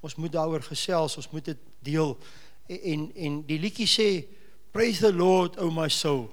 ons 0.00 0.16
moet 0.16 0.32
daaroor 0.32 0.62
gesels, 0.64 1.16
ons 1.20 1.30
moet 1.32 1.44
dit 1.44 1.58
deel. 1.84 2.14
En 2.68 3.06
en, 3.14 3.40
die 3.46 3.58
liedjie 3.60 3.88
sê 3.90 4.08
praise 4.72 5.02
the 5.02 5.12
Lord 5.12 5.58
o 5.58 5.70
my 5.74 5.88
soul. 5.88 6.28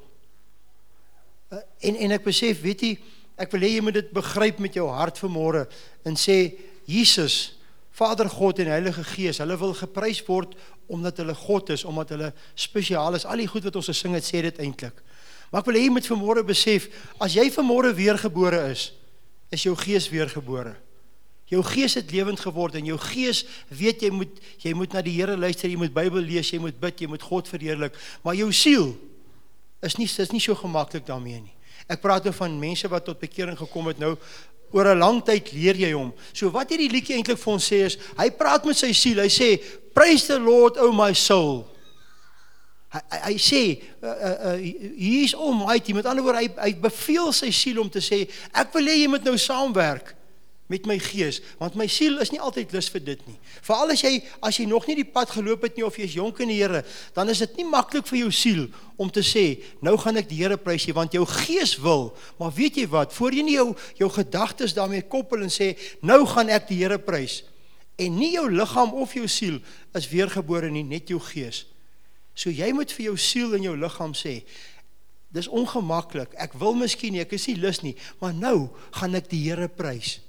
Uh, 1.51 1.61
en 1.89 1.95
en 2.07 2.15
ek 2.17 2.25
besef, 2.27 2.61
weet 2.61 2.83
jy, 2.83 2.95
ek 3.37 3.53
wil 3.53 3.65
hê 3.65 3.75
jy 3.75 3.83
moet 3.85 3.99
dit 3.99 4.09
begryp 4.15 4.59
met 4.63 4.75
jou 4.75 4.87
hart 4.91 5.19
vanmôre 5.21 5.67
en 6.07 6.17
sê 6.19 6.57
Jesus 6.87 7.57
Vader 7.97 8.29
God 8.29 8.59
en 8.61 8.69
Heilige 8.69 9.03
Gees, 9.03 9.39
hulle 9.41 9.55
wil 9.57 9.73
geprys 9.73 10.19
word 10.27 10.53
omdat 10.93 11.17
hulle 11.17 11.33
God 11.35 11.71
is, 11.73 11.83
omdat 11.83 12.11
hulle 12.13 12.27
spesiaal 12.55 13.17
is. 13.17 13.25
Al 13.25 13.41
die 13.41 13.49
goed 13.49 13.65
wat 13.65 13.79
ons 13.79 13.89
gesing 13.89 14.13
het, 14.15 14.23
sê 14.23 14.43
dit 14.45 14.59
eintlik. 14.61 15.01
Maar 15.49 15.63
ek 15.63 15.69
wil 15.71 15.79
hê 15.79 15.85
jy 15.87 15.93
moet 15.95 16.09
vanmôre 16.11 16.43
besef, 16.45 16.85
as 17.23 17.35
jy 17.35 17.47
vanmôre 17.51 17.95
weergebore 17.97 18.59
is, 18.69 18.91
is 19.49 19.65
jou 19.65 19.73
gees 19.79 20.07
weergebore. 20.13 20.75
Jou 21.47 21.61
gees 21.63 21.95
het 21.95 22.11
lewend 22.11 22.41
geword 22.43 22.75
en 22.75 22.87
jou 22.89 22.97
gees 22.99 23.45
weet 23.71 24.01
jy 24.03 24.09
moet 24.11 24.41
jy 24.59 24.73
moet 24.75 24.93
na 24.93 25.03
die 25.05 25.15
Here 25.15 25.37
luister, 25.39 25.69
jy 25.71 25.79
moet 25.79 25.93
Bybel 25.95 26.25
lees, 26.25 26.51
jy 26.51 26.59
moet 26.59 26.75
bid, 26.79 27.05
jy 27.05 27.07
moet 27.07 27.23
God 27.23 27.47
verheerlik, 27.47 27.95
maar 28.23 28.35
jou 28.35 28.49
siel 28.51 28.91
is 29.85 29.95
nie 29.95 30.09
is 30.09 30.33
nie 30.33 30.43
so 30.43 30.57
gemaklik 30.59 31.05
daarmee 31.07 31.39
nie. 31.39 31.55
Ek 31.87 32.01
praat 32.03 32.25
nou 32.27 32.33
van 32.35 32.59
mense 32.59 32.89
wat 32.91 33.05
tot 33.07 33.21
bekering 33.21 33.55
gekom 33.55 33.87
het 33.93 34.01
nou 34.01 34.17
oor 34.75 34.91
'n 34.91 34.99
lang 34.99 35.23
tyd 35.23 35.53
leer 35.53 35.75
jy 35.75 35.93
hom. 35.93 36.11
So 36.33 36.51
wat 36.51 36.69
hierdie 36.69 36.91
liedjie 36.91 37.15
eintlik 37.15 37.39
vir 37.39 37.53
ons 37.53 37.71
sê 37.71 37.85
is, 37.85 37.97
hy 38.17 38.29
praat 38.29 38.65
met 38.65 38.75
sy 38.75 38.91
siel. 38.91 39.19
Hy 39.19 39.29
sê, 39.29 39.63
"Praise 39.93 40.27
the 40.27 40.39
Lord, 40.39 40.77
O 40.77 40.91
my 40.91 41.13
soul." 41.13 41.67
Hy 42.91 42.99
hy, 43.11 43.19
hy 43.31 43.37
sê 43.37 43.81
uh, 44.01 44.07
uh, 44.07 44.37
uh, 44.47 44.57
he's 44.97 45.33
almighty 45.33 45.93
met 45.93 46.05
ander 46.05 46.23
woorde 46.23 46.39
hy 46.39 46.49
hy 46.57 46.73
beveel 46.73 47.33
sy 47.33 47.51
siel 47.51 47.81
om 47.81 47.89
te 47.89 47.99
sê 47.99 48.29
ek 48.53 48.71
wil 48.73 48.87
hê 48.87 48.95
jy 49.03 49.09
moet 49.11 49.25
nou 49.27 49.35
saamwerk 49.35 50.16
met 50.71 50.87
my 50.89 50.97
gees 50.99 51.39
want 51.61 51.77
my 51.79 51.87
siel 51.91 52.19
is 52.23 52.31
nie 52.33 52.41
altyd 52.43 52.73
lus 52.75 52.89
vir 52.93 53.03
dit 53.07 53.21
nie 53.29 53.37
veral 53.61 53.93
as 53.93 54.03
jy 54.03 54.13
as 54.43 54.59
jy 54.59 54.67
nog 54.69 54.87
nie 54.89 54.97
die 54.99 55.07
pad 55.07 55.31
geloop 55.35 55.67
het 55.67 55.77
nie 55.77 55.85
of 55.87 55.99
jy 55.99 56.07
is 56.09 56.17
jonk 56.17 56.41
in 56.43 56.51
die 56.51 56.59
Here 56.59 56.83
dan 57.15 57.31
is 57.33 57.43
dit 57.45 57.61
nie 57.61 57.67
maklik 57.69 58.07
vir 58.09 58.23
jou 58.25 58.31
siel 58.33 58.65
om 58.97 59.11
te 59.13 59.23
sê 59.25 59.45
nou 59.85 59.95
gaan 60.01 60.19
ek 60.19 60.31
die 60.31 60.41
Here 60.41 60.57
prys 60.59 60.87
jy 60.87 60.95
want 60.97 61.15
jou 61.15 61.25
gees 61.29 61.77
wil 61.83 62.11
maar 62.41 62.51
weet 62.55 62.81
jy 62.81 62.89
wat 62.91 63.15
voor 63.15 63.37
jy 63.37 63.45
nie 63.47 63.57
jou 63.59 63.69
jou 64.01 64.11
gedagtes 64.19 64.75
daarmee 64.77 65.07
koppel 65.07 65.45
en 65.47 65.53
sê 65.53 65.73
nou 66.01 66.23
gaan 66.27 66.51
ek 66.53 66.69
die 66.71 66.81
Here 66.83 66.99
prys 66.99 67.41
en 67.97 68.13
nie 68.19 68.35
jou 68.35 68.45
liggaam 68.51 68.93
of 68.93 69.15
jou 69.17 69.25
siel 69.31 69.57
is 69.97 70.11
weergebore 70.11 70.69
nie 70.71 70.85
net 70.85 71.09
jou 71.09 71.19
gees 71.31 71.65
So 72.37 72.53
jy 72.53 72.69
moet 72.77 72.93
vir 72.93 73.09
jou 73.09 73.17
siel 73.17 73.55
en 73.57 73.65
jou 73.65 73.73
liggaam 73.73 74.13
sê, 74.13 74.43
dis 75.33 75.49
ongemaklik. 75.49 76.35
Ek 76.37 76.53
wil 76.61 76.77
miskien 76.77 77.15
nie, 77.15 77.23
ek 77.25 77.33
is 77.33 77.47
nie 77.49 77.57
lus 77.57 77.81
nie, 77.81 77.95
maar 78.21 78.35
nou 78.37 78.69
gaan 78.99 79.17
ek 79.17 79.31
die 79.33 79.41
Here 79.47 79.65
prys. 79.73 80.19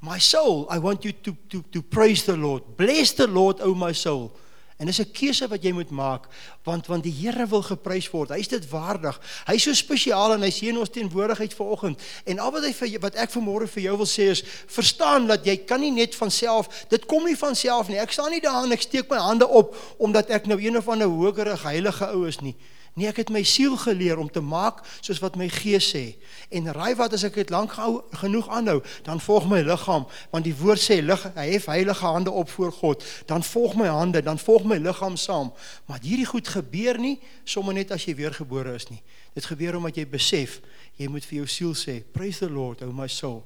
My 0.00 0.18
soul, 0.18 0.66
I 0.70 0.78
want 0.78 1.04
you 1.04 1.12
to 1.12 1.36
to 1.48 1.62
to 1.72 1.82
praise 1.82 2.24
the 2.24 2.36
Lord. 2.36 2.62
Bless 2.76 3.12
the 3.12 3.28
Lord, 3.28 3.60
O 3.60 3.74
my 3.74 3.92
soul. 3.92 4.32
En 4.80 4.86
dis 4.86 4.98
'n 4.98 5.12
keuse 5.12 5.48
wat 5.48 5.62
jy 5.62 5.72
moet 5.72 5.90
maak 5.90 6.24
want 6.64 6.86
want 6.86 7.02
die 7.02 7.12
Here 7.12 7.46
wil 7.46 7.62
geprys 7.62 8.10
word. 8.10 8.30
Hy's 8.30 8.48
dit 8.48 8.68
waardig. 8.68 9.20
Hy's 9.46 9.62
so 9.62 9.72
spesiaal 9.72 10.32
en 10.32 10.42
hy 10.42 10.50
sien 10.50 10.78
ons 10.78 10.88
teenwoordigheid 10.88 11.54
vanoggend. 11.54 12.00
En 12.24 12.38
al 12.38 12.50
wat 12.50 12.64
hy 12.64 12.72
vir 12.72 13.00
wat 13.00 13.14
ek 13.14 13.30
vanmôre 13.30 13.68
vir 13.68 13.82
jou 13.82 13.96
wil 13.96 14.06
sê 14.06 14.30
is 14.30 14.42
verstaan 14.66 15.26
dat 15.26 15.44
jy 15.44 15.56
kan 15.56 15.80
nie 15.80 15.90
net 15.90 16.14
van 16.14 16.30
self, 16.30 16.86
dit 16.88 17.06
kom 17.06 17.24
nie 17.24 17.36
van 17.36 17.54
self 17.54 17.88
nie. 17.88 17.98
Ek 17.98 18.12
staan 18.12 18.30
nie 18.30 18.40
daar 18.40 18.64
en 18.64 18.72
ek 18.72 18.80
steek 18.80 19.10
my 19.10 19.18
hande 19.18 19.48
op 19.48 19.76
omdat 19.98 20.30
ek 20.30 20.46
nou 20.46 20.60
een 20.60 20.76
of 20.76 20.88
ander 20.88 21.08
hogere 21.08 21.56
heilige 21.56 22.06
ou 22.06 22.26
is 22.26 22.40
nie. 22.40 22.56
Nee, 22.98 23.06
ek 23.06 23.20
het 23.22 23.30
my 23.30 23.42
siel 23.46 23.76
geleer 23.78 24.18
om 24.18 24.26
te 24.30 24.42
maak 24.42 24.80
soos 24.98 25.20
wat 25.22 25.36
my 25.38 25.46
gees 25.52 25.86
sê. 25.92 26.02
En 26.50 26.66
raai 26.74 26.96
wat 26.98 27.14
as 27.14 27.22
ek 27.28 27.36
dit 27.38 27.52
lank 27.54 27.76
gehou, 27.76 28.00
genoeg 28.18 28.48
aanhou, 28.50 28.80
dan 29.06 29.22
volg 29.22 29.46
my 29.50 29.60
liggaam, 29.62 30.08
want 30.32 30.48
die 30.48 30.54
woord 30.58 30.82
sê 30.82 30.98
lig, 31.04 31.22
hef 31.36 31.68
heilige 31.70 32.06
hande 32.06 32.34
op 32.34 32.50
voor 32.50 32.74
God. 32.74 33.06
Dan 33.30 33.46
volg 33.46 33.76
my 33.78 33.86
hande, 33.86 34.24
dan 34.26 34.42
volg 34.42 34.66
my 34.66 34.80
liggaam 34.82 35.16
saam. 35.20 35.52
Maar 35.86 36.02
hierdie 36.02 36.26
goed 36.26 36.50
gebeur 36.50 36.98
nie 36.98 37.16
sommer 37.44 37.78
net 37.78 37.94
as 37.94 38.08
jy 38.08 38.16
weergebore 38.18 38.74
is 38.74 38.90
nie. 38.90 39.00
Dit 39.38 39.46
gebeur 39.46 39.78
omdat 39.78 40.02
jy 40.02 40.08
besef 40.10 40.58
jy 40.98 41.08
moet 41.08 41.24
vir 41.24 41.40
jou 41.40 41.48
siel 41.48 41.72
sê, 41.78 42.00
praise 42.12 42.42
the 42.42 42.50
Lord, 42.50 42.82
o 42.82 42.90
my 42.92 43.08
soul, 43.08 43.44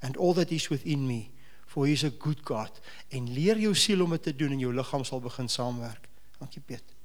and 0.00 0.16
all 0.16 0.32
that 0.38 0.54
is 0.54 0.70
within 0.72 1.04
me, 1.06 1.32
for 1.66 1.86
he 1.86 1.92
is 1.92 2.06
a 2.06 2.14
good 2.22 2.40
God. 2.48 2.80
En 3.10 3.28
leer 3.34 3.60
jou 3.60 3.74
siel 3.76 4.06
om 4.06 4.16
dit 4.16 4.30
te 4.30 4.36
doen 4.36 4.54
en 4.54 4.66
jou 4.68 4.72
liggaam 4.72 5.04
sal 5.04 5.20
begin 5.20 5.50
saamwerk. 5.50 6.08
Dankie 6.38 6.62
Piet. 6.64 7.01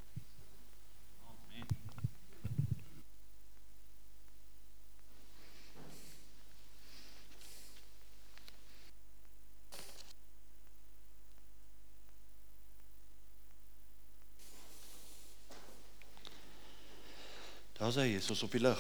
Daar's 17.87 18.01
hy, 18.03 18.17
is 18.19 18.27
ons 18.27 18.41
op 18.43 18.51
die 18.51 18.59
lig. 18.59 18.79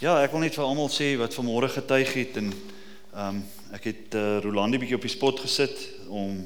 Ja, 0.00 0.14
ek 0.24 0.30
wil 0.32 0.40
net 0.46 0.54
vir 0.56 0.64
almal 0.64 0.86
sê 0.88 1.10
wat 1.20 1.34
vanmôre 1.36 1.68
getuig 1.68 2.12
het 2.16 2.38
en 2.40 2.46
ehm 2.48 3.26
um, 3.26 3.40
ek 3.76 3.88
het 3.90 4.14
uh, 4.16 4.22
Rolandi 4.40 4.78
bietjie 4.80 4.96
op 4.96 5.04
die 5.04 5.12
spot 5.12 5.42
gesit 5.44 5.74
om 6.08 6.38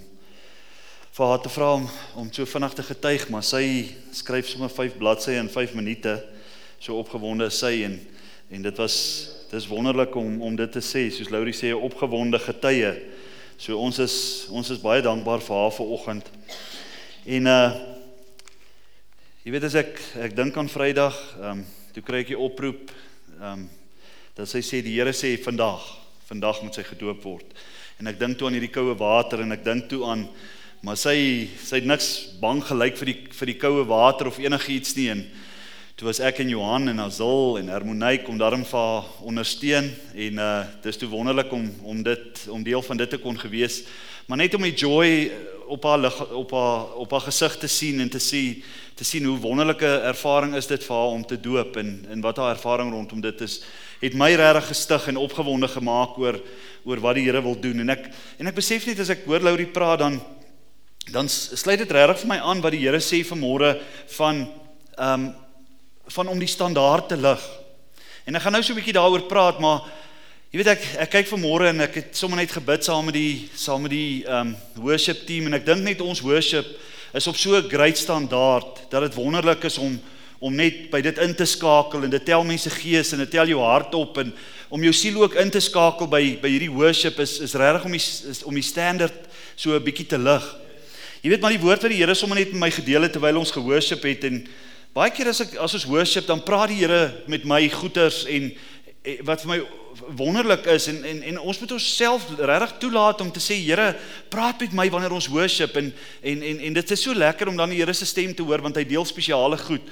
vir 1.15 1.31
haar 1.31 1.39
te 1.45 1.53
vra 1.55 1.69
om 1.77 1.87
om 2.19 2.33
so 2.35 2.51
vinnig 2.51 2.75
te 2.75 2.83
getuig, 2.89 3.29
maar 3.31 3.47
sy 3.47 3.63
skryf 4.19 4.51
sommer 4.51 4.73
5 4.75 4.97
bladsye 4.99 5.37
in 5.39 5.53
5 5.55 5.77
minute. 5.79 6.17
So 6.83 6.99
opgewonde 6.99 7.47
is 7.53 7.61
sy 7.63 7.85
en 7.87 7.95
en 8.51 8.67
dit 8.67 8.83
was 8.83 8.97
dis 9.53 9.69
wonderlik 9.71 10.19
om 10.19 10.41
om 10.49 10.57
dit 10.59 10.73
te 10.75 10.83
sê, 10.83 11.05
soos 11.15 11.31
Laurie 11.31 11.55
sê, 11.55 11.71
opgewonde 11.71 12.43
getuie. 12.43 12.91
So 13.55 13.79
ons 13.79 14.03
is 14.03 14.19
ons 14.51 14.75
is 14.75 14.83
baie 14.83 14.99
dankbaar 14.99 15.47
vir 15.47 15.63
haar 15.63 15.79
vanoggend. 15.79 16.33
En 17.39 17.55
uh 17.55 17.95
Jy 19.49 19.55
weet 19.55 19.65
as 19.65 19.79
ek 19.81 19.95
ek 20.21 20.35
dink 20.37 20.59
aan 20.61 20.67
Vrydag, 20.69 21.15
ehm 21.39 21.47
um, 21.55 21.61
toe 21.95 22.03
kry 22.05 22.19
ek 22.21 22.35
die 22.35 22.37
oproep 22.37 22.91
ehm 23.39 23.63
um, 23.63 23.63
dat 24.37 24.51
sy 24.51 24.61
sê 24.61 24.83
die 24.85 24.93
Here 24.99 25.15
sê 25.17 25.31
vandag, 25.41 25.87
vandag 26.29 26.61
moet 26.61 26.77
sy 26.77 26.85
gedoop 26.85 27.25
word. 27.25 27.55
En 27.97 28.13
ek 28.13 28.19
dink 28.21 28.37
toe 28.37 28.51
aan 28.51 28.59
hierdie 28.59 28.75
koue 28.75 28.93
water 29.01 29.41
en 29.41 29.57
ek 29.57 29.65
dink 29.65 29.89
toe 29.89 30.03
aan 30.05 30.27
maar 30.85 31.01
sy 31.01 31.49
sy 31.65 31.81
het 31.81 31.89
niks 31.89 32.11
bang 32.45 32.61
gelyk 32.61 33.01
vir 33.01 33.13
die 33.15 33.17
vir 33.41 33.53
die 33.55 33.57
koue 33.65 33.89
water 33.89 34.29
of 34.29 34.37
enigiets 34.37 34.93
nie 35.01 35.09
en 35.15 35.25
toe 35.97 36.11
was 36.11 36.21
ek 36.21 36.45
en 36.45 36.53
Johan 36.53 36.93
en 36.93 37.01
Azul 37.09 37.57
en 37.63 37.73
Harmonie 37.73 38.21
kom 38.29 38.37
daarin 38.37 38.69
vir 38.69 38.85
haar 38.85 39.09
ondersteun 39.33 39.89
en 40.13 40.45
uh 40.45 40.67
dis 40.85 41.01
toe 41.01 41.09
wonderlik 41.09 41.57
om 41.57 41.71
om 41.89 42.05
dit 42.05 42.45
om 42.53 42.69
deel 42.69 42.85
van 42.85 43.01
dit 43.01 43.17
te 43.17 43.25
kon 43.25 43.41
gewees 43.49 43.87
maar 44.29 44.45
net 44.45 44.61
om 44.61 44.69
die 44.69 44.77
joy 44.77 45.33
op 45.69 45.83
haar 45.85 46.07
op 46.33 46.51
haar 46.51 46.95
op 47.05 47.11
haar 47.11 47.27
gesig 47.27 47.59
te 47.59 47.69
sien 47.69 48.01
en 48.01 48.11
te 48.11 48.19
sien 48.19 48.63
te 48.95 49.05
sien 49.05 49.25
hoe 49.25 49.39
wonderlike 49.39 49.91
ervaring 50.13 50.57
is 50.57 50.67
dit 50.67 50.85
vir 50.85 50.97
haar 50.97 51.15
om 51.17 51.27
te 51.27 51.41
doop 51.41 51.77
en 51.77 52.07
en 52.11 52.21
wat 52.21 52.37
haar 52.37 52.57
ervaring 52.57 52.93
rondom 52.93 53.21
dit 53.21 53.41
is 53.41 53.61
het 54.01 54.15
my 54.15 54.33
regtig 54.35 54.69
gestig 54.73 55.09
en 55.09 55.17
opgewonde 55.17 55.69
gemaak 55.69 56.19
oor 56.19 56.41
oor 56.85 57.01
wat 57.01 57.15
die 57.15 57.25
Here 57.25 57.43
wil 57.43 57.61
doen 57.61 57.81
en 57.81 57.91
ek 57.91 58.09
en 58.39 58.47
ek 58.47 58.59
besef 58.59 58.87
net 58.87 59.01
as 59.01 59.11
ek 59.15 59.27
hoor 59.27 59.45
Laurie 59.45 59.71
praat 59.71 59.99
dan 60.05 60.21
dan 61.13 61.29
sluit 61.29 61.79
dit 61.79 61.93
regtig 61.93 62.25
vir 62.25 62.33
my 62.35 62.39
aan 62.39 62.63
wat 62.65 62.75
die 62.77 62.85
Here 62.85 63.01
sê 63.01 63.23
vanmôre 63.27 63.77
van 64.17 64.47
ehm 64.99 65.29
um, 65.29 65.29
van 66.09 66.29
om 66.29 66.39
die 66.41 66.49
standaard 66.49 67.09
te 67.09 67.17
lig. 67.21 67.43
En 68.25 68.37
ek 68.37 68.43
gaan 68.43 68.53
nou 68.57 68.63
so 68.63 68.73
'n 68.73 68.81
bietjie 68.81 68.97
daaroor 68.97 69.29
praat 69.29 69.59
maar 69.61 69.85
jy 70.49 70.63
weet 70.63 70.69
ek 70.73 70.85
ek 71.05 71.11
kyk 71.13 71.27
vanmôre 71.29 71.67
en 71.69 71.85
ek 71.85 71.97
het 71.99 72.15
sommer 72.17 72.39
net 72.41 72.53
gebid 72.57 72.87
saam 72.87 73.05
met 73.05 73.13
die 73.19 73.51
saam 73.53 73.83
met 73.85 73.93
die 73.93 74.23
um, 74.33 74.55
worship 74.81 75.27
team 75.29 75.45
en 75.45 75.59
ek 75.59 75.67
dink 75.67 75.83
net 75.85 76.01
ons 76.01 76.23
worship 76.25 76.65
is 77.13 77.27
op 77.29 77.37
so 77.37 77.53
'n 77.59 77.69
great 77.69 78.01
standaard 78.01 78.81
dat 78.89 79.03
dit 79.05 79.19
wonderlik 79.21 79.65
is 79.69 79.77
om 79.77 80.01
om 80.41 80.55
net 80.55 80.89
by 80.89 81.03
dit 81.03 81.19
in 81.19 81.35
te 81.35 81.45
skakel 81.45 82.05
en 82.05 82.11
dit 82.11 82.25
tel 82.25 82.45
mense 82.49 82.71
gees 82.71 83.13
en 83.13 83.19
dit 83.19 83.31
tel 83.31 83.45
jou 83.45 83.61
hart 83.61 83.93
op 83.95 84.17
en 84.25 84.33
om 84.71 84.83
jou 84.83 84.93
siel 84.93 85.21
ook 85.21 85.35
in 85.35 85.51
te 85.51 85.61
skakel 85.61 86.09
by 86.09 86.39
by 86.41 86.49
hierdie 86.49 86.73
worship 86.73 87.21
is 87.21 87.41
is 87.45 87.53
regtig 87.53 87.85
om 87.85 87.93
die 87.93 88.01
is, 88.01 88.43
om 88.43 88.55
die 88.55 88.65
standaard 88.65 89.29
so 89.55 89.77
'n 89.77 89.85
bietjie 89.85 90.09
te 90.09 90.19
lig. 90.19 90.57
Jy 91.21 91.29
weet 91.29 91.41
maar 91.41 91.53
die 91.53 91.61
woord 91.61 91.83
wat 91.83 91.91
die 91.91 92.01
Here 92.01 92.15
sommer 92.15 92.39
net 92.39 92.53
met 92.53 92.61
my 92.61 92.71
gedeel 92.71 93.03
het 93.03 93.13
terwyl 93.13 93.37
ons 93.37 93.53
geworship 93.53 94.03
het 94.03 94.25
en 94.25 94.49
baie 94.95 95.11
keer 95.11 95.29
as 95.29 95.41
ek 95.41 95.57
as 95.61 95.75
ons 95.75 95.85
worship 95.85 96.27
dan 96.27 96.41
praat 96.41 96.69
die 96.69 96.81
Here 96.87 97.23
met 97.27 97.45
my 97.45 97.69
goeters 97.69 98.25
en 98.25 98.55
wat 99.25 99.43
vir 99.45 99.51
my 99.51 99.59
wonderlik 100.17 100.67
is 100.67 100.87
en 100.91 101.01
en 101.05 101.23
en 101.23 101.39
ons 101.41 101.59
moet 101.61 101.73
onsself 101.73 102.27
regtig 102.39 102.75
toelaat 102.83 103.21
om 103.21 103.31
te 103.33 103.41
sê 103.41 103.57
Here, 103.59 103.95
praat 104.29 104.61
met 104.61 104.73
my 104.73 104.89
wanneer 104.91 105.15
ons 105.17 105.31
worship 105.33 105.77
en 105.77 105.93
en 106.23 106.43
en 106.43 106.61
en 106.69 106.73
dit 106.73 106.91
is 106.91 107.03
so 107.03 107.15
lekker 107.15 107.49
om 107.49 107.57
dan 107.57 107.71
die 107.71 107.81
Here 107.81 107.93
se 107.93 108.07
stem 108.07 108.35
te 108.35 108.43
hoor 108.43 108.63
want 108.63 108.77
hy 108.77 108.85
deel 108.85 109.05
spesiale 109.05 109.59
goed. 109.59 109.83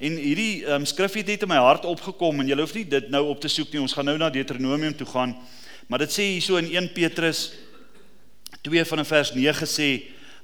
En 0.00 0.16
hierdie 0.16 0.64
um, 0.64 0.86
skrif 0.86 1.18
het 1.20 1.26
net 1.26 1.42
in 1.44 1.50
my 1.50 1.58
hart 1.60 1.84
opgekom 1.84 2.40
en 2.40 2.48
jy 2.48 2.56
hoef 2.56 2.74
nie 2.74 2.86
dit 2.88 3.10
nou 3.12 3.26
op 3.28 3.40
te 3.40 3.50
soek 3.52 3.72
nie. 3.72 3.82
Ons 3.82 3.92
gaan 3.92 4.08
nou 4.08 4.16
na 4.18 4.30
Deuteronomium 4.32 4.94
toe 4.96 5.06
gaan. 5.06 5.34
Maar 5.88 6.06
dit 6.06 6.14
sê 6.14 6.30
hierso 6.30 6.56
in 6.56 6.70
1 6.70 6.92
Petrus 6.94 7.50
2 8.64 8.84
van 8.84 9.04
vers 9.04 9.34
9 9.34 9.68
sê, 9.68 9.88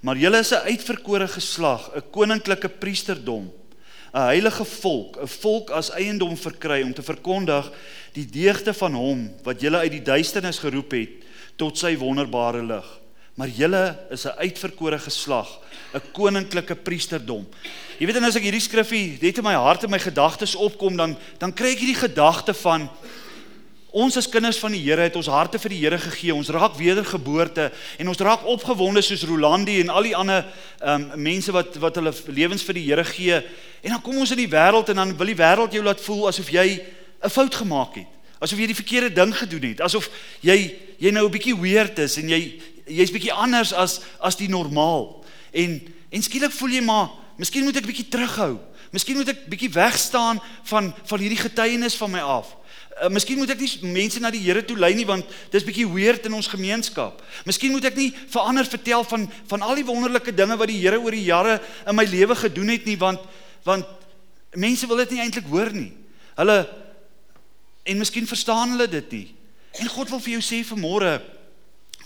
maar 0.00 0.16
julle 0.16 0.38
is 0.40 0.52
'n 0.52 0.66
uitverkore 0.68 1.28
geslag, 1.28 1.90
'n 1.96 2.02
koninklike 2.10 2.68
priesterdom 2.68 3.52
'n 4.16 4.28
heilige 4.32 4.64
volk, 4.64 5.18
'n 5.20 5.28
volk 5.28 5.70
as 5.70 5.90
eiendom 5.92 6.36
verkry 6.36 6.80
om 6.82 6.94
te 6.94 7.02
verkondig 7.04 7.68
die 8.16 8.24
deugde 8.24 8.72
van 8.72 8.94
hom 8.94 9.26
wat 9.44 9.60
julle 9.60 9.82
uit 9.84 9.92
die 9.92 10.02
duisternis 10.02 10.58
geroep 10.58 10.90
het 10.96 11.26
tot 11.60 11.76
sy 11.78 11.96
wonderbare 12.00 12.62
lig. 12.64 12.86
Maar 13.36 13.48
julle 13.48 13.98
is 14.10 14.24
'n 14.24 14.38
uitverkore 14.40 14.98
geslag, 14.98 15.60
'n 15.92 16.00
koninklike 16.12 16.74
priesterdom. 16.74 17.46
Jy 17.98 18.06
weet 18.06 18.16
en 18.16 18.24
as 18.24 18.36
ek 18.36 18.42
hierdie 18.42 18.60
skrifgie 18.60 19.18
net 19.20 19.38
in 19.38 19.44
my 19.44 19.54
hart 19.54 19.84
en 19.84 19.90
my 19.90 19.98
gedagtes 19.98 20.54
opkom 20.54 20.96
dan 20.96 21.16
dan 21.38 21.52
kry 21.52 21.72
ek 21.72 21.78
hierdie 21.78 22.08
gedagte 22.08 22.54
van 22.54 22.88
ons 23.96 24.16
as 24.20 24.28
kinders 24.28 24.58
van 24.60 24.74
die 24.76 24.82
Here 24.84 25.06
het 25.06 25.16
ons 25.16 25.28
harte 25.32 25.58
vir 25.62 25.72
die 25.72 25.78
Here 25.80 25.98
gegee. 26.00 26.34
Ons 26.34 26.50
raak 26.52 26.74
wedergeboorte 26.76 27.70
en 27.96 28.10
ons 28.12 28.20
raak 28.20 28.44
opgewonde 28.44 29.00
soos 29.04 29.24
Rolandi 29.28 29.78
en 29.80 29.92
al 29.94 30.10
die 30.10 30.16
ander 30.16 30.44
um, 30.84 31.06
mense 31.24 31.52
wat 31.54 31.78
wat 31.80 31.96
hulle 31.96 32.12
lewens 32.36 32.64
vir 32.66 32.76
die 32.76 32.84
Here 32.90 33.04
gee. 33.08 33.40
En 33.80 33.94
dan 33.94 34.02
kom 34.04 34.18
ons 34.20 34.34
in 34.36 34.42
die 34.42 34.50
wêreld 34.52 34.92
en 34.92 35.00
dan 35.00 35.16
wil 35.16 35.32
die 35.32 35.38
wêreld 35.38 35.76
jou 35.76 35.84
laat 35.86 36.02
voel 36.04 36.28
asof 36.28 36.52
jy 36.52 36.66
'n 37.24 37.32
fout 37.32 37.54
gemaak 37.54 37.96
het. 38.02 38.12
Asof 38.38 38.58
jy 38.58 38.66
die 38.66 38.80
verkeerde 38.82 39.14
ding 39.14 39.32
gedoen 39.32 39.64
het. 39.72 39.80
Asof 39.80 40.10
jy 40.40 40.76
jy 40.98 41.10
nou 41.10 41.24
'n 41.24 41.32
bietjie 41.32 41.56
weird 41.56 41.98
is 41.98 42.18
en 42.18 42.28
jy 42.28 42.60
jy's 42.86 43.10
bietjie 43.10 43.32
anders 43.32 43.72
as 43.72 44.00
as 44.20 44.36
die 44.36 44.48
normaal. 44.48 45.24
En 45.52 45.80
en 46.12 46.22
skielik 46.22 46.52
voel 46.52 46.70
jy 46.70 46.80
maar, 46.80 47.10
miskien 47.36 47.64
moet 47.64 47.76
ek 47.76 47.86
bietjie 47.86 48.08
terughou. 48.08 48.60
Miskien 48.92 49.16
moet 49.16 49.28
ek 49.28 49.48
bietjie 49.48 49.72
wegstaan 49.72 50.40
van 50.64 50.94
van 51.04 51.18
hierdie 51.18 51.40
getuienis 51.40 51.96
van 51.96 52.10
my 52.10 52.20
af. 52.20 52.56
Uh, 52.96 53.10
miskien 53.12 53.36
moet 53.36 53.50
ek 53.52 53.60
nie 53.60 53.90
mense 53.92 54.20
na 54.24 54.30
die 54.32 54.40
Here 54.40 54.62
toe 54.64 54.76
lei 54.80 54.94
nie 54.96 55.04
want 55.04 55.28
dis 55.52 55.64
bietjie 55.66 55.84
weird 55.90 56.24
in 56.24 56.36
ons 56.38 56.48
gemeenskap. 56.48 57.20
Miskien 57.44 57.74
moet 57.74 57.84
ek 57.90 57.98
nie 57.98 58.08
verander 58.32 58.64
vertel 58.64 59.04
van 59.04 59.26
van 59.50 59.64
al 59.66 59.76
die 59.76 59.84
wonderlike 59.84 60.32
dinge 60.32 60.56
wat 60.56 60.72
die 60.72 60.78
Here 60.80 60.96
oor 61.02 61.12
die 61.12 61.26
jare 61.26 61.58
in 61.84 61.98
my 61.98 62.06
lewe 62.08 62.38
gedoen 62.40 62.72
het 62.72 62.88
nie 62.88 62.96
want 62.96 63.20
want 63.66 63.84
mense 64.56 64.88
wil 64.88 65.02
dit 65.04 65.12
nie 65.12 65.20
eintlik 65.26 65.52
hoor 65.52 65.68
nie. 65.76 65.92
Hulle 66.40 66.58
en 67.84 68.00
miskien 68.00 68.26
verstaan 68.26 68.72
hulle 68.72 68.88
dit 68.88 69.12
nie. 69.12 69.26
En 69.76 69.92
God 69.92 70.10
wil 70.14 70.22
vir 70.24 70.38
jou 70.38 70.44
sê 70.48 70.62
vanmôre 70.64 71.18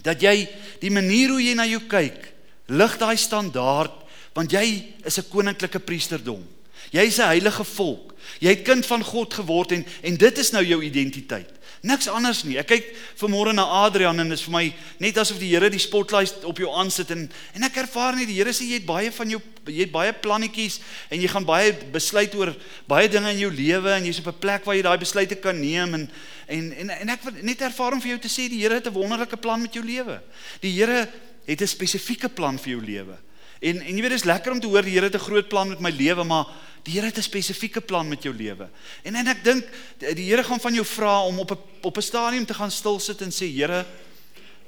dat 0.02 0.22
jy 0.22 0.48
die 0.82 0.90
manier 0.90 1.30
hoe 1.30 1.42
jy 1.42 1.54
na 1.54 1.68
jou 1.68 1.84
kyk, 1.86 2.32
lig 2.66 2.98
daai 2.98 3.16
standaard 3.20 3.94
want 4.34 4.50
jy 4.50 4.94
is 5.06 5.18
'n 5.18 5.30
koninklike 5.30 5.78
priesterdom. 5.78 6.42
Jy's 6.90 7.18
'n 7.18 7.26
heilige 7.26 7.64
volk. 7.64 8.14
Jy 8.38 8.48
het 8.48 8.62
kind 8.62 8.86
van 8.86 9.02
God 9.02 9.34
geword 9.34 9.72
en 9.72 9.86
en 10.02 10.16
dit 10.16 10.38
is 10.38 10.50
nou 10.50 10.64
jou 10.64 10.82
identiteit. 10.82 11.50
Niks 11.80 12.10
anders 12.12 12.42
nie. 12.44 12.58
Ek 12.60 12.66
kyk 12.66 12.88
vanmôre 13.16 13.54
na 13.56 13.64
Adrian 13.64 14.18
en 14.20 14.28
dit 14.28 14.36
is 14.36 14.44
vir 14.44 14.52
my 14.52 14.74
net 15.00 15.16
asof 15.16 15.38
die 15.40 15.48
Here 15.48 15.70
die 15.72 15.80
spotlight 15.80 16.44
op 16.44 16.58
jou 16.60 16.68
aansit 16.76 17.10
en 17.14 17.22
en 17.56 17.62
ek 17.64 17.76
ervaar 17.76 18.18
net 18.18 18.28
die 18.28 18.36
Here 18.36 18.52
sê 18.52 18.66
jy 18.68 18.82
het 18.82 18.86
baie 18.86 19.08
van 19.10 19.30
jou 19.30 19.40
jy 19.64 19.86
het 19.86 19.92
baie 19.92 20.12
plannetjies 20.12 20.80
en 21.08 21.20
jy 21.20 21.30
gaan 21.32 21.46
baie 21.48 21.72
besluit 21.92 22.34
oor 22.36 22.52
baie 22.90 23.08
dinge 23.08 23.32
in 23.32 23.38
jou 23.38 23.50
lewe 23.50 23.94
en 23.96 24.04
jy's 24.04 24.20
op 24.20 24.28
'n 24.28 24.40
plek 24.40 24.64
waar 24.64 24.76
jy 24.76 24.82
daai 24.82 24.98
besluite 24.98 25.40
kan 25.40 25.56
neem 25.56 25.94
en 25.94 26.10
en 26.48 26.72
en, 26.72 26.90
en 26.90 27.08
ek 27.08 27.24
wil 27.24 27.32
net 27.42 27.60
ervaar 27.60 27.92
om 27.92 28.00
vir 28.00 28.10
jou 28.10 28.20
te 28.20 28.28
sê 28.28 28.48
die 28.48 28.60
Here 28.60 28.74
het 28.74 28.86
'n 28.86 28.92
wonderlike 28.92 29.36
plan 29.36 29.62
met 29.62 29.72
jou 29.72 29.84
lewe. 29.84 30.20
Die 30.60 30.72
Here 30.72 31.08
het 31.46 31.60
'n 31.62 31.66
spesifieke 31.66 32.28
plan 32.28 32.58
vir 32.58 32.76
jou 32.76 32.84
lewe. 32.84 33.16
En 33.60 33.80
en 33.80 33.96
jy 33.96 34.02
weet 34.02 34.10
dis 34.10 34.24
lekker 34.24 34.52
om 34.52 34.60
te 34.60 34.66
hoor 34.66 34.82
die 34.82 34.92
Here 34.92 35.06
het 35.06 35.14
'n 35.14 35.28
groot 35.28 35.48
plan 35.48 35.68
met 35.68 35.80
my 35.80 35.90
lewe, 35.90 36.24
maar 36.24 36.46
Die 36.82 36.94
Here 36.94 37.06
het 37.06 37.18
'n 37.18 37.22
spesifieke 37.22 37.80
plan 37.80 38.08
met 38.08 38.22
jou 38.22 38.34
lewe. 38.34 38.68
En 39.02 39.14
en 39.14 39.26
ek 39.26 39.44
dink 39.44 39.64
die 39.98 40.30
Here 40.30 40.44
gaan 40.44 40.60
van 40.60 40.74
jou 40.74 40.84
vra 40.84 41.24
om 41.24 41.38
op 41.38 41.50
'n 41.50 41.58
op 41.82 41.96
'n 41.96 42.02
stadium 42.02 42.46
te 42.46 42.54
gaan 42.54 42.70
stil 42.70 42.98
sit 42.98 43.20
en 43.20 43.30
sê 43.30 43.46
Here, 43.46 43.86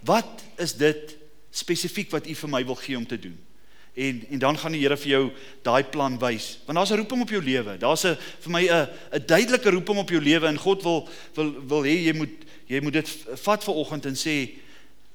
wat 0.00 0.42
is 0.58 0.74
dit 0.74 1.16
spesifiek 1.50 2.10
wat 2.10 2.26
U 2.26 2.34
vir 2.34 2.48
my 2.48 2.64
wil 2.64 2.74
gee 2.74 2.96
om 2.96 3.06
te 3.06 3.18
doen? 3.18 3.38
En 3.94 4.24
en 4.30 4.38
dan 4.38 4.58
gaan 4.58 4.72
die 4.72 4.80
Here 4.80 4.96
vir 4.96 5.08
jou 5.08 5.32
daai 5.62 5.84
plan 5.84 6.18
wys. 6.18 6.58
Want 6.66 6.78
daar's 6.78 6.90
'n 6.90 6.96
roeping 6.96 7.22
op 7.22 7.28
jou 7.28 7.42
lewe. 7.42 7.78
Daar's 7.78 8.04
'n 8.04 8.16
vir 8.40 8.50
my 8.50 8.62
'n 8.62 8.88
'n 9.12 9.26
duidelike 9.26 9.70
roeping 9.70 9.98
op 9.98 10.08
jou 10.08 10.20
lewe 10.20 10.46
en 10.46 10.58
God 10.58 10.82
wil 10.82 11.08
wil 11.34 11.66
wil 11.66 11.82
hê 11.82 12.04
jy 12.06 12.12
moet 12.12 12.30
jy 12.66 12.80
moet 12.80 12.92
dit 12.92 13.08
vat 13.34 13.64
vir 13.64 13.74
oggend 13.74 14.06
en 14.06 14.14
sê 14.14 14.50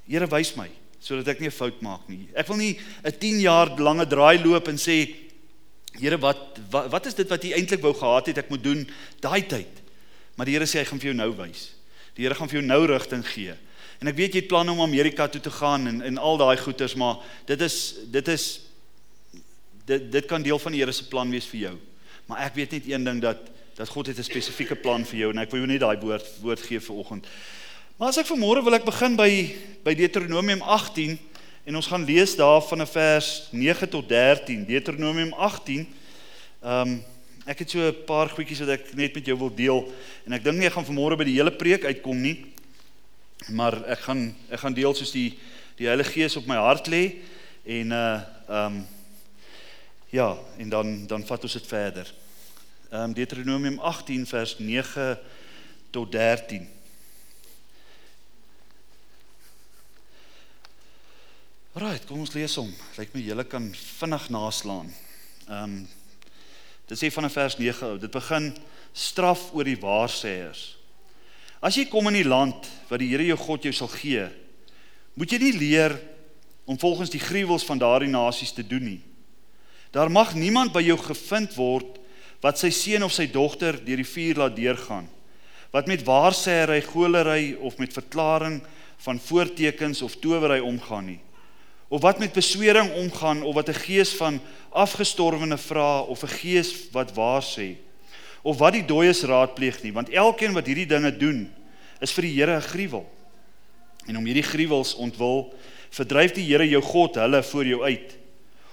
Here 0.08 0.28
wys 0.28 0.56
my 0.56 0.70
sodat 1.00 1.28
ek 1.28 1.40
nie 1.40 1.48
'n 1.48 1.52
fout 1.52 1.82
maak 1.82 2.08
nie. 2.10 2.28
Ek 2.34 2.48
wil 2.48 2.58
nie 2.58 2.80
'n 3.04 3.18
10 3.20 3.40
jaar 3.40 3.80
lange 3.80 4.08
draai 4.08 4.44
loop 4.44 4.68
en 4.68 4.78
sê 4.78 5.27
Here 6.00 6.18
wat, 6.22 6.60
wat 6.70 6.92
wat 6.92 7.06
is 7.10 7.16
dit 7.18 7.30
wat 7.30 7.44
U 7.44 7.52
eintlik 7.58 7.82
wou 7.82 7.94
gehad 7.94 8.30
het 8.32 8.38
ek 8.44 8.50
moet 8.50 8.64
doen 8.64 8.84
daai 9.24 9.42
tyd? 9.48 9.82
Maar 10.38 10.46
die 10.46 10.58
Here 10.58 10.68
sê 10.70 10.82
hy 10.82 10.86
gaan 10.90 11.02
vir 11.02 11.12
jou 11.12 11.18
nou 11.18 11.32
wys. 11.40 11.72
Die 12.18 12.26
Here 12.26 12.38
gaan 12.38 12.50
vir 12.50 12.60
jou 12.60 12.68
nou 12.68 12.86
rigting 12.86 13.26
gee. 13.26 13.56
En 14.02 14.12
ek 14.12 14.18
weet 14.18 14.36
jy 14.36 14.44
het 14.44 14.50
planne 14.52 14.72
om 14.72 14.84
Amerika 14.86 15.28
toe 15.28 15.42
te 15.42 15.54
gaan 15.54 15.88
en 15.90 16.02
en 16.06 16.18
al 16.22 16.38
daai 16.38 16.58
goeters, 16.62 16.96
maar 16.96 17.22
dit 17.50 17.62
is 17.62 17.78
dit 18.14 18.34
is 18.34 18.48
dit 19.88 20.12
dit 20.12 20.26
kan 20.30 20.44
deel 20.44 20.60
van 20.60 20.76
die 20.76 20.82
Here 20.84 20.94
se 20.94 21.08
plan 21.10 21.32
wees 21.34 21.48
vir 21.50 21.60
jou. 21.68 21.76
Maar 22.28 22.50
ek 22.50 22.60
weet 22.60 22.78
net 22.78 22.90
een 22.92 23.08
ding 23.08 23.22
dat 23.24 23.50
dat 23.78 23.90
God 23.90 24.08
het 24.08 24.18
'n 24.18 24.24
spesifieke 24.24 24.76
plan 24.76 25.06
vir 25.06 25.20
jou 25.20 25.30
en 25.32 25.38
ek 25.38 25.52
wil 25.52 25.60
jou 25.60 25.68
net 25.68 25.80
daai 25.80 25.98
woord 25.98 26.26
woord 26.42 26.62
gee 26.62 26.80
vir 26.80 26.96
oggend. 26.96 27.26
Maar 27.98 28.10
as 28.10 28.18
ek 28.18 28.28
vanmôre 28.30 28.64
wil 28.64 28.74
ek 28.74 28.86
begin 28.86 29.16
by 29.16 29.56
by 29.84 29.94
Deuteronomium 29.96 30.62
18 30.62 31.18
En 31.68 31.76
ons 31.76 31.88
gaan 31.88 32.04
lees 32.04 32.36
daar 32.36 32.62
van 32.62 32.88
vers 32.88 33.48
9 33.52 33.90
tot 33.90 34.10
13, 34.10 34.66
Deuteronomium 34.66 35.34
18. 35.34 35.88
Ehm 36.62 36.82
um, 36.82 37.04
ek 37.46 37.60
het 37.60 37.70
so 37.70 37.80
'n 37.80 38.04
paar 38.06 38.30
goedjies 38.30 38.60
wat 38.60 38.70
ek 38.70 38.94
net 38.96 39.14
met 39.14 39.26
jou 39.26 39.38
wil 39.38 39.54
deel 39.56 39.94
en 40.26 40.32
ek 40.34 40.44
dink 40.44 40.58
nie 40.58 40.68
ek 40.68 40.74
gaan 40.74 40.88
vanmôre 40.88 41.18
by 41.18 41.24
die 41.24 41.36
hele 41.36 41.52
preek 41.52 41.84
uitkom 41.84 42.22
nie. 42.22 42.46
Maar 43.48 43.84
ek 43.84 44.00
gaan 44.00 44.36
ek 44.50 44.60
gaan 44.60 44.74
deel 44.74 44.96
soos 44.96 45.12
die 45.12 45.38
die 45.76 45.88
Heilige 45.88 46.12
Gees 46.12 46.36
op 46.36 46.48
my 46.48 46.56
hart 46.56 46.88
lê 46.88 47.16
en 47.66 47.92
uh 47.92 48.22
ehm 48.48 48.66
um, 48.66 48.88
ja, 50.10 50.38
en 50.58 50.70
dan 50.70 51.08
dan 51.08 51.26
vat 51.26 51.44
ons 51.44 51.54
dit 51.54 51.68
verder. 51.68 52.14
Ehm 52.92 53.04
um, 53.04 53.14
Deuteronomium 53.14 53.80
18 53.80 54.26
vers 54.26 54.58
9 54.60 55.20
tot 55.92 56.12
13. 56.12 56.77
Right, 61.78 62.08
kom 62.10 62.24
ons 62.24 62.32
lees 62.34 62.56
hom. 62.58 62.72
Lyk 62.98 63.12
my 63.14 63.22
julle 63.22 63.44
kan 63.46 63.68
vinnig 64.00 64.24
naslaan. 64.34 64.88
Ehm 65.46 65.64
um, 65.64 65.74
dit 66.88 66.98
sê 66.98 67.10
van 67.12 67.28
vers 67.30 67.58
9, 67.60 67.90
dit 68.00 68.14
begin 68.14 68.46
straf 68.96 69.50
oor 69.54 69.68
die 69.68 69.78
waarsêers. 69.78 70.62
As 71.60 71.76
jy 71.76 71.84
kom 71.92 72.08
in 72.08 72.16
die 72.16 72.26
land 72.26 72.66
wat 72.88 73.02
die 73.04 73.10
Here 73.12 73.28
jou 73.28 73.36
God 73.42 73.68
jou 73.68 73.74
sal 73.76 73.92
gee, 73.92 74.24
moet 75.20 75.36
jy 75.36 75.42
nie 75.42 75.52
leer 75.60 75.98
om 76.66 76.80
volgens 76.80 77.12
die 77.14 77.22
gruwels 77.22 77.68
van 77.68 77.84
daardie 77.84 78.10
nasies 78.10 78.56
te 78.56 78.64
doen 78.64 78.88
nie. 78.88 79.02
Daar 79.92 80.10
mag 80.10 80.34
niemand 80.34 80.74
by 80.74 80.82
jou 80.88 80.98
gevind 81.04 81.54
word 81.60 82.00
wat 82.42 82.58
sy 82.58 82.72
seun 82.72 83.06
of 83.06 83.14
sy 83.14 83.28
dogter 83.28 83.78
deur 83.84 84.02
die 84.02 84.08
vuur 84.16 84.42
laat 84.42 84.58
deurgaan, 84.58 85.12
wat 85.76 85.92
met 85.92 86.08
waarsêery, 86.08 86.82
golery 86.88 87.54
of 87.60 87.78
met 87.78 87.94
verklaring 87.94 88.64
van 89.06 89.20
voortekens 89.20 90.02
of 90.02 90.18
towery 90.24 90.64
omgaan 90.64 91.12
nie 91.12 91.22
of 91.88 92.02
wat 92.02 92.20
met 92.20 92.34
beswering 92.34 92.92
omgaan 92.94 93.44
of 93.44 93.56
wat 93.56 93.70
'n 93.70 93.84
gees 93.84 94.14
van 94.16 94.42
afgestorwene 94.70 95.58
vra 95.58 96.02
of 96.02 96.24
'n 96.24 96.28
gees 96.28 96.92
wat 96.92 97.14
waar 97.14 97.44
sê 97.44 97.76
of 98.42 98.58
wat 98.58 98.74
die 98.74 98.86
dooies 98.86 99.24
raadpleeg 99.24 99.84
nie 99.84 99.94
want 99.94 100.10
elkeen 100.10 100.54
wat 100.54 100.66
hierdie 100.66 100.88
dinge 100.88 101.18
doen 101.18 101.54
is 102.00 102.12
vir 102.12 102.22
die 102.22 102.34
Here 102.34 102.56
'n 102.56 102.62
gruwel. 102.62 103.06
En 104.08 104.18
om 104.18 104.26
hierdie 104.26 104.44
gruwels 104.44 104.96
ontwil 104.96 105.54
verdryf 105.90 106.34
die 106.34 106.46
Here 106.46 106.70
jou 106.70 106.82
God 106.82 107.16
hulle 107.16 107.44
voor 107.44 107.66
jou 107.66 107.84
uit. 107.84 108.18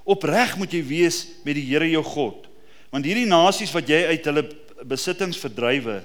Opreg 0.04 0.56
moet 0.56 0.72
jy 0.72 0.82
wees 0.84 1.26
met 1.44 1.54
die 1.54 1.64
Here 1.64 1.90
jou 1.90 2.02
God 2.02 2.48
want 2.94 3.08
hierdie 3.08 3.26
nasies 3.26 3.72
wat 3.74 3.88
jy 3.90 4.04
uit 4.06 4.24
hulle 4.24 4.44
besittings 4.86 5.40
verdrywe 5.42 6.04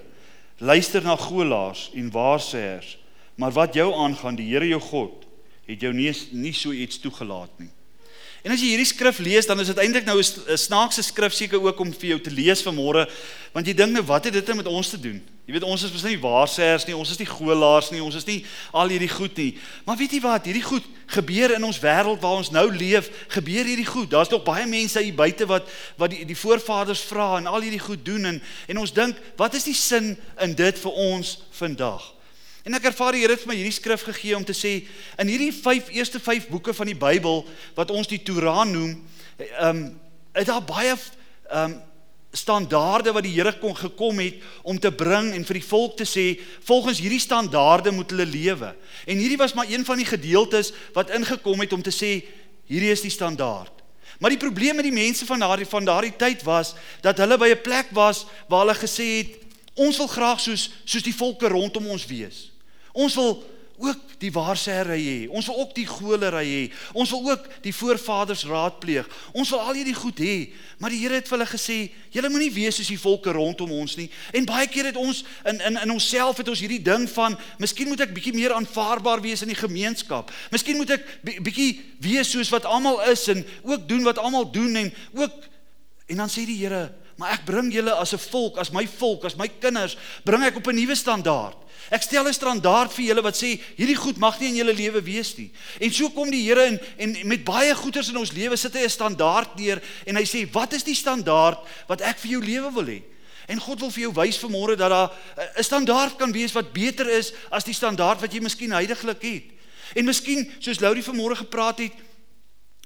luister 0.58 1.04
na 1.06 1.14
golaars 1.16 1.92
en 1.94 2.10
waarsêers 2.10 2.96
maar 3.38 3.54
wat 3.54 3.78
jou 3.78 3.94
aangaan 3.94 4.36
die 4.40 4.48
Here 4.50 4.66
jou 4.68 4.82
God 4.82 5.29
het 5.70 5.86
jou 5.86 5.92
nie 5.94 6.10
nie 6.32 6.54
so 6.54 6.74
iets 6.74 7.00
toegelaat 7.02 7.62
nie. 7.62 7.70
En 8.40 8.54
as 8.56 8.62
jy 8.64 8.72
hierdie 8.72 8.88
skrif 8.88 9.18
lees, 9.20 9.48
dan 9.50 9.60
is 9.60 9.68
dit 9.68 9.80
eintlik 9.84 10.06
nou 10.08 10.16
'n 10.18 10.58
snaakse 10.58 11.04
skrif 11.04 11.34
seker 11.34 11.60
ook 11.60 11.80
om 11.80 11.92
vir 11.92 12.16
jou 12.16 12.20
te 12.20 12.32
lees 12.32 12.64
vanmôre, 12.64 13.10
want 13.52 13.68
jy 13.68 13.74
dink 13.74 13.92
nou 13.92 14.04
wat 14.04 14.24
het 14.24 14.34
dit 14.34 14.48
nou 14.48 14.56
met 14.56 14.68
ons 14.68 14.90
te 14.90 15.00
doen? 15.00 15.22
Jy 15.46 15.54
weet 15.54 15.64
ons 15.64 15.84
is 15.84 15.92
mos 15.92 16.04
nie 16.04 16.18
waarsêers 16.18 16.86
nie, 16.86 16.96
ons 16.96 17.10
is 17.10 17.18
nie 17.18 17.26
golaars 17.26 17.90
nie, 17.92 18.04
ons 18.04 18.16
is 18.16 18.26
nie 18.26 18.46
al 18.72 18.88
hierdie 18.88 19.10
goed 19.10 19.36
nie. 19.38 19.58
Maar 19.86 19.98
weet 19.98 20.12
jy 20.12 20.22
wat? 20.22 20.46
Hierdie 20.46 20.64
goed 20.64 20.84
gebeur 21.08 21.56
in 21.56 21.64
ons 21.64 21.80
wêreld 21.80 22.22
waar 22.22 22.38
ons 22.38 22.52
nou 22.52 22.72
leef, 22.72 23.10
gebeur 23.28 23.66
hierdie 23.66 23.86
goed. 23.86 24.10
Daar's 24.10 24.30
nog 24.30 24.44
baie 24.44 24.68
mense 24.68 25.02
hier 25.02 25.16
buite 25.16 25.46
wat 25.46 25.68
wat 25.98 26.12
die 26.12 26.26
die 26.26 26.38
voorvaders 26.38 27.02
vra 27.02 27.38
en 27.38 27.48
al 27.48 27.62
hierdie 27.62 27.82
goed 27.82 28.06
doen 28.06 28.26
en 28.26 28.42
en 28.68 28.78
ons 28.78 28.94
dink, 28.94 29.18
wat 29.36 29.54
is 29.54 29.64
die 29.64 29.74
sin 29.74 30.18
in 30.40 30.56
dit 30.56 30.80
vir 30.80 30.92
ons 30.92 31.40
vandag? 31.52 32.19
En 32.64 32.76
ek 32.76 32.90
ervaar 32.92 33.16
die 33.16 33.22
Here 33.24 33.36
het 33.36 33.44
vir 33.44 33.52
my 33.54 33.58
hierdie 33.60 33.76
skrif 33.76 34.04
gegee 34.04 34.36
om 34.36 34.46
te 34.46 34.56
sê 34.58 34.74
in 35.22 35.32
hierdie 35.32 35.54
5 35.56 35.92
eerste 35.96 36.20
5 36.20 36.50
boeke 36.52 36.74
van 36.76 36.92
die 36.92 36.98
Bybel 36.98 37.46
wat 37.78 37.92
ons 37.92 38.10
die 38.12 38.22
Torah 38.24 38.66
noem, 38.68 38.98
ehm 39.40 39.70
um, 39.70 39.86
is 40.38 40.46
daar 40.46 40.64
baie 40.64 40.94
ehm 40.94 41.72
um, 41.72 41.80
standaarde 42.32 43.10
wat 43.12 43.26
die 43.26 43.34
Here 43.34 43.56
kon 43.58 43.74
gekom 43.74 44.20
het 44.22 44.44
om 44.62 44.78
te 44.80 44.92
bring 44.94 45.32
en 45.34 45.46
vir 45.46 45.58
die 45.58 45.66
volk 45.66 45.96
te 45.98 46.06
sê 46.06 46.36
volgens 46.68 47.00
hierdie 47.02 47.22
standaarde 47.22 47.92
moet 47.92 48.12
hulle 48.14 48.28
lewe. 48.30 48.70
En 49.10 49.18
hierdie 49.18 49.40
was 49.40 49.56
maar 49.58 49.70
een 49.70 49.86
van 49.86 49.98
die 49.98 50.06
gedeeltes 50.06 50.70
wat 50.94 51.10
ingekom 51.10 51.60
het 51.66 51.74
om 51.74 51.82
te 51.82 51.94
sê 51.94 52.20
hierdie 52.70 52.94
is 52.94 53.02
die 53.02 53.14
standaard. 53.14 53.74
Maar 54.20 54.36
die 54.36 54.42
probleem 54.42 54.76
met 54.76 54.86
die 54.86 54.94
mense 54.94 55.26
van 55.26 55.42
daardie 55.42 55.66
van 55.66 55.86
daardie 55.86 56.14
tyd 56.22 56.44
was 56.46 56.76
dat 57.02 57.18
hulle 57.18 57.38
by 57.38 57.50
'n 57.50 57.62
plek 57.66 57.90
was 57.98 58.26
waar 58.48 58.68
hulle 58.68 58.78
gesê 58.78 59.08
het 59.18 59.49
ons 59.80 60.02
wil 60.02 60.12
graag 60.12 60.44
soos 60.44 60.68
soos 60.84 61.06
die 61.06 61.16
volke 61.16 61.50
rondom 61.52 61.88
ons 61.94 62.06
wees. 62.10 62.50
Ons 62.94 63.16
wil 63.20 63.38
ook 63.80 64.00
die 64.20 64.32
waarsêry 64.36 65.00
hê. 65.00 65.20
Ons 65.32 65.48
wil 65.48 65.62
ook 65.64 65.72
die 65.78 65.88
golery 65.88 66.44
hê. 66.48 66.64
Ons 66.92 67.14
wil 67.16 67.30
ook 67.32 67.46
die 67.64 67.72
voorvaders 67.74 68.44
raadpleeg. 68.50 69.08
Ons 69.32 69.54
wil 69.54 69.62
al 69.64 69.80
hierdie 69.80 69.96
goed 69.96 70.20
hê. 70.20 70.50
Maar 70.84 70.92
die 70.92 71.00
Here 71.00 71.20
het 71.22 71.30
vir 71.30 71.38
hulle 71.38 71.48
gesê, 71.48 71.78
julle 72.12 72.32
moenie 72.32 72.52
wees 72.52 72.76
soos 72.76 72.92
die 72.92 73.00
volke 73.00 73.32
rondom 73.36 73.72
ons 73.72 73.96
nie. 74.00 74.10
En 74.36 74.48
baie 74.50 74.68
keer 74.68 74.92
het 74.92 75.00
ons 75.00 75.24
in 75.48 75.64
in 75.72 75.80
in 75.80 75.96
onsself 75.96 76.42
het 76.44 76.52
ons 76.52 76.64
hierdie 76.64 76.82
ding 76.84 77.08
van, 77.16 77.38
miskien 77.60 77.88
moet 77.88 78.04
ek 78.04 78.14
bietjie 78.18 78.36
meer 78.36 78.56
aanvaarbaar 78.58 79.24
wees 79.24 79.46
in 79.46 79.54
die 79.54 79.60
gemeenskap. 79.60 80.34
Miskien 80.52 80.80
moet 80.80 80.98
ek 80.98 81.08
bietjie 81.24 81.72
wees 82.04 82.36
soos 82.36 82.52
wat 82.52 82.68
almal 82.68 83.00
is 83.08 83.28
en 83.32 83.46
ook 83.64 83.88
doen 83.88 84.04
wat 84.04 84.20
almal 84.20 84.52
doen 84.52 84.76
en 84.76 84.92
ook 85.16 85.48
en 86.10 86.18
dan 86.18 86.32
sê 86.32 86.44
die 86.44 86.58
Here, 86.58 86.90
maar 87.20 87.36
ek 87.36 87.44
bring 87.44 87.68
julle 87.74 87.92
as 88.00 88.14
'n 88.14 88.22
volk, 88.32 88.58
as 88.58 88.72
my 88.72 88.88
volk, 88.88 89.26
as 89.26 89.36
my 89.36 89.48
kinders, 89.48 89.98
bring 90.24 90.44
ek 90.44 90.56
op 90.56 90.68
'n 90.68 90.76
nuwe 90.76 90.96
standaard. 90.96 91.58
Ek 91.92 92.02
stel 92.02 92.28
'n 92.28 92.34
standaard 92.34 92.94
vir 92.94 93.06
julle 93.06 93.22
wat 93.22 93.36
sê 93.36 93.60
hierdie 93.76 93.96
goed 93.96 94.18
mag 94.18 94.40
nie 94.40 94.50
in 94.50 94.56
julle 94.56 94.74
lewe 94.74 95.02
wees 95.02 95.36
nie. 95.38 95.52
En 95.80 95.92
so 95.92 96.10
kom 96.10 96.30
die 96.32 96.44
Here 96.44 96.66
in 96.66 96.80
en 96.98 97.28
met 97.28 97.44
baie 97.44 97.76
goeders 97.76 98.10
in 98.10 98.18
ons 98.18 98.32
lewe 98.32 98.56
sit 98.56 98.74
hy 98.74 98.84
'n 98.84 98.90
standaard 98.90 99.56
neer 99.56 99.82
en 100.06 100.16
hy 100.16 100.24
sê 100.24 100.50
wat 100.52 100.74
is 100.74 100.84
die 100.84 100.96
standaard 100.96 101.60
wat 101.88 102.02
ek 102.02 102.18
vir 102.20 102.32
jou 102.32 102.42
lewe 102.42 102.72
wil 102.72 102.86
hê? 102.86 103.04
En 103.48 103.60
God 103.60 103.80
wil 103.80 103.92
vir 103.92 104.02
jou 104.02 104.14
wys 104.14 104.38
vanmôre 104.38 104.78
dat 104.78 104.90
daar 104.90 105.12
'n 105.58 105.64
standaard 105.64 106.18
kan 106.18 106.32
wees 106.32 106.54
wat 106.54 106.74
beter 106.74 107.10
is 107.10 107.34
as 107.52 107.64
die 107.64 107.74
standaard 107.74 108.22
wat 108.22 108.32
jy 108.34 108.40
miskien 108.40 108.72
heidaglik 108.72 109.22
het. 109.22 109.44
En 109.96 110.06
miskien 110.06 110.52
soos 110.60 110.80
Laurie 110.80 111.04
vanmôre 111.04 111.36
gepraat 111.36 111.80
het 111.80 111.94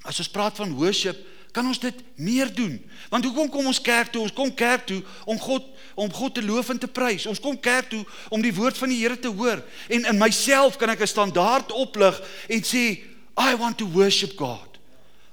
as 0.04 0.20
ons 0.20 0.30
praat 0.30 0.56
van 0.56 0.74
worship 0.74 1.18
kan 1.54 1.68
ons 1.70 1.80
dit 1.80 2.00
meer 2.18 2.50
doen. 2.54 2.74
Want 3.14 3.26
hoekom 3.28 3.50
kom 3.54 3.70
ons 3.70 3.82
kerk 3.82 4.10
toe? 4.12 4.24
Ons 4.26 4.34
kom 4.34 4.50
kerk 4.54 4.88
toe 4.90 5.04
om 5.30 5.40
God 5.40 5.70
om 5.94 6.10
God 6.10 6.34
te 6.34 6.42
loof 6.42 6.72
en 6.74 6.80
te 6.82 6.90
prys. 6.90 7.28
Ons 7.30 7.40
kom 7.40 7.54
kerk 7.60 7.92
toe 7.92 8.02
om 8.34 8.42
die 8.42 8.54
woord 8.54 8.78
van 8.78 8.90
die 8.90 8.98
Here 9.04 9.20
te 9.20 9.30
hoor. 9.30 9.62
En 9.94 10.08
in 10.10 10.18
myself 10.18 10.78
kan 10.82 10.90
ek 10.90 11.02
'n 11.06 11.08
standaard 11.08 11.72
oplig 11.72 12.18
en 12.50 12.62
sê 12.66 13.06
I 13.38 13.56
want 13.56 13.78
to 13.78 13.86
worship 13.86 14.38
God. 14.38 14.73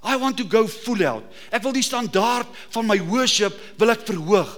I 0.03 0.17
want 0.17 0.39
to 0.39 0.45
go 0.45 0.67
full 0.67 1.05
out. 1.05 1.25
Ek 1.53 1.61
wil 1.61 1.75
die 1.77 1.85
standaard 1.85 2.49
van 2.73 2.87
my 2.89 2.97
worship 3.05 3.53
wil 3.77 3.93
ek 3.93 4.07
verhoog. 4.09 4.55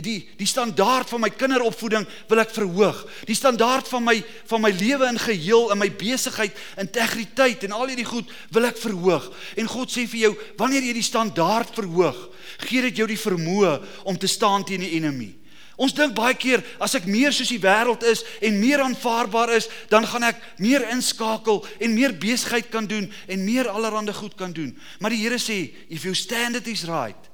Die 0.00 0.22
die 0.38 0.48
standaard 0.48 1.10
van 1.12 1.20
my 1.20 1.28
kinderopvoeding 1.28 2.06
wil 2.30 2.40
ek 2.40 2.54
verhoog. 2.56 3.02
Die 3.28 3.36
standaard 3.36 3.90
van 3.92 4.06
my 4.06 4.16
van 4.48 4.64
my 4.64 4.70
lewe 4.72 5.10
in 5.10 5.20
geheel 5.20 5.68
en 5.74 5.82
my 5.82 5.90
besigheid, 5.92 6.56
integriteit 6.80 7.66
en 7.68 7.76
al 7.76 7.92
hierdie 7.92 8.08
goed 8.08 8.32
wil 8.56 8.68
ek 8.70 8.80
verhoog. 8.80 9.28
En 9.60 9.68
God 9.68 9.92
sê 9.92 10.06
vir 10.08 10.22
jou, 10.28 10.32
wanneer 10.56 10.88
jy 10.88 10.96
die 10.96 11.04
standaard 11.04 11.76
verhoog, 11.76 12.24
gee 12.64 12.88
dit 12.88 13.02
jou 13.02 13.10
die 13.10 13.20
vermoë 13.20 13.74
om 14.08 14.16
te 14.16 14.30
staan 14.30 14.64
teen 14.64 14.86
die 14.86 14.94
enemy. 14.96 15.34
Ons 15.78 15.94
dink 15.94 16.16
baie 16.16 16.34
keer 16.34 16.64
as 16.82 16.96
ek 16.98 17.06
meer 17.06 17.30
soos 17.30 17.52
die 17.52 17.60
wêreld 17.62 18.02
is 18.10 18.24
en 18.42 18.58
meer 18.58 18.82
aanvaarbaar 18.82 19.52
is, 19.54 19.68
dan 19.92 20.06
gaan 20.10 20.26
ek 20.26 20.40
meer 20.58 20.82
inskakel 20.90 21.62
en 21.78 21.94
meer 21.94 22.16
besigheid 22.18 22.66
kan 22.72 22.88
doen 22.90 23.06
en 23.30 23.44
meer 23.46 23.70
allerlei 23.70 24.12
goed 24.12 24.34
kan 24.34 24.52
doen. 24.52 24.72
Maar 24.98 25.14
die 25.14 25.22
Here 25.22 25.38
sê, 25.38 25.70
if 25.88 26.02
you 26.02 26.14
stand 26.18 26.56
it 26.56 26.66
is 26.66 26.82
right, 26.90 27.30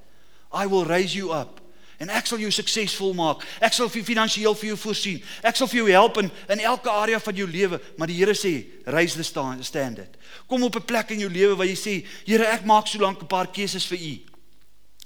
I 0.53 0.67
will 0.67 0.85
raise 0.85 1.17
you 1.17 1.33
up. 1.33 1.63
En 2.03 2.11
ek 2.13 2.27
sal 2.29 2.43
jou 2.43 2.51
suksesvol 2.53 3.15
maak. 3.17 3.47
Ek 3.65 3.73
sal 3.73 3.89
vir 3.89 4.05
finansiëel 4.05 4.57
vir 4.59 4.73
jou 4.73 4.79
voorsien. 4.83 5.23
Ek 5.47 5.57
sal 5.57 5.71
vir 5.71 5.81
jou 5.81 5.89
help 5.95 6.21
in 6.21 6.31
in 6.53 6.61
elke 6.61 6.91
area 6.93 7.21
van 7.23 7.39
jou 7.39 7.49
lewe, 7.49 7.81
maar 7.97 8.11
die 8.11 8.19
Here 8.19 8.35
sê, 8.37 8.67
raise 8.85 9.17
the 9.17 9.25
stand. 9.25 10.01
Kom 10.47 10.63
op 10.63 10.77
'n 10.77 10.85
plek 10.85 11.11
in 11.11 11.21
jou 11.21 11.31
lewe 11.31 11.57
waar 11.57 11.67
jy 11.67 11.77
sê, 11.77 12.07
Here, 12.27 12.45
ek 12.45 12.65
maak 12.67 12.87
so 12.89 12.99
lank 12.99 13.23
'n 13.23 13.27
paar 13.27 13.47
keuses 13.47 13.87
vir 13.87 13.99
U. 13.99 14.34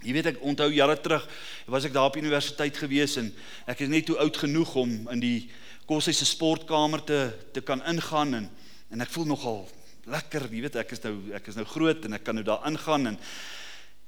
Jy 0.02 0.12
weet 0.14 0.26
ek 0.30 0.42
onthou 0.46 0.68
jare 0.70 0.94
terug 1.02 1.24
was 1.66 1.84
ek 1.84 1.92
daar 1.92 2.06
op 2.06 2.16
universiteit 2.16 2.76
gewees 2.78 3.16
en 3.18 3.32
ek 3.66 3.80
is 3.82 3.88
net 3.90 4.06
toe 4.06 4.18
oud 4.22 4.36
genoeg 4.36 4.74
om 4.78 4.92
in 5.10 5.20
die 5.20 5.50
koshuis 5.88 6.20
se 6.20 6.28
sportkamer 6.28 7.02
te 7.02 7.32
te 7.52 7.60
kan 7.60 7.82
ingaan 7.82 8.34
en 8.34 8.50
en 8.90 9.00
ek 9.04 9.10
voel 9.10 9.26
nogal 9.28 9.66
lekker, 10.08 10.46
jy 10.48 10.62
weet 10.64 10.78
ek 10.80 10.92
is 10.94 11.02
nou 11.02 11.14
ek 11.36 11.48
is 11.50 11.58
nou 11.58 11.66
groot 11.68 12.04
en 12.06 12.14
ek 12.16 12.24
kan 12.24 12.38
nou 12.38 12.44
daar 12.46 12.62
ingaan 12.70 13.10
en 13.10 13.18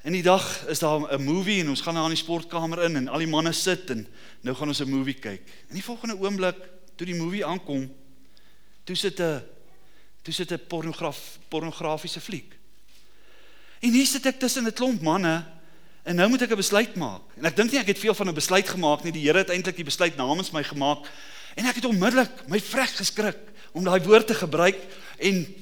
in 0.08 0.16
die 0.16 0.24
dag 0.24 0.44
is 0.72 0.80
daar 0.80 1.10
'n 1.12 1.24
movie 1.24 1.60
en 1.60 1.68
ons 1.68 1.80
gaan 1.80 1.94
na 1.94 2.08
die 2.08 2.16
sportkamer 2.16 2.84
in 2.84 2.96
en 2.96 3.08
al 3.08 3.18
die 3.18 3.26
manne 3.26 3.52
sit 3.52 3.90
en 3.90 4.06
nou 4.42 4.54
gaan 4.54 4.68
ons 4.68 4.80
'n 4.80 4.88
movie 4.88 5.14
kyk. 5.14 5.42
In 5.68 5.74
die 5.74 5.84
volgende 5.84 6.16
oomblik 6.16 6.56
toe 6.96 7.06
die 7.06 7.18
movie 7.18 7.44
aankom, 7.44 7.90
toe 8.84 8.96
sit 8.96 9.20
'n 9.20 9.42
toe 10.22 10.32
sit 10.32 10.52
'n 10.52 10.66
pornograf 10.68 11.38
pornografiese 11.48 12.20
fliek. 12.20 12.56
En 13.82 13.92
hier 13.92 14.06
sit 14.06 14.26
ek 14.26 14.38
tussen 14.38 14.66
'n 14.66 14.72
klomp 14.72 15.02
manne 15.02 15.44
En 16.10 16.16
nou 16.16 16.26
moet 16.28 16.42
ek 16.42 16.50
'n 16.50 16.58
besluit 16.58 16.94
maak. 16.96 17.22
En 17.38 17.44
ek 17.44 17.56
dink 17.56 17.70
nie 17.70 17.80
ek 17.80 17.86
het 17.86 17.98
veel 17.98 18.14
van 18.14 18.28
'n 18.28 18.34
besluit 18.34 18.68
gemaak 18.68 19.02
nie. 19.02 19.12
Die 19.12 19.26
Here 19.26 19.38
het 19.38 19.50
eintlik 19.50 19.76
die 19.76 19.84
besluit 19.84 20.16
namens 20.16 20.50
my 20.50 20.62
gemaak. 20.62 21.06
En 21.54 21.66
ek 21.66 21.74
het 21.74 21.84
onmiddellik 21.84 22.48
my 22.48 22.60
vrek 22.60 22.88
geskrik 22.88 23.38
om 23.72 23.84
daai 23.84 24.02
woord 24.02 24.26
te 24.26 24.34
gebruik 24.34 24.78
en 25.18 25.54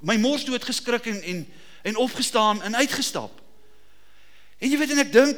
my 0.00 0.16
mors 0.16 0.44
dood 0.44 0.64
geskrik 0.64 1.06
en 1.06 1.22
en 1.22 1.46
en 1.82 1.96
opgestaan 1.96 2.62
en 2.62 2.76
uitgestap. 2.76 3.40
En 4.58 4.70
jy 4.70 4.78
weet 4.78 4.90
en 4.90 4.98
ek 4.98 5.12
dink 5.12 5.36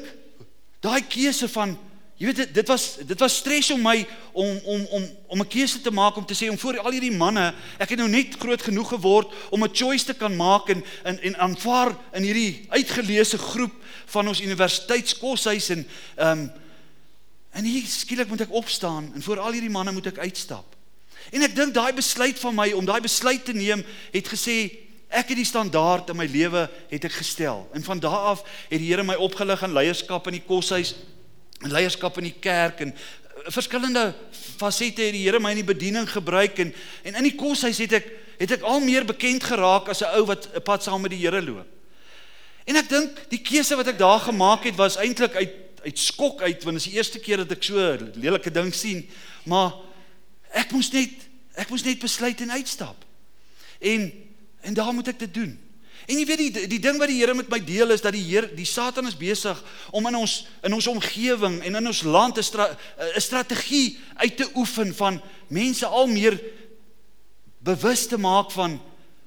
daai 0.81 1.07
keuse 1.07 1.49
van 1.49 1.79
Jy 2.23 2.29
weet 2.29 2.37
dit 2.37 2.55
dit 2.55 2.69
was 2.71 2.85
dit 3.03 3.19
was 3.19 3.37
stres 3.37 3.73
om 3.75 3.81
my 3.83 3.97
om 4.33 4.59
om 4.63 4.83
om 4.95 5.07
om 5.27 5.41
'n 5.41 5.49
keuse 5.49 5.81
te 5.81 5.91
maak 5.91 6.17
om 6.17 6.27
te 6.27 6.35
sê 6.39 6.49
om 6.49 6.59
voor 6.59 6.79
al 6.79 6.95
hierdie 6.95 7.17
manne, 7.17 7.55
ek 7.79 7.89
het 7.89 7.99
nou 7.99 8.09
net 8.09 8.37
groot 8.39 8.63
genoeg 8.63 8.89
geword 8.89 9.33
om 9.51 9.65
'n 9.65 9.75
choice 9.75 10.05
te 10.05 10.15
kan 10.15 10.37
maak 10.37 10.69
en 10.69 10.85
en 11.03 11.23
en 11.23 11.37
aanvaar 11.37 11.97
in 12.13 12.23
hierdie 12.23 12.67
uitgeleese 12.69 13.39
groep 13.39 13.73
van 14.07 14.29
ons 14.29 14.41
universiteitskoshuis 14.41 15.69
en 15.69 15.87
ehm 16.17 16.39
um, 16.39 16.53
en 17.53 17.65
hier 17.65 17.83
skielik 17.87 18.29
moet 18.29 18.41
ek 18.41 18.53
opstaan 18.53 19.11
en 19.15 19.23
voor 19.23 19.39
al 19.39 19.53
hierdie 19.53 19.71
manne 19.71 19.93
moet 19.93 20.07
ek 20.07 20.19
uitstap. 20.19 20.77
En 21.31 21.43
ek 21.43 21.57
dink 21.57 21.75
daai 21.75 21.93
besluit 21.93 22.39
van 22.39 22.55
my 22.55 22.73
om 22.73 22.85
daai 22.85 23.01
besluit 23.01 23.45
te 23.45 23.53
neem 23.53 23.85
het 24.13 24.29
gesê 24.29 24.71
ek 25.09 25.29
het 25.29 25.37
die 25.37 25.45
standaard 25.45 26.09
in 26.09 26.17
my 26.17 26.27
lewe 26.27 26.71
het 26.89 27.05
ek 27.05 27.13
gestel. 27.13 27.69
En 27.73 27.83
van 27.83 27.99
daardie 27.99 28.31
af 28.31 28.43
het 28.69 28.79
die 28.79 28.89
Here 28.89 29.03
my 29.03 29.15
opgelig 29.15 29.63
in 29.63 29.73
leierskap 29.73 30.27
in 30.27 30.33
die 30.33 30.47
koshuis 30.47 30.95
leierskap 31.71 32.19
in 32.19 32.31
die 32.31 32.41
kerk 32.41 32.81
en 32.81 32.95
eh, 32.95 33.51
verskillende 33.53 34.15
fasette 34.59 35.03
het 35.03 35.15
die 35.15 35.25
Here 35.27 35.41
my 35.41 35.51
in 35.51 35.63
die 35.63 35.75
bediening 35.75 36.09
gebruik 36.11 36.59
en 36.59 36.75
en 37.05 37.15
in 37.15 37.29
die 37.29 37.37
koshuis 37.39 37.79
het 37.79 37.93
ek 37.93 38.11
het 38.39 38.57
ek 38.59 38.67
al 38.67 38.81
meer 38.81 39.05
bekend 39.07 39.45
geraak 39.45 39.89
as 39.89 40.03
'n 40.03 40.15
ou 40.19 40.25
wat 40.27 40.49
'n 40.55 40.63
pad 40.63 40.83
saam 40.83 41.01
met 41.01 41.11
die 41.11 41.23
Here 41.23 41.43
loop. 41.43 41.67
En 42.65 42.77
ek 42.77 42.89
dink 42.89 43.31
die 43.31 43.43
keuse 43.43 43.77
wat 43.77 43.89
ek 43.89 43.99
daar 43.99 44.21
gemaak 44.21 44.65
het 44.65 44.77
was 44.77 44.97
eintlik 44.97 45.35
uit 45.35 45.61
uit 45.83 45.99
skok 45.99 46.43
uit 46.43 46.63
want 46.63 46.77
dit 46.79 46.87
is 46.87 46.91
die 46.91 46.97
eerste 46.99 47.19
keer 47.19 47.37
dat 47.43 47.51
ek 47.51 47.63
so 47.63 47.75
lelike 48.15 48.51
ding 48.51 48.75
sien, 48.75 49.09
maar 49.45 49.75
ek 50.55 50.71
moes 50.71 50.93
net 50.93 51.11
ek 51.59 51.69
moes 51.69 51.83
net 51.85 51.99
besluit 51.99 52.41
en 52.41 52.51
uitstap. 52.51 53.05
En 53.81 54.13
en 54.63 54.75
daar 54.75 54.93
moet 54.95 55.09
ek 55.09 55.19
dit 55.19 55.35
doen. 55.35 55.59
En 56.07 56.19
jy 56.19 56.25
weet 56.27 56.41
die 56.43 56.67
die 56.69 56.81
ding 56.83 56.99
wat 56.99 57.11
die 57.11 57.21
Here 57.21 57.35
met 57.35 57.51
my 57.51 57.61
deel 57.63 57.95
is 57.95 58.03
dat 58.03 58.15
die 58.17 58.25
Here 58.25 58.49
die 58.55 58.67
Satan 58.67 59.07
is 59.07 59.19
besig 59.19 59.59
om 59.91 60.07
in 60.11 60.17
ons 60.19 60.47
in 60.67 60.75
ons 60.75 60.89
omgewing 60.91 61.61
en 61.63 61.79
in 61.79 61.87
ons 61.87 62.03
land 62.03 62.39
'n 62.39 62.43
stra, 62.43 62.69
strategie 63.17 63.99
uit 64.17 64.37
te 64.37 64.49
oefen 64.55 64.95
van 64.95 65.21
mense 65.49 65.87
al 65.87 66.07
meer 66.07 66.41
bewus 67.63 68.07
te 68.07 68.19
maak 68.19 68.51
van 68.51 68.81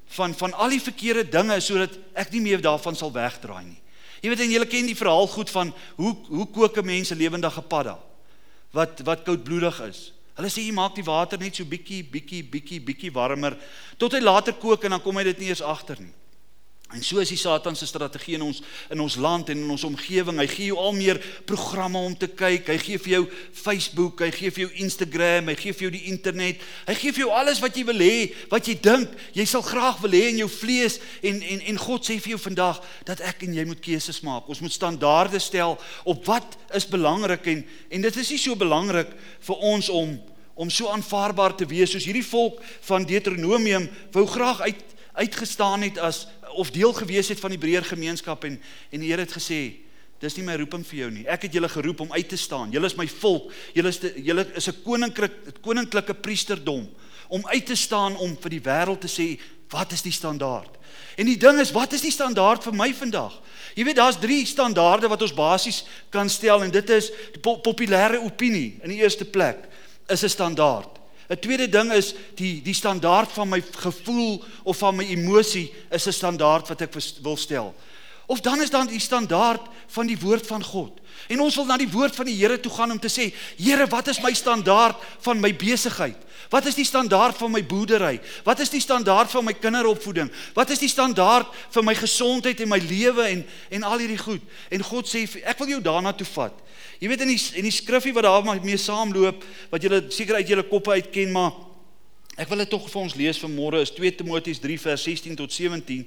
van 0.05 0.33
van 0.33 0.53
al 0.53 0.69
die 0.69 0.81
verkeerde 0.81 1.29
dinge 1.29 1.59
sodat 1.59 1.95
ek 2.13 2.31
nie 2.31 2.41
meer 2.41 2.61
daarvan 2.61 2.95
sal 2.95 3.11
wegdraai 3.11 3.63
nie. 3.65 3.81
Jy 4.21 4.29
weet 4.29 4.39
en 4.39 4.51
julle 4.51 4.67
ken 4.67 4.85
die 4.85 4.97
verhaal 4.97 5.27
goed 5.27 5.49
van 5.49 5.73
hoe 5.95 6.15
hoe 6.27 6.47
kook 6.51 6.83
mense 6.83 7.15
lewendige 7.15 7.61
padda 7.61 7.99
wat 8.71 8.99
wat 9.07 9.23
koudbloedig 9.23 9.79
is. 9.87 10.11
Hulle 10.35 10.49
sê 10.51 10.65
jy 10.65 10.73
maak 10.75 10.95
die 10.95 11.05
water 11.07 11.39
net 11.39 11.55
so 11.55 11.63
bietjie 11.63 12.03
bietjie 12.03 12.43
bietjie 12.43 12.81
bietjie 12.83 13.11
warmer 13.15 13.55
tot 13.97 14.11
hy 14.11 14.19
later 14.19 14.53
kook 14.59 14.83
en 14.83 14.97
dan 14.97 15.01
kom 15.01 15.15
hy 15.15 15.23
dit 15.23 15.39
nie 15.39 15.51
eens 15.53 15.63
agter 15.63 16.01
nie. 16.01 16.11
En 16.95 17.03
so 17.03 17.19
is 17.19 17.31
die 17.33 17.39
Satan 17.39 17.75
se 17.75 17.87
strategie 17.87 18.37
in 18.37 18.43
ons 18.45 18.61
in 18.93 19.01
ons 19.03 19.17
land 19.19 19.49
en 19.51 19.59
in 19.59 19.71
ons 19.73 19.83
omgewing. 19.83 20.37
Hy 20.39 20.47
gee 20.47 20.67
jou 20.69 20.77
al 20.79 20.93
meer 20.95 21.19
programme 21.47 21.99
om 21.99 22.13
te 22.15 22.29
kyk. 22.31 22.69
Hy 22.71 22.77
gee 22.79 23.01
vir 23.03 23.13
jou 23.15 23.21
Facebook, 23.51 24.23
hy 24.23 24.29
gee 24.31 24.53
vir 24.55 24.63
jou 24.63 24.71
Instagram, 24.85 25.51
hy 25.51 25.57
gee 25.59 25.75
vir 25.75 25.87
jou 25.87 25.91
die 25.97 26.05
internet. 26.13 26.63
Hy 26.87 26.95
gee 27.01 27.15
vir 27.17 27.25
jou 27.25 27.33
alles 27.35 27.59
wat 27.63 27.75
jy 27.75 27.83
wil 27.89 27.99
hê, 27.99 28.29
wat 28.51 28.69
jy 28.71 28.77
dink 28.79 29.11
jy 29.35 29.47
sal 29.49 29.65
graag 29.65 29.99
wil 30.05 30.15
hê 30.15 30.29
in 30.31 30.39
jou 30.45 30.49
vlees 30.51 31.01
en 31.19 31.41
en 31.43 31.65
en 31.73 31.81
God 31.83 32.07
sê 32.07 32.15
vir 32.15 32.35
jou 32.35 32.41
vandag 32.45 32.79
dat 33.09 33.23
ek 33.27 33.43
en 33.49 33.59
jy 33.59 33.67
moet 33.67 33.83
keuses 33.83 34.21
maak. 34.23 34.47
Ons 34.47 34.63
moet 34.63 34.73
standaarde 34.73 35.41
stel 35.43 35.75
op 36.07 36.23
wat 36.31 36.55
is 36.79 36.87
belangrik 36.87 37.51
en 37.51 37.65
en 37.91 38.07
dit 38.07 38.23
is 38.23 38.31
nie 38.31 38.41
so 38.41 38.55
belangrik 38.55 39.11
vir 39.49 39.67
ons 39.75 39.91
om 39.91 40.15
om 40.55 40.69
so 40.71 40.87
aanvaarbaar 40.87 41.57
te 41.59 41.67
wees 41.67 41.91
soos 41.91 42.05
hierdie 42.07 42.23
volk 42.23 42.61
van 42.87 43.03
Deuteronomium 43.03 43.89
wou 44.15 44.23
graag 44.31 44.61
uit 44.69 44.83
uitgestaan 45.15 45.81
het 45.81 45.97
as 45.97 46.25
of 46.55 46.71
deel 46.71 46.93
gewees 46.93 47.29
het 47.29 47.39
van 47.39 47.53
die 47.53 47.61
breër 47.61 47.83
gemeenskap 47.83 48.43
en 48.43 48.59
en 48.91 48.99
die 48.99 49.11
Here 49.11 49.21
het 49.21 49.35
gesê 49.35 49.85
dis 50.19 50.37
nie 50.37 50.45
my 50.47 50.55
roeping 50.55 50.85
vir 50.87 50.99
jou 50.99 51.09
nie. 51.11 51.25
Ek 51.27 51.47
het 51.47 51.53
julle 51.53 51.69
geroep 51.69 52.05
om 52.05 52.13
uit 52.13 52.29
te 52.29 52.37
staan. 52.39 52.71
Julle 52.71 52.87
is 52.89 52.97
my 52.97 53.07
volk. 53.07 53.51
Julle 53.75 53.91
is 53.91 53.99
julle 54.23 54.45
is 54.55 54.67
'n 54.69 54.81
koninklik 54.83 55.61
koninklike 55.61 56.13
priesterdom 56.13 56.87
om 57.27 57.47
uit 57.47 57.65
te 57.65 57.75
staan 57.75 58.15
om 58.17 58.37
vir 58.37 58.49
die 58.49 58.61
wêreld 58.61 59.01
te 59.01 59.07
sê 59.07 59.39
wat 59.69 59.91
is 59.91 60.01
die 60.01 60.11
standaard. 60.11 60.69
En 61.17 61.25
die 61.25 61.37
ding 61.37 61.59
is 61.59 61.71
wat 61.71 61.93
is 61.93 62.01
die 62.01 62.11
standaard 62.11 62.63
vir 62.63 62.73
my 62.73 62.93
vandag? 62.93 63.41
Jy 63.75 63.83
weet 63.83 63.95
daar's 63.95 64.19
drie 64.19 64.45
standaarde 64.45 65.09
wat 65.11 65.21
ons 65.21 65.33
basies 65.33 65.83
kan 66.09 66.29
stel 66.29 66.63
en 66.63 66.71
dit 66.71 66.89
is 66.89 67.09
die 67.33 67.41
po 67.43 67.57
populêre 67.57 68.21
opinie 68.23 68.79
in 68.83 68.89
die 68.89 69.01
eerste 69.03 69.25
plek 69.25 69.67
is 70.07 70.23
'n 70.23 70.29
standaard. 70.29 70.99
'n 71.29 71.39
Tweede 71.39 71.69
ding 71.69 71.91
is 71.91 72.13
die 72.35 72.61
die 72.61 72.73
standaard 72.73 73.31
van 73.31 73.49
my 73.49 73.63
gevoel 73.71 74.43
of 74.63 74.77
van 74.77 74.95
my 74.95 75.05
emosie 75.05 75.73
is 75.89 76.07
'n 76.07 76.11
standaard 76.11 76.67
wat 76.67 76.81
ek 76.81 76.93
wil 77.21 77.37
stel. 77.37 77.75
Of 78.25 78.41
dan 78.41 78.61
is 78.61 78.69
dan 78.69 78.87
die 78.87 78.99
standaard 78.99 79.61
van 79.87 80.07
die 80.07 80.17
woord 80.19 80.47
van 80.47 80.63
God. 80.63 80.99
En 81.27 81.41
ons 81.41 81.55
wil 81.55 81.65
na 81.65 81.77
die 81.77 81.89
woord 81.89 82.15
van 82.15 82.25
die 82.25 82.35
Here 82.35 82.57
toe 82.59 82.71
gaan 82.73 82.91
om 82.91 82.99
te 82.99 83.09
sê, 83.11 83.29
Here, 83.57 83.85
wat 83.87 84.07
is 84.07 84.21
my 84.23 84.33
standaard 84.33 84.97
van 85.25 85.39
my 85.39 85.51
besigheid? 85.55 86.17
Wat 86.49 86.65
is 86.65 86.77
die 86.77 86.85
standaard 86.85 87.37
van 87.37 87.51
my 87.53 87.61
boerdery? 87.65 88.19
Wat 88.45 88.59
is 88.59 88.69
die 88.69 88.81
standaard 88.81 89.31
van 89.31 89.45
my 89.45 89.53
kinderopvoeding? 89.57 90.29
Wat 90.53 90.69
is 90.73 90.81
die 90.81 90.89
standaard 90.89 91.49
vir 91.73 91.85
my 91.85 91.95
gesondheid 91.97 92.61
en 92.61 92.69
my 92.69 92.79
lewe 92.81 93.25
en 93.29 93.45
en 93.69 93.83
al 93.83 94.03
hierdie 94.03 94.21
goed? 94.21 94.43
En 94.69 94.83
God 94.85 95.09
sê 95.09 95.25
ek 95.43 95.61
wil 95.61 95.75
jou 95.75 95.81
daarna 95.85 96.13
toe 96.13 96.27
vat. 96.35 96.53
Jy 97.01 97.09
weet 97.11 97.25
in 97.25 97.33
die 97.33 97.41
in 97.61 97.67
die 97.67 97.73
skriffie 97.73 98.13
wat 98.15 98.27
daar 98.27 98.45
mee 98.63 98.77
saamloop 98.77 99.43
wat 99.71 99.83
julle 99.83 100.03
seker 100.13 100.39
uit 100.39 100.53
julle 100.53 100.67
koppe 100.69 100.93
uit 100.95 101.11
ken, 101.11 101.33
maar 101.33 101.53
ek 102.37 102.49
wil 102.51 102.61
dit 102.63 102.69
tog 102.69 102.87
vir 102.91 103.01
ons 103.01 103.17
lees 103.17 103.41
vanmôre 103.41 103.81
is 103.81 103.93
2 103.95 104.15
Timoteus 104.21 104.61
3 104.63 104.79
vers 104.87 105.03
16 105.09 105.37
tot 105.39 105.51
17. 105.51 106.05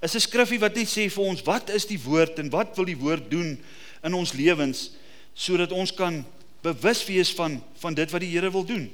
Is 0.00 0.14
'n 0.14 0.20
skriffie 0.20 0.60
wat 0.60 0.74
net 0.74 0.86
sê 0.86 1.10
vir 1.10 1.24
ons 1.24 1.42
wat 1.42 1.70
is 1.70 1.86
die 1.86 1.98
woord 1.98 2.38
en 2.38 2.50
wat 2.50 2.76
wil 2.76 2.84
die 2.84 2.96
woord 2.96 3.30
doen 3.30 3.58
in 4.04 4.14
ons 4.14 4.32
lewens 4.32 4.90
sodat 5.34 5.72
ons 5.72 5.94
kan 5.94 6.24
bewus 6.62 7.04
wees 7.06 7.30
van 7.34 7.62
van 7.78 7.94
dit 7.94 8.10
wat 8.10 8.20
die 8.20 8.30
Here 8.30 8.50
wil 8.50 8.64
doen. 8.64 8.90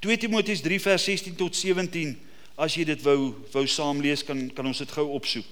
2 0.00 0.16
Timoteus 0.16 0.60
3 0.60 0.80
vers 0.80 1.04
16 1.04 1.36
tot 1.36 1.56
17 1.56 2.18
as 2.56 2.74
jy 2.74 2.84
dit 2.84 3.02
wou 3.02 3.34
wou 3.52 3.66
saam 3.66 4.00
lees 4.00 4.24
kan 4.24 4.50
kan 4.54 4.66
ons 4.66 4.78
dit 4.78 4.90
gou 4.90 5.06
opsoek. 5.14 5.46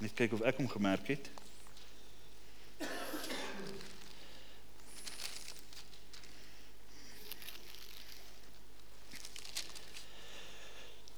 Net 0.00 0.14
kyk 0.14 0.32
of 0.32 0.42
ek 0.42 0.56
hom 0.56 0.68
gemerk 0.68 1.06
het. 1.08 1.33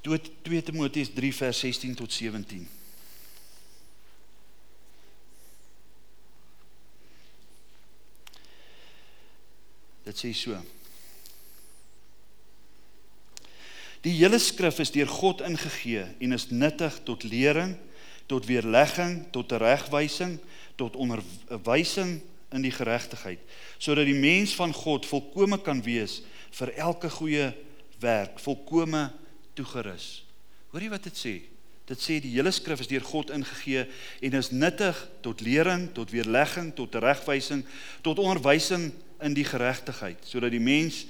2 0.06 0.62
Timoteus 0.62 1.10
3 1.12 1.32
vers 1.34 1.58
16 1.58 1.94
tot 1.98 2.12
17. 2.12 2.68
Dit 10.06 10.20
sê 10.22 10.30
so. 10.30 10.54
Die 14.06 14.14
hele 14.14 14.38
skrif 14.38 14.78
is 14.84 14.94
deur 14.94 15.10
God 15.10 15.42
ingegee 15.42 16.04
en 16.22 16.36
is 16.36 16.46
nuttig 16.54 17.00
tot 17.08 17.26
lering, 17.26 17.74
tot 18.30 18.46
weerlegging, 18.46 19.24
tot 19.34 19.50
regwysing, 19.58 20.38
tot 20.78 20.94
onderwysing 20.94 22.20
in 22.54 22.62
die 22.62 22.70
geregtigheid, 22.70 23.42
sodat 23.82 24.06
die 24.06 24.14
mens 24.14 24.54
van 24.54 24.70
God 24.70 25.08
volkome 25.10 25.58
kan 25.58 25.82
wees 25.82 26.20
vir 26.54 26.70
elke 26.78 27.10
goeie 27.10 27.50
werk, 27.98 28.38
volkome 28.38 29.08
toegerus. 29.56 30.24
Hoor 30.72 30.84
jy 30.84 30.90
wat 30.92 31.06
dit 31.08 31.18
sê? 31.18 31.34
Dit 31.86 32.02
sê 32.02 32.18
die 32.18 32.32
hele 32.34 32.50
skrif 32.50 32.82
is 32.82 32.90
deur 32.90 33.04
God 33.06 33.30
ingegee 33.34 33.84
en 34.26 34.38
is 34.38 34.50
nuttig 34.50 34.98
tot 35.22 35.42
lering, 35.46 35.86
tot 35.94 36.10
weerlegging, 36.10 36.72
tot 36.74 36.98
regwysing, 37.02 37.62
tot 38.02 38.18
onderwysing 38.18 38.90
in 39.22 39.36
die 39.36 39.46
geregtigheid, 39.46 40.18
sodat 40.26 40.50
die 40.52 40.62
mens 40.62 41.04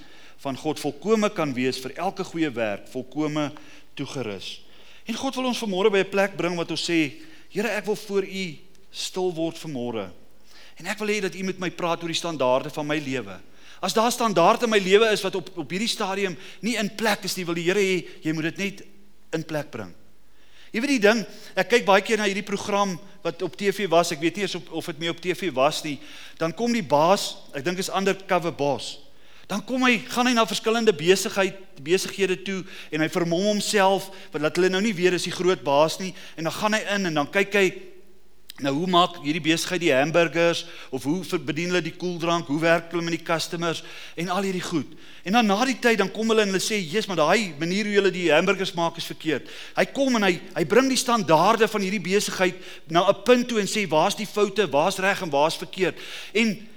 van 0.44 0.58
God 0.60 0.80
volkome 0.80 1.30
kan 1.32 1.54
wees 1.56 1.80
vir 1.80 1.96
elke 1.96 2.26
goeie 2.28 2.50
werk, 2.52 2.84
volkome 2.92 3.48
toegerus. 3.96 4.58
En 5.08 5.16
God 5.16 5.38
wil 5.38 5.48
ons 5.48 5.62
vanmôre 5.64 5.90
by 5.90 6.04
'n 6.04 6.12
plek 6.12 6.36
bring 6.36 6.56
wat 6.56 6.70
ons 6.70 6.84
sê, 6.90 7.22
Here, 7.48 7.68
ek 7.68 7.86
wil 7.86 7.96
voor 7.96 8.24
U 8.24 8.58
stil 8.90 9.30
word 9.32 9.56
vanmôre. 9.56 10.10
En 10.76 10.86
ek 10.86 10.98
wil 10.98 11.08
hê 11.08 11.20
dat 11.24 11.34
U 11.34 11.42
met 11.42 11.58
my 11.58 11.70
praat 11.70 12.02
oor 12.02 12.12
die 12.12 12.18
standaarde 12.18 12.70
van 12.70 12.86
my 12.86 12.98
lewe. 12.98 13.40
As 13.80 13.94
daar 13.96 14.12
standaarde 14.12 14.64
in 14.64 14.72
my 14.72 14.80
lewe 14.80 15.10
is 15.12 15.22
wat 15.24 15.34
op 15.36 15.50
op 15.56 15.70
hierdie 15.70 15.90
stadium 15.90 16.36
nie 16.64 16.76
in 16.80 16.88
plek 16.96 17.24
is 17.28 17.36
nie, 17.36 17.44
wil 17.44 17.58
die 17.58 17.66
Here 17.68 17.80
hê 17.80 18.02
jy 18.24 18.32
moet 18.32 18.50
dit 18.50 18.62
net 18.64 18.84
in 19.36 19.44
plek 19.44 19.70
bring. 19.70 19.92
Jy 20.72 20.82
weet 20.82 20.94
die 20.96 21.04
ding, 21.08 21.22
ek 21.56 21.70
kyk 21.70 21.84
baie 21.86 22.02
keer 22.04 22.20
na 22.20 22.26
hierdie 22.28 22.44
program 22.44 22.96
wat 23.24 23.42
op 23.46 23.54
TV 23.56 23.86
was, 23.90 24.12
ek 24.12 24.20
weet 24.22 24.40
nie 24.40 24.46
of 24.48 24.70
of 24.70 24.88
dit 24.92 25.02
mee 25.02 25.12
op 25.12 25.20
TV 25.22 25.50
was 25.54 25.82
nie, 25.84 25.96
dan 26.40 26.54
kom 26.56 26.72
die 26.74 26.84
baas, 26.84 27.34
ek 27.56 27.64
dink 27.64 27.80
is 27.80 27.92
undercover 27.92 28.52
boss. 28.52 28.96
Dan 29.46 29.62
kom 29.62 29.84
hy, 29.86 30.00
gaan 30.10 30.26
hy 30.26 30.32
na 30.34 30.42
verskillende 30.48 30.90
besigheid, 30.96 31.58
besighede 31.86 32.36
toe 32.42 32.64
en 32.90 33.04
hy 33.04 33.08
vermom 33.14 33.44
homself, 33.52 34.08
want 34.32 34.42
laat 34.42 34.58
hulle 34.58 34.72
nou 34.72 34.82
nie 34.82 34.94
weet 34.96 35.14
is 35.20 35.28
die 35.28 35.34
groot 35.34 35.62
baas 35.64 36.00
nie 36.00 36.10
en 36.34 36.48
dan 36.48 36.56
gaan 36.56 36.74
hy 36.74 36.82
in 36.96 37.10
en 37.12 37.20
dan 37.22 37.30
kyk 37.30 37.54
hy 37.60 37.66
Nou 38.64 38.72
hoe 38.72 38.86
maak 38.88 39.18
hierdie 39.20 39.42
besigheid 39.44 39.82
die 39.82 39.92
hamburgers 39.92 40.62
of 40.88 41.04
hoe 41.04 41.20
bedien 41.44 41.68
hulle 41.68 41.82
die 41.84 41.92
koeldrank? 41.92 42.46
Hoe 42.48 42.60
werk 42.60 42.88
hulle 42.90 43.04
met 43.04 43.18
die 43.18 43.26
customers 43.26 43.82
en 44.16 44.30
al 44.32 44.46
hierdie 44.48 44.64
goed? 44.64 44.94
En 45.28 45.36
dan 45.36 45.46
na 45.46 45.58
die 45.68 45.76
tyd 45.76 45.98
dan 46.00 46.08
kom 46.10 46.32
hulle 46.32 46.46
en 46.46 46.54
hulle 46.54 46.62
sê, 46.62 46.80
"Jesus, 46.80 47.06
maar 47.06 47.20
daai 47.20 47.52
manier 47.58 47.84
hoe 47.84 47.92
julle 47.92 48.10
die 48.10 48.32
hamburgers 48.32 48.72
maak 48.72 48.96
is 48.96 49.04
verkeerd." 49.04 49.48
Hy 49.76 49.84
kom 49.84 50.16
en 50.16 50.22
hy 50.22 50.40
hy 50.54 50.64
bring 50.64 50.88
die 50.88 50.96
standaarde 50.96 51.68
van 51.68 51.80
hierdie 51.80 52.00
besigheid 52.00 52.54
na 52.88 53.08
'n 53.08 53.22
punt 53.24 53.48
toe 53.48 53.60
en 53.60 53.66
sê, 53.66 53.88
"Waar's 53.88 54.16
die 54.16 54.26
foute? 54.26 54.70
Waar's 54.70 54.98
reg 54.98 55.22
en 55.22 55.30
waar's 55.30 55.56
verkeerd?" 55.56 55.98
En 56.32 56.68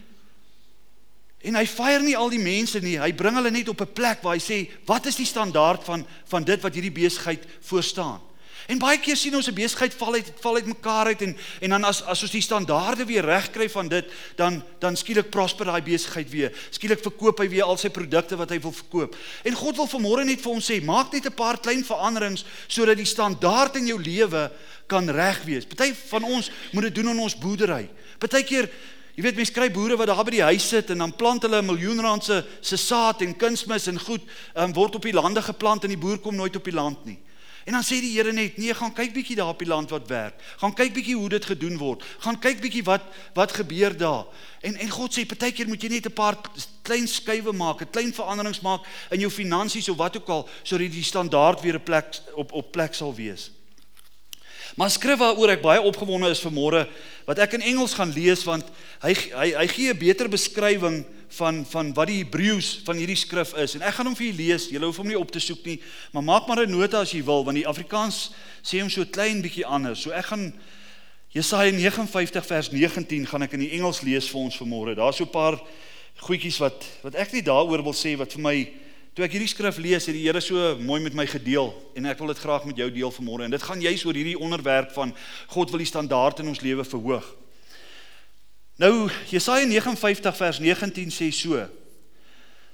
en 1.41 1.55
hy 1.55 1.65
fire 1.65 2.03
nie 2.03 2.17
al 2.17 2.29
die 2.29 2.39
mense 2.39 2.79
nie. 2.79 2.99
Hy 2.99 3.13
bring 3.13 3.35
hulle 3.35 3.51
net 3.51 3.69
op 3.69 3.81
'n 3.81 3.93
plek 3.93 4.21
waar 4.21 4.35
hy 4.35 4.41
sê, 4.41 4.69
"Wat 4.85 5.05
is 5.05 5.15
die 5.15 5.25
standaard 5.25 5.83
van 5.83 6.05
van 6.25 6.43
dit 6.43 6.61
wat 6.61 6.73
hierdie 6.73 6.91
besigheid 6.91 7.45
voor 7.61 7.83
staan?" 7.83 8.28
En 8.69 8.77
baie 8.77 8.99
keer 9.01 9.17
sien 9.17 9.33
ons 9.33 9.47
'n 9.49 9.53
besigheid 9.53 9.93
val 9.97 10.13
uit 10.13 10.31
val 10.41 10.55
uit 10.55 10.65
mekaar 10.65 11.05
uit 11.05 11.21
en 11.21 11.37
en 11.61 11.69
dan 11.69 11.83
as 11.83 12.03
as 12.03 12.21
ons 12.21 12.31
die 12.31 12.41
standaarde 12.41 13.05
weer 13.05 13.25
regkry 13.25 13.69
van 13.69 13.87
dit, 13.87 14.05
dan 14.35 14.63
dan 14.79 14.95
skielik 14.95 15.29
prosper 15.29 15.65
daai 15.65 15.81
besigheid 15.81 16.29
weer. 16.29 16.51
Skielik 16.69 17.01
verkoop 17.01 17.39
hy 17.39 17.49
weer 17.49 17.63
al 17.63 17.77
sy 17.77 17.89
produkte 17.89 18.37
wat 18.37 18.49
hy 18.49 18.59
wil 18.59 18.71
verkoop. 18.71 19.15
En 19.43 19.53
God 19.53 19.75
wil 19.75 19.87
vanmôre 19.87 20.25
net 20.25 20.41
vir 20.41 20.51
ons 20.51 20.71
sê, 20.71 20.83
maak 20.83 21.11
net 21.11 21.25
'n 21.25 21.33
paar 21.33 21.57
klein 21.57 21.83
veranderings 21.83 22.45
sodat 22.67 22.97
die 22.97 23.05
standaard 23.05 23.75
in 23.75 23.87
jou 23.87 24.01
lewe 24.01 24.51
kan 24.87 25.09
reg 25.09 25.43
wees. 25.45 25.65
Party 25.65 25.93
van 26.09 26.23
ons 26.23 26.51
moet 26.71 26.83
dit 26.83 26.95
doen 26.95 27.09
in 27.09 27.19
ons 27.19 27.37
boerdery. 27.37 27.89
Partykeer 28.19 28.69
Jy 29.15 29.23
weet 29.23 29.35
mense 29.35 29.51
kry 29.51 29.67
boere 29.71 29.97
wat 29.97 30.07
daar 30.07 30.23
by 30.23 30.31
die 30.31 30.43
huis 30.47 30.69
sit 30.69 30.89
en 30.89 30.97
dan 30.97 31.11
plant 31.11 31.41
hulle 31.43 31.59
'n 31.61 31.65
miljoen 31.65 31.99
rand 31.99 32.23
se 32.23 32.45
se 32.61 32.77
saad 32.77 33.21
en 33.21 33.35
kunsmis 33.35 33.87
en 33.87 33.99
goed 33.99 34.21
um, 34.55 34.73
word 34.73 34.95
op 34.95 35.01
die 35.01 35.13
lande 35.13 35.41
geplant 35.41 35.83
en 35.83 35.89
die 35.89 35.97
boer 35.97 36.19
kom 36.19 36.35
nooit 36.35 36.55
op 36.55 36.63
die 36.63 36.73
land 36.73 37.05
nie. 37.05 37.19
En 37.69 37.75
dan 37.77 37.83
sê 37.85 37.99
die 38.01 38.15
Here 38.15 38.31
net, 38.33 38.55
nee, 38.57 38.73
gaan 38.73 38.89
kyk 38.97 39.11
bietjie 39.13 39.35
daar 39.37 39.51
op 39.53 39.59
die 39.61 39.67
land 39.69 39.91
wat 39.93 40.07
werk. 40.09 40.39
Gaan 40.57 40.73
kyk 40.73 40.89
bietjie 40.95 41.13
hoe 41.13 41.27
dit 41.29 41.43
gedoen 41.45 41.75
word. 41.77 42.01
Gaan 42.23 42.39
kyk 42.41 42.63
bietjie 42.63 42.81
wat 42.87 43.05
wat 43.37 43.53
gebeur 43.53 43.93
daar. 43.93 44.25
En 44.65 44.73
en 44.73 44.89
God 44.89 45.13
sê 45.13 45.21
partykeer 45.29 45.69
moet 45.69 45.83
jy 45.85 45.91
net 45.93 46.09
'n 46.09 46.17
paar 46.17 46.39
klein 46.81 47.05
skuwe 47.07 47.53
maak, 47.53 47.81
'n 47.81 47.91
klein 47.93 48.13
veranderings 48.13 48.61
maak 48.65 48.81
in 49.11 49.19
jou 49.19 49.29
finansies 49.29 49.89
of 49.89 49.97
wat 49.97 50.17
ook 50.17 50.29
al 50.29 50.49
sodat 50.63 50.91
die 50.91 51.03
standaard 51.03 51.61
weer 51.61 51.75
'n 51.75 51.83
plek 51.83 52.17
op 52.33 52.51
op 52.51 52.71
plek 52.71 52.93
sal 52.93 53.13
wees. 53.13 53.51
Maar 54.75 54.89
skrif 54.89 55.17
waaroor 55.17 55.49
ek 55.49 55.61
baie 55.61 55.81
opgewonde 55.81 56.29
is 56.29 56.41
vir 56.41 56.51
môre 56.51 56.87
wat 57.25 57.37
ek 57.37 57.53
in 57.53 57.61
Engels 57.61 57.93
gaan 57.93 58.13
lees 58.13 58.43
want 58.43 58.65
hy 59.01 59.13
hy 59.13 59.53
hy 59.53 59.67
gee 59.67 59.93
'n 59.93 59.97
beter 59.97 60.27
beskrywing 60.27 61.05
van 61.29 61.65
van 61.65 61.93
wat 61.93 62.07
die 62.09 62.23
Hebreëus 62.23 62.79
van 62.85 62.97
hierdie 62.97 63.17
skrif 63.19 63.53
is 63.61 63.75
en 63.75 63.85
ek 63.85 63.93
gaan 63.97 64.09
hom 64.09 64.15
vir 64.17 64.27
julle 64.29 64.41
lees. 64.41 64.69
Julle 64.73 64.89
hoef 64.89 64.97
hom 64.97 65.07
nie 65.07 65.19
op 65.19 65.31
te 65.31 65.39
soek 65.39 65.63
nie, 65.65 65.79
maar 66.13 66.23
maak 66.23 66.47
maar 66.47 66.65
'n 66.65 66.71
nota 66.71 67.01
as 67.01 67.11
jy 67.11 67.23
wil 67.23 67.43
want 67.43 67.57
die 67.57 67.67
Afrikaans 67.67 68.31
sê 68.63 68.81
hom 68.81 68.89
so 68.89 69.05
klein 69.05 69.41
bietjie 69.41 69.65
anders. 69.65 70.01
So 70.01 70.11
ek 70.11 70.25
gaan 70.25 70.53
Jesaja 71.29 71.71
59 71.71 72.45
vers 72.45 72.71
19 72.71 73.27
gaan 73.27 73.43
ek 73.43 73.53
in 73.53 73.59
die 73.59 73.71
Engels 73.77 74.01
lees 74.01 74.29
vir 74.29 74.41
ons 74.41 74.57
vanmôre. 74.57 74.95
Daar's 74.95 75.17
so 75.17 75.25
'n 75.25 75.29
paar 75.29 75.61
goedjies 76.17 76.57
wat 76.59 76.85
wat 77.03 77.15
ek 77.15 77.33
nie 77.33 77.41
daaroor 77.41 77.83
wil 77.83 77.93
sê 77.93 78.17
wat 78.17 78.33
vir 78.33 78.41
my 78.41 78.71
toe 79.13 79.25
ek 79.25 79.31
hierdie 79.31 79.47
skrif 79.47 79.77
lees 79.77 80.05
het 80.05 80.15
die 80.15 80.23
Here 80.23 80.41
so 80.41 80.75
mooi 80.79 81.01
met 81.01 81.13
my 81.13 81.25
gedeel 81.25 81.73
en 81.95 82.05
ek 82.05 82.19
wil 82.19 82.27
dit 82.27 82.37
graag 82.37 82.65
met 82.65 82.77
jou 82.77 82.89
deel 82.91 83.11
vanmôre. 83.11 83.43
En 83.43 83.51
dit 83.51 83.61
gaan 83.61 83.81
juis 83.81 84.05
oor 84.05 84.13
hierdie 84.13 84.39
onderwerp 84.39 84.91
van 84.91 85.13
God 85.47 85.69
wil 85.69 85.79
die 85.79 85.85
standaard 85.85 86.39
in 86.39 86.47
ons 86.47 86.61
lewe 86.61 86.83
verhoog. 86.83 87.35
Nou 88.79 89.09
Jesaja 89.27 89.67
59 89.67 90.31
vers 90.39 90.59
19 90.59 91.11
sê 91.11 91.31
so: 91.33 91.69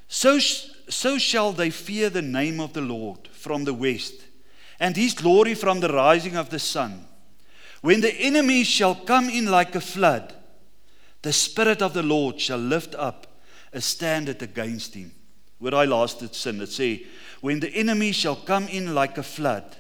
So 0.07 0.39
so 0.87 1.17
shall 1.17 1.51
they 1.51 1.71
fear 1.71 2.11
the 2.11 2.21
name 2.21 2.59
of 2.59 2.73
the 2.73 2.81
Lord 2.81 3.27
from 3.31 3.65
the 3.65 3.73
west 3.73 4.13
and 4.79 4.95
his 4.95 5.15
glory 5.15 5.55
from 5.55 5.79
the 5.79 5.87
rising 5.87 6.35
of 6.35 6.49
the 6.49 6.59
sun. 6.59 7.07
When 7.81 8.01
the 8.01 8.13
enemies 8.13 8.67
shall 8.67 8.93
come 8.93 9.29
in 9.29 9.49
like 9.49 9.73
a 9.75 9.81
flood, 9.81 10.33
the 11.23 11.33
spirit 11.33 11.81
of 11.81 11.93
the 11.93 12.03
Lord 12.03 12.39
shall 12.39 12.59
lift 12.59 12.93
up 12.93 13.25
a 13.73 13.81
standard 13.81 14.43
against 14.43 14.93
him. 14.93 15.11
Hoor 15.59 15.71
daai 15.71 15.87
laaste 15.89 16.29
sin, 16.35 16.59
dit 16.59 16.69
sê 16.69 16.89
when 17.41 17.59
the 17.59 17.73
enemy 17.73 18.11
shall 18.11 18.35
come 18.35 18.67
in 18.67 18.93
like 18.93 19.17
a 19.17 19.23
flood, 19.23 19.75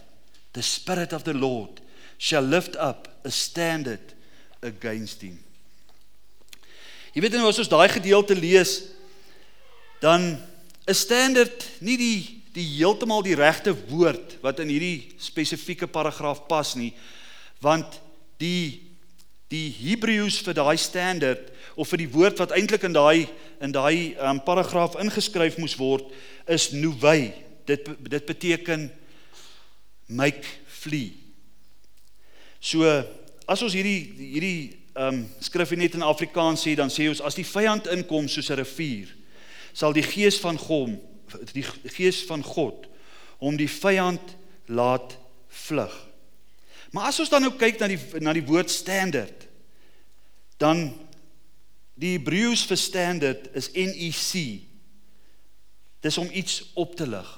the 0.53 0.63
spirit 0.63 1.13
of 1.13 1.23
the 1.23 1.33
Lord 1.33 1.81
shall 2.17 2.41
lift 2.41 2.75
up 2.77 3.07
a 3.23 3.29
standard 3.29 4.13
against 4.61 5.21
him. 5.21 5.44
Jy 7.15 7.23
weet 7.23 7.37
nou 7.39 7.47
as 7.47 7.61
ons 7.63 7.71
daai 7.71 7.87
gedeelte 7.87 8.35
lees 8.35 8.81
dan 10.03 10.33
is 10.85 11.05
standard 11.05 11.63
nie 11.79 11.95
die 11.97 12.17
die 12.55 12.65
heeltemal 12.77 13.23
die 13.23 13.35
regte 13.35 13.73
woord 13.89 14.37
wat 14.43 14.59
in 14.63 14.69
hierdie 14.71 15.15
spesifieke 15.19 15.87
paragraaf 15.91 16.45
pas 16.47 16.73
nie 16.75 16.91
want 17.63 17.97
die 18.39 18.85
die 19.51 19.69
Hebreëus 19.69 20.41
vir 20.43 20.57
daai 20.57 20.75
standaard 20.81 21.51
of 21.79 21.89
vir 21.91 22.03
die 22.03 22.11
woord 22.11 22.39
wat 22.41 22.53
eintlik 22.55 22.85
in 22.87 22.95
daai 22.95 23.27
in 23.63 23.73
daai 23.75 24.15
um, 24.19 24.39
paragraaf 24.43 24.97
ingeskryf 24.99 25.59
moes 25.61 25.75
word 25.79 26.09
is 26.51 26.71
nuwei. 26.73 27.33
Dit 27.69 27.87
dit 27.87 28.25
beteken 28.25 28.89
make 30.07 30.43
flee. 30.67 31.13
So 32.59 32.83
as 33.47 33.61
ons 33.61 33.75
hierdie 33.77 34.01
hierdie 34.17 34.84
um, 34.95 35.25
skrif 35.39 35.71
net 35.75 35.93
in 35.93 36.05
Afrikaans 36.05 36.63
sê 36.65 36.75
dan 36.75 36.89
sê 36.89 37.09
ons 37.09 37.21
as 37.21 37.35
die 37.35 37.47
vyand 37.47 37.87
inkom 37.87 38.27
soos 38.27 38.49
'n 38.49 38.59
rivier 38.61 39.11
sal 39.73 39.93
die 39.93 40.03
gees 40.03 40.39
van 40.39 40.57
God 40.57 40.95
die 41.53 41.65
gees 41.97 42.23
van 42.25 42.43
God 42.43 42.87
om 43.37 43.57
die 43.57 43.69
vyand 43.69 44.35
laat 44.65 45.17
vlug. 45.47 45.93
Maar 46.91 47.09
as 47.09 47.19
ons 47.19 47.29
dan 47.29 47.43
nou 47.43 47.53
kyk 47.59 47.79
na 47.79 47.89
die 47.91 47.99
na 48.23 48.33
die 48.33 48.45
woord 48.45 48.71
standard 48.71 49.47
dan 50.61 50.87
die 51.99 52.15
Hebreëus 52.15 52.63
vir 52.67 52.79
standard 52.79 53.49
is 53.55 53.71
NEC. 53.75 54.63
Dis 56.03 56.17
om 56.17 56.29
iets 56.31 56.61
op 56.75 56.95
te 56.95 57.07
lig. 57.07 57.31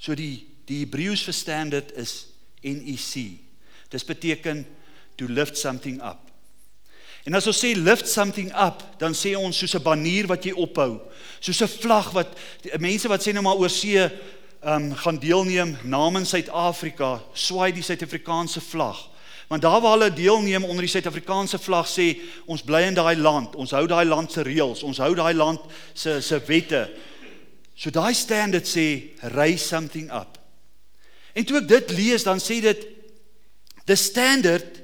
So 0.00 0.16
die 0.16 0.48
die 0.68 0.84
Hebreëus 0.84 1.24
vir 1.26 1.36
standard 1.36 1.92
is 2.00 2.31
NEC. 2.62 3.38
Dis 3.88 4.04
beteken 4.04 4.66
to 5.14 5.28
lift 5.28 5.58
something 5.58 6.00
up. 6.02 6.32
En 7.22 7.34
as 7.38 7.46
ons 7.46 7.58
sê 7.58 7.76
lift 7.78 8.08
something 8.10 8.50
up, 8.58 8.82
dan 8.98 9.14
sê 9.14 9.36
ons 9.38 9.56
soos 9.56 9.74
'n 9.74 9.82
banier 9.82 10.26
wat 10.26 10.44
jy 10.44 10.52
ophou, 10.52 11.00
soos 11.40 11.62
'n 11.62 11.68
vlag 11.68 12.10
wat 12.12 12.36
mense 12.78 13.08
wat 13.08 13.22
sê 13.22 13.32
nou 13.32 13.42
maar 13.42 13.56
oor 13.56 13.70
see 13.70 14.10
um, 14.64 14.94
gaan 14.94 15.18
deelneem 15.18 15.76
namens 15.82 16.30
Suid-Afrika, 16.30 17.22
swaai 17.32 17.72
die 17.72 17.82
Suid-Afrikaanse 17.82 18.60
vlag. 18.60 19.08
Want 19.48 19.62
daar 19.62 19.80
waar 19.80 19.98
hulle 19.98 20.12
deelneem 20.12 20.64
onder 20.64 20.82
die 20.82 20.90
Suid-Afrikaanse 20.90 21.58
vlag 21.58 21.86
sê 21.86 22.18
ons 22.46 22.62
bly 22.62 22.82
in 22.88 22.94
daai 22.94 23.16
land, 23.16 23.54
ons 23.54 23.70
hou 23.70 23.86
daai 23.86 24.04
land 24.04 24.32
se 24.32 24.42
reëls, 24.42 24.82
ons 24.82 24.98
hou 24.98 25.14
daai 25.14 25.34
land 25.34 25.60
se 25.94 26.20
se 26.20 26.38
wette. 26.46 26.90
So 27.76 27.90
daai 27.90 28.14
standard 28.14 28.66
sê 28.66 29.14
raise 29.22 29.66
something 29.66 30.10
up. 30.10 30.41
En 31.32 31.44
toe 31.44 31.58
ek 31.62 31.68
dit 31.68 31.90
lees, 31.90 32.22
dan 32.22 32.40
sê 32.40 32.60
dit 32.60 32.86
the 33.84 33.96
standard 33.96 34.82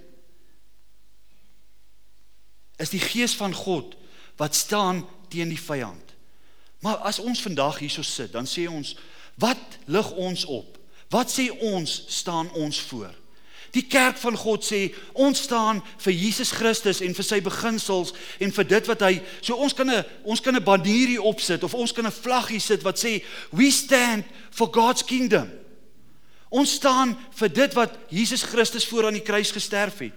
is 2.78 2.90
die 2.90 3.02
gees 3.02 3.34
van 3.36 3.54
God 3.54 3.94
wat 4.36 4.54
staan 4.54 5.04
teen 5.28 5.48
die 5.48 5.60
vyand. 5.60 6.14
Maar 6.80 7.02
as 7.10 7.18
ons 7.18 7.42
vandag 7.42 7.78
hierso 7.82 8.02
sit, 8.06 8.32
dan 8.32 8.46
sê 8.46 8.68
ons 8.70 8.94
Wat 9.38 9.78
lig 9.84 10.10
ons 10.10 10.44
op? 10.44 10.78
Wat 11.08 11.30
sê 11.30 11.48
ons 11.60 12.04
staan 12.06 12.50
ons 12.52 12.80
voor? 12.90 13.14
Die 13.70 13.84
kerk 13.86 14.16
van 14.16 14.36
God 14.36 14.64
sê 14.64 14.88
ons 15.12 15.42
staan 15.44 15.82
vir 16.00 16.14
Jesus 16.16 16.50
Christus 16.56 17.02
en 17.04 17.14
vir 17.14 17.26
sy 17.26 17.38
beginsels 17.44 18.14
en 18.42 18.52
vir 18.56 18.66
dit 18.66 18.88
wat 18.88 19.04
hy 19.04 19.12
so 19.44 19.54
ons 19.60 19.76
kan 19.76 19.90
'n 19.90 20.04
ons 20.24 20.40
kan 20.40 20.56
'n 20.56 20.64
bandierie 20.64 21.20
opsit 21.22 21.62
of 21.62 21.74
ons 21.74 21.92
kan 21.92 22.06
'n 22.06 22.20
vlaggie 22.24 22.60
sit 22.60 22.82
wat 22.82 22.98
sê 22.98 23.22
we 23.52 23.70
stand 23.70 24.24
for 24.50 24.72
God's 24.72 25.04
kingdom. 25.04 25.50
Ons 26.48 26.78
staan 26.80 27.12
vir 27.36 27.52
dit 27.52 27.74
wat 27.76 27.96
Jesus 28.08 28.42
Christus 28.42 28.86
voor 28.88 29.06
aan 29.06 29.18
die 29.18 29.24
kruis 29.24 29.50
gesterf 29.52 29.98
het. 29.98 30.16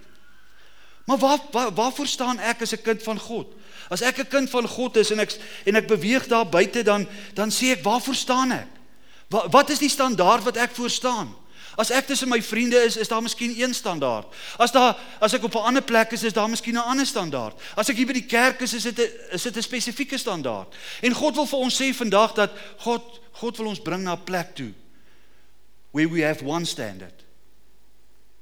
Maar 1.05 1.17
waar, 1.17 1.39
waar 1.51 1.71
waarvoor 1.73 2.07
staan 2.07 2.39
ek 2.39 2.61
as 2.61 2.71
'n 2.71 2.81
kind 2.81 3.03
van 3.03 3.19
God? 3.19 3.47
As 3.89 4.01
ek 4.01 4.17
'n 4.17 4.27
kind 4.27 4.49
van 4.49 4.67
God 4.67 4.95
is 4.97 5.11
en 5.11 5.19
ek 5.19 5.31
en 5.65 5.75
ek 5.75 5.87
beweeg 5.87 6.27
daar 6.27 6.49
buite 6.49 6.83
dan 6.83 7.07
dan 7.33 7.51
sê 7.51 7.71
ek 7.71 7.83
waarvoor 7.83 8.15
staan 8.15 8.51
ek? 8.51 8.67
Wat 9.29 9.51
wat 9.51 9.69
is 9.69 9.79
die 9.79 9.89
standaard 9.89 10.43
wat 10.43 10.57
ek 10.57 10.71
voor 10.71 10.89
staan? 10.89 11.35
As 11.75 11.89
ek 11.89 12.07
tussen 12.07 12.29
my 12.29 12.41
vriende 12.41 12.75
is, 12.75 12.97
is 12.97 13.07
daar 13.07 13.21
miskien 13.21 13.61
een 13.61 13.73
standaard. 13.73 14.27
As 14.57 14.71
daar 14.71 14.97
as 15.19 15.33
ek 15.33 15.43
op 15.43 15.55
'n 15.55 15.67
ander 15.67 15.81
plek 15.83 16.11
is, 16.11 16.23
is 16.23 16.33
daar 16.33 16.49
miskien 16.49 16.75
'n 16.75 16.87
ander 16.87 17.05
standaard. 17.05 17.59
As 17.75 17.89
ek 17.89 17.95
hier 17.95 18.07
by 18.07 18.13
die 18.13 18.25
kerk 18.25 18.61
is, 18.61 18.73
is 18.73 18.83
dit 18.83 18.99
'n 18.99 19.09
is 19.31 19.41
dit 19.41 19.57
'n 19.57 19.61
spesifieke 19.61 20.17
standaard. 20.17 20.75
En 21.01 21.13
God 21.13 21.35
wil 21.35 21.45
vir 21.45 21.59
ons 21.59 21.81
sê 21.81 21.93
vandag 21.93 22.33
dat 22.33 22.51
God 22.77 23.19
God 23.31 23.57
wil 23.57 23.67
ons 23.67 23.81
bring 23.81 24.03
na 24.03 24.13
'n 24.13 24.23
plek 24.23 24.55
toe 24.55 24.73
where 25.91 26.09
we 26.09 26.21
have 26.21 26.45
one 26.45 26.65
standard. 26.65 27.21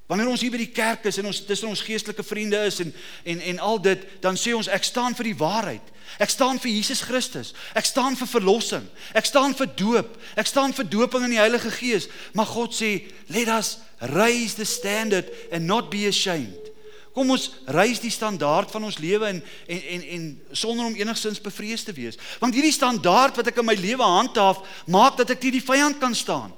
Wanneer 0.10 0.30
ons 0.32 0.42
hier 0.42 0.50
by 0.50 0.58
die 0.58 0.72
kerk 0.74 1.04
is 1.06 1.20
en 1.22 1.28
ons 1.30 1.44
tussen 1.46 1.70
ons 1.70 1.84
geestelike 1.86 2.24
vriende 2.26 2.58
is 2.66 2.80
en 2.82 2.90
en 3.30 3.42
en 3.52 3.60
al 3.62 3.78
dit, 3.86 4.06
dan 4.24 4.38
sê 4.42 4.56
ons 4.58 4.70
ek 4.74 4.88
staan 4.88 5.14
vir 5.14 5.30
die 5.30 5.38
waarheid. 5.38 5.92
Ek 6.18 6.32
staan 6.34 6.58
vir 6.58 6.72
Jesus 6.72 7.04
Christus. 7.06 7.52
Ek 7.78 7.86
staan 7.86 8.18
vir 8.18 8.30
verlossing. 8.32 8.88
Ek 9.14 9.30
staan 9.30 9.54
vir 9.54 9.70
doop. 9.78 10.16
Ek 10.34 10.50
staan 10.50 10.74
vir 10.74 10.90
doping 10.90 11.28
in 11.28 11.36
die 11.36 11.42
Heilige 11.42 11.70
Gees. 11.70 12.08
Maar 12.34 12.50
God 12.50 12.74
sê, 12.74 13.06
"Let 13.30 13.48
us 13.54 13.78
raise 14.00 14.56
the 14.56 14.66
standard 14.66 15.30
and 15.52 15.68
not 15.68 15.92
be 15.92 16.08
ashamed." 16.08 16.74
Kom 17.14 17.30
ons 17.30 17.52
raise 17.66 18.02
die 18.02 18.10
standaard 18.10 18.72
van 18.72 18.84
ons 18.84 18.98
lewe 18.98 19.26
en 19.26 19.44
en 19.68 19.82
en 19.82 20.04
en 20.04 20.42
sonder 20.52 20.86
om 20.86 20.96
enigsins 20.96 21.42
bevrees 21.42 21.84
te 21.84 21.94
wees. 21.94 22.18
Want 22.40 22.54
hierdie 22.54 22.74
standaard 22.74 23.36
wat 23.36 23.48
ek 23.48 23.58
in 23.58 23.66
my 23.66 23.76
lewe 23.76 24.04
handhaaf, 24.04 24.66
maak 24.88 25.18
dat 25.18 25.30
ek 25.30 25.40
teen 25.40 25.52
die 25.52 25.66
vyand 25.66 26.00
kan 26.00 26.16
staan. 26.16 26.54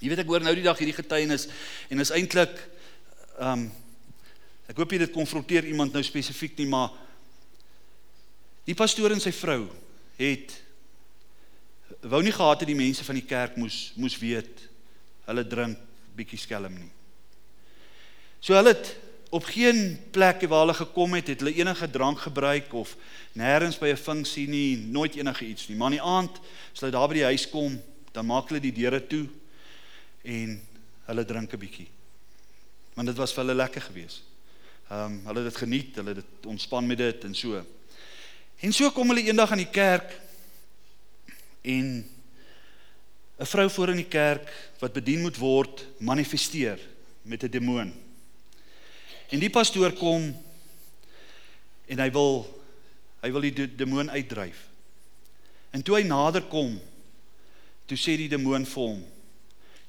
Jy 0.00 0.08
weet 0.08 0.22
ek 0.22 0.32
hoor 0.32 0.44
nou 0.44 0.54
die 0.56 0.64
dag 0.64 0.78
hierdie 0.80 0.96
getuienis 0.96 1.48
en 1.92 2.00
is 2.00 2.12
eintlik 2.16 2.56
ehm 3.38 3.66
um, 3.66 3.70
ek 4.70 4.78
hoop 4.78 4.92
jy 4.94 5.00
dit 5.02 5.10
konfronteer 5.10 5.66
iemand 5.66 5.96
nou 5.96 6.02
spesifiek 6.06 6.52
nie 6.60 6.68
maar 6.70 6.92
die 8.68 8.76
pastoor 8.78 9.10
en 9.10 9.22
sy 9.22 9.32
vrou 9.34 9.64
het 10.20 10.52
wou 12.06 12.20
nie 12.22 12.34
gehad 12.34 12.62
het 12.62 12.70
die 12.70 12.78
mense 12.78 13.02
van 13.02 13.18
die 13.18 13.26
kerk 13.26 13.56
moes 13.58 13.90
moes 13.98 14.14
weet 14.20 14.62
hulle 15.26 15.44
drink 15.46 15.78
bietjie 16.16 16.38
skelm 16.38 16.74
nie. 16.74 16.90
So 18.40 18.54
hulle 18.56 18.74
het 18.74 18.94
op 19.30 19.46
geen 19.46 19.98
plek 20.14 20.42
waar 20.50 20.64
hulle 20.64 20.74
gekom 20.74 21.14
het, 21.14 21.28
het 21.30 21.42
hulle 21.42 21.54
enige 21.54 21.90
drank 21.90 22.24
gebruik 22.26 22.72
of 22.74 22.96
nêrens 23.38 23.78
by 23.78 23.92
'n 23.92 23.96
funksie 23.96 24.48
nie, 24.48 24.76
nooit 24.76 25.14
enige 25.14 25.44
iets 25.46 25.68
nie. 25.68 25.76
Maar 25.76 25.92
in 25.92 25.98
die 25.98 26.06
aand, 26.06 26.40
as 26.72 26.80
hulle 26.80 26.92
daar 26.92 27.08
by 27.08 27.14
die 27.14 27.30
huis 27.30 27.46
kom, 27.50 27.80
dan 28.12 28.26
maak 28.26 28.48
hulle 28.48 28.60
die 28.60 28.72
deure 28.74 29.06
toe 29.06 29.28
en 30.22 30.68
hulle 31.04 31.24
drink 31.24 31.52
'n 31.52 31.58
bietjie. 31.58 31.88
Want 32.94 33.08
dit 33.08 33.16
was 33.16 33.32
vir 33.32 33.44
hulle 33.44 33.54
lekker 33.54 33.82
geweest. 33.82 34.22
Ehm 34.90 35.04
um, 35.04 35.20
hulle 35.26 35.42
het 35.42 35.52
dit 35.52 35.56
geniet, 35.56 35.94
hulle 35.94 36.14
het 36.14 36.22
dit 36.22 36.46
ontspan 36.46 36.86
met 36.86 36.98
dit 36.98 37.24
en 37.24 37.34
so. 37.34 37.64
En 38.60 38.72
so 38.72 38.90
kom 38.90 39.08
hulle 39.08 39.22
eendag 39.22 39.50
aan 39.50 39.64
die 39.64 39.70
kerk 39.70 40.20
en 41.62 42.08
'n 43.40 43.46
vrou 43.46 43.70
voor 43.70 43.88
in 43.88 43.96
die 43.96 44.08
kerk 44.08 44.72
wat 44.78 44.92
bedien 44.92 45.20
moet 45.20 45.36
word 45.36 45.86
manifesteer 45.98 46.78
met 47.22 47.42
'n 47.42 47.50
demoon. 47.50 47.92
En 49.28 49.38
die 49.38 49.50
pastoor 49.50 49.92
kom 49.92 50.36
en 51.86 51.98
hy 51.98 52.10
wil 52.10 52.60
hy 53.20 53.30
wil 53.30 53.40
die 53.40 53.74
demoon 53.76 54.10
uitdryf. 54.10 54.68
En 55.70 55.82
toe 55.82 55.96
hy 55.96 56.02
nader 56.02 56.42
kom, 56.42 56.80
toe 57.86 57.96
sê 57.96 58.16
die 58.16 58.28
demoon 58.28 58.66
vir 58.66 58.82
hom: 58.82 59.04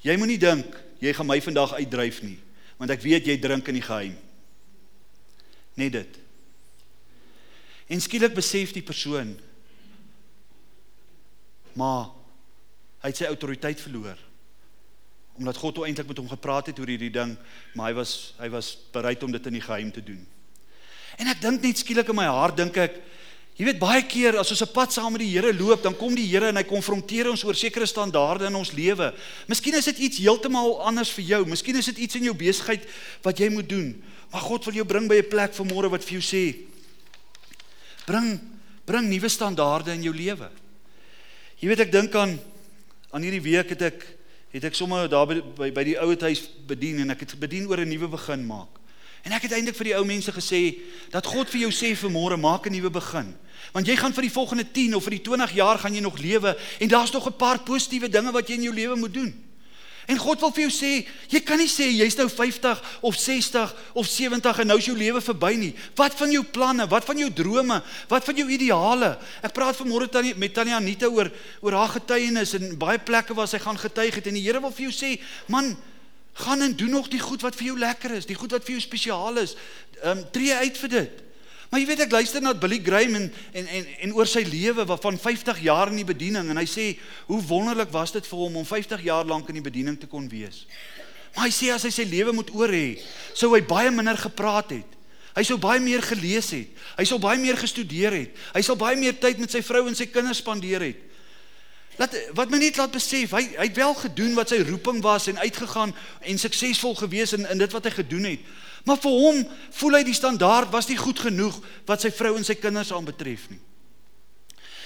Jy 0.01 0.17
moenie 0.17 0.39
dink 0.41 0.77
jy 1.01 1.13
gaan 1.17 1.29
my 1.29 1.39
vandag 1.41 1.73
uitdryf 1.79 2.19
nie, 2.21 2.37
want 2.77 2.91
ek 2.93 3.01
weet 3.01 3.29
jy 3.29 3.37
drink 3.41 3.67
in 3.71 3.77
die 3.79 3.85
geheim. 3.85 4.17
Net 5.77 5.95
dit. 5.95 6.19
En 7.91 8.01
skielik 8.01 8.35
besef 8.37 8.73
die 8.75 8.85
persoon 8.85 9.33
maar 11.77 12.09
hy 13.01 13.11
het 13.11 13.21
sy 13.21 13.29
autoriteit 13.29 13.81
verloor. 13.81 14.19
Omdat 15.39 15.57
God 15.57 15.77
toe 15.77 15.85
eintlik 15.87 16.09
met 16.11 16.19
hom 16.19 16.29
gepraat 16.29 16.69
het 16.69 16.79
oor 16.79 16.91
hierdie 16.91 17.13
ding, 17.13 17.37
maar 17.73 17.91
hy 17.91 17.95
was 18.01 18.33
hy 18.41 18.49
was 18.51 18.73
bereid 18.93 19.23
om 19.23 19.31
dit 19.31 19.47
in 19.47 19.57
die 19.57 19.63
geheim 19.63 19.91
te 19.93 20.03
doen. 20.03 20.19
En 21.19 21.31
ek 21.31 21.41
dink 21.43 21.63
net 21.63 21.81
skielik 21.81 22.11
in 22.11 22.17
my 22.19 22.27
hart 22.29 22.59
dink 22.59 22.77
ek 22.79 22.99
Jy 23.61 23.67
weet 23.67 23.77
baie 23.77 24.01
keer 24.09 24.39
as 24.41 24.49
ons 24.49 24.63
'n 24.65 24.73
pad 24.73 24.89
saam 24.89 25.11
met 25.13 25.21
die 25.21 25.37
Here 25.37 25.53
loop, 25.53 25.83
dan 25.83 25.93
kom 25.93 26.15
die 26.15 26.25
Here 26.25 26.47
en 26.49 26.57
hy 26.57 26.63
konfronteer 26.63 27.29
ons 27.29 27.43
oor 27.43 27.53
sekere 27.53 27.85
standaarde 27.85 28.47
in 28.47 28.55
ons 28.55 28.71
lewe. 28.71 29.13
Miskien 29.47 29.75
is 29.75 29.85
dit 29.85 29.99
iets 29.99 30.17
heeltemal 30.17 30.81
anders 30.81 31.11
vir 31.11 31.23
jou. 31.23 31.45
Miskien 31.45 31.75
is 31.75 31.85
dit 31.85 31.97
iets 31.97 32.15
in 32.15 32.23
jou 32.23 32.33
besigheid 32.33 32.81
wat 33.21 33.37
jy 33.37 33.49
moet 33.49 33.69
doen. 33.69 34.01
Maar 34.31 34.41
God 34.41 34.65
wil 34.65 34.73
jou 34.73 34.85
bring 34.85 35.07
by 35.07 35.17
'n 35.17 35.29
plek 35.29 35.53
vanmôre 35.53 35.91
wat 35.91 36.03
vir 36.03 36.19
jou 36.19 36.25
sê: 36.25 36.55
Bring 38.07 38.41
bring 38.83 39.07
nuwe 39.07 39.29
standaarde 39.29 39.93
in 39.93 40.01
jou 40.01 40.13
lewe. 40.13 40.49
Jy 41.59 41.67
weet 41.67 41.79
ek 41.81 41.91
dink 41.91 42.15
aan 42.15 42.39
aan 43.13 43.21
hierdie 43.21 43.43
week 43.43 43.69
het 43.69 43.81
ek 43.81 44.07
het 44.53 44.63
ek 44.63 44.73
sommer 44.73 45.07
daar 45.07 45.27
by 45.27 45.39
by, 45.39 45.69
by 45.69 45.83
die 45.83 45.99
ouete 45.99 46.25
huis 46.25 46.49
bedien 46.65 46.99
en 47.01 47.11
ek 47.11 47.19
het 47.19 47.39
bedien 47.39 47.67
oor 47.67 47.77
'n 47.77 47.89
nuwe 47.89 48.07
begin 48.07 48.43
maak. 48.43 48.80
En 49.23 49.31
ek 49.31 49.45
het 49.45 49.53
eintlik 49.53 49.77
vir 49.77 49.91
die 49.91 49.95
ou 49.99 50.05
mense 50.05 50.31
gesê 50.33 50.81
dat 51.13 51.25
God 51.25 51.49
vir 51.49 51.67
jou 51.67 51.71
sê 51.71 51.93
vir 51.95 52.09
môre 52.09 52.37
maak 52.37 52.65
'n 52.65 52.73
nuwe 52.73 52.89
begin. 52.89 53.35
Want 53.71 53.87
jy 53.87 53.95
gaan 53.95 54.13
vir 54.13 54.21
die 54.21 54.33
volgende 54.33 54.65
10 54.71 54.95
of 54.95 55.03
vir 55.03 55.11
die 55.11 55.21
20 55.21 55.53
jaar 55.53 55.77
gaan 55.77 55.93
jy 55.93 56.01
nog 56.01 56.17
lewe 56.17 56.57
en 56.79 56.87
daar's 56.87 57.11
nog 57.11 57.27
'n 57.27 57.37
paar 57.37 57.59
positiewe 57.59 58.09
dinge 58.09 58.31
wat 58.31 58.47
jy 58.47 58.55
in 58.55 58.63
jou 58.63 58.73
lewe 58.73 58.95
moet 58.95 59.13
doen. 59.13 59.51
En 60.07 60.17
God 60.17 60.39
wil 60.39 60.51
vir 60.51 60.63
jou 60.65 60.71
sê, 60.73 61.05
jy 61.29 61.39
kan 61.45 61.59
nie 61.61 61.69
sê 61.69 61.85
jy's 61.93 62.17
nou 62.17 62.27
50 62.29 62.81
of 63.01 63.15
60 63.15 63.75
of 63.93 64.07
70 64.09 64.59
en 64.59 64.67
nou 64.67 64.77
is 64.77 64.85
jou 64.85 64.95
lewe 64.97 65.21
verby 65.21 65.53
nie. 65.55 65.75
Wat 65.95 66.15
van 66.17 66.31
jou 66.31 66.43
planne? 66.43 66.87
Wat 66.87 67.05
van 67.05 67.17
jou 67.17 67.29
drome? 67.31 67.77
Wat 68.09 68.25
van 68.25 68.35
jou 68.35 68.47
ideale? 68.49 69.17
Ek 69.45 69.53
praat 69.53 69.77
vanmôre 69.77 70.09
tannie 70.09 70.33
met 70.35 70.53
Tannie 70.53 70.73
Anita 70.73 71.05
oor 71.07 71.31
oor 71.61 71.77
haar 71.77 71.93
getuienis 71.99 72.55
en 72.57 72.77
baie 72.81 72.99
plekke 72.99 73.37
waar 73.37 73.47
sy 73.47 73.61
gaan 73.61 73.77
getuig 73.77 74.15
het 74.15 74.27
en 74.27 74.33
die 74.33 74.43
Here 74.43 74.59
wil 74.59 74.73
vir 74.73 74.89
jou 74.89 74.95
sê, 74.95 75.21
man, 75.47 75.77
Gaan 76.33 76.61
en 76.61 76.75
doen 76.75 76.89
nog 76.89 77.09
die 77.11 77.19
goed 77.19 77.41
wat 77.41 77.55
vir 77.55 77.71
jou 77.71 77.79
lekker 77.79 78.15
is, 78.15 78.25
die 78.25 78.37
goed 78.37 78.51
wat 78.51 78.63
vir 78.63 78.77
jou 78.77 78.83
spesiaal 78.83 79.41
is. 79.43 79.57
Ehm 80.01 80.17
um, 80.17 80.23
tree 80.31 80.53
uit 80.53 80.77
vir 80.77 80.89
dit. 80.89 81.19
Maar 81.71 81.79
jy 81.79 81.87
weet 81.87 82.01
ek 82.03 82.11
luister 82.11 82.41
na 82.43 82.51
Billy 82.53 82.81
Graham 82.83 83.15
en 83.15 83.27
en 83.55 83.67
en, 83.67 83.85
en 84.07 84.13
oor 84.15 84.27
sy 84.27 84.41
lewe 84.43 84.83
van 84.83 85.17
50 85.17 85.61
jaar 85.63 85.91
in 85.91 86.01
die 86.01 86.07
bediening 86.07 86.49
en 86.51 86.59
hy 86.59 86.65
sê 86.67 86.87
hoe 87.29 87.39
wonderlik 87.47 87.93
was 87.95 88.11
dit 88.11 88.27
vir 88.27 88.41
hom 88.43 88.57
om 88.59 88.65
50 88.67 89.03
jaar 89.07 89.25
lank 89.25 89.47
in 89.47 89.59
die 89.59 89.63
bediening 89.63 89.99
te 89.99 90.09
kon 90.11 90.27
wees. 90.31 90.65
Maar 91.35 91.47
hy 91.47 91.53
sê 91.55 91.69
as 91.71 91.85
hy 91.87 91.91
sy 91.95 92.03
lewe 92.11 92.33
moet 92.35 92.51
oor 92.55 92.71
hê, 92.75 92.99
sou 93.33 93.53
hy 93.55 93.61
baie 93.63 93.91
minder 93.91 94.19
gepraat 94.19 94.75
het. 94.75 94.97
Hy 95.31 95.43
sou 95.47 95.55
baie 95.63 95.79
meer 95.79 96.03
gelees 96.03 96.49
het. 96.51 96.81
Hy 96.97 97.05
sou 97.07 97.15
baie 97.23 97.39
meer 97.39 97.55
gestudeer 97.59 98.17
het. 98.17 98.35
Hy 98.51 98.63
sou 98.67 98.75
baie 98.75 98.99
meer 98.99 99.15
tyd 99.15 99.39
met 99.39 99.51
sy 99.53 99.61
vrou 99.63 99.85
en 99.87 99.95
sy 99.95 100.09
kinders 100.11 100.43
spandeer 100.43 100.83
het. 100.83 101.07
Laat 101.99 102.15
wat 102.37 102.49
my 102.49 102.57
net 102.57 102.77
laat 102.79 102.93
besef, 102.93 103.33
hy 103.35 103.43
hy 103.57 103.67
het 103.67 103.75
wel 103.75 103.93
gedoen 103.99 104.35
wat 104.37 104.53
sy 104.53 104.61
roeping 104.63 105.01
was 105.03 105.27
en 105.27 105.41
uitgegaan 105.41 105.91
en 106.21 106.37
suksesvol 106.39 106.95
gewees 106.95 107.33
in 107.35 107.43
in 107.49 107.59
dit 107.59 107.71
wat 107.71 107.89
hy 107.89 107.91
gedoen 107.97 108.29
het. 108.31 108.45
Maar 108.87 108.97
vir 108.97 109.17
hom 109.23 109.41
voel 109.79 109.97
hy 109.99 110.03
die 110.07 110.17
standaard 110.17 110.71
was 110.71 110.87
nie 110.89 110.97
goed 110.97 111.19
genoeg 111.19 111.59
wat 111.89 112.01
sy 112.01 112.11
vrou 112.15 112.37
en 112.37 112.47
sy 112.47 112.55
kinders 112.57 112.93
aanbetref 112.95 113.49
nie. 113.51 113.59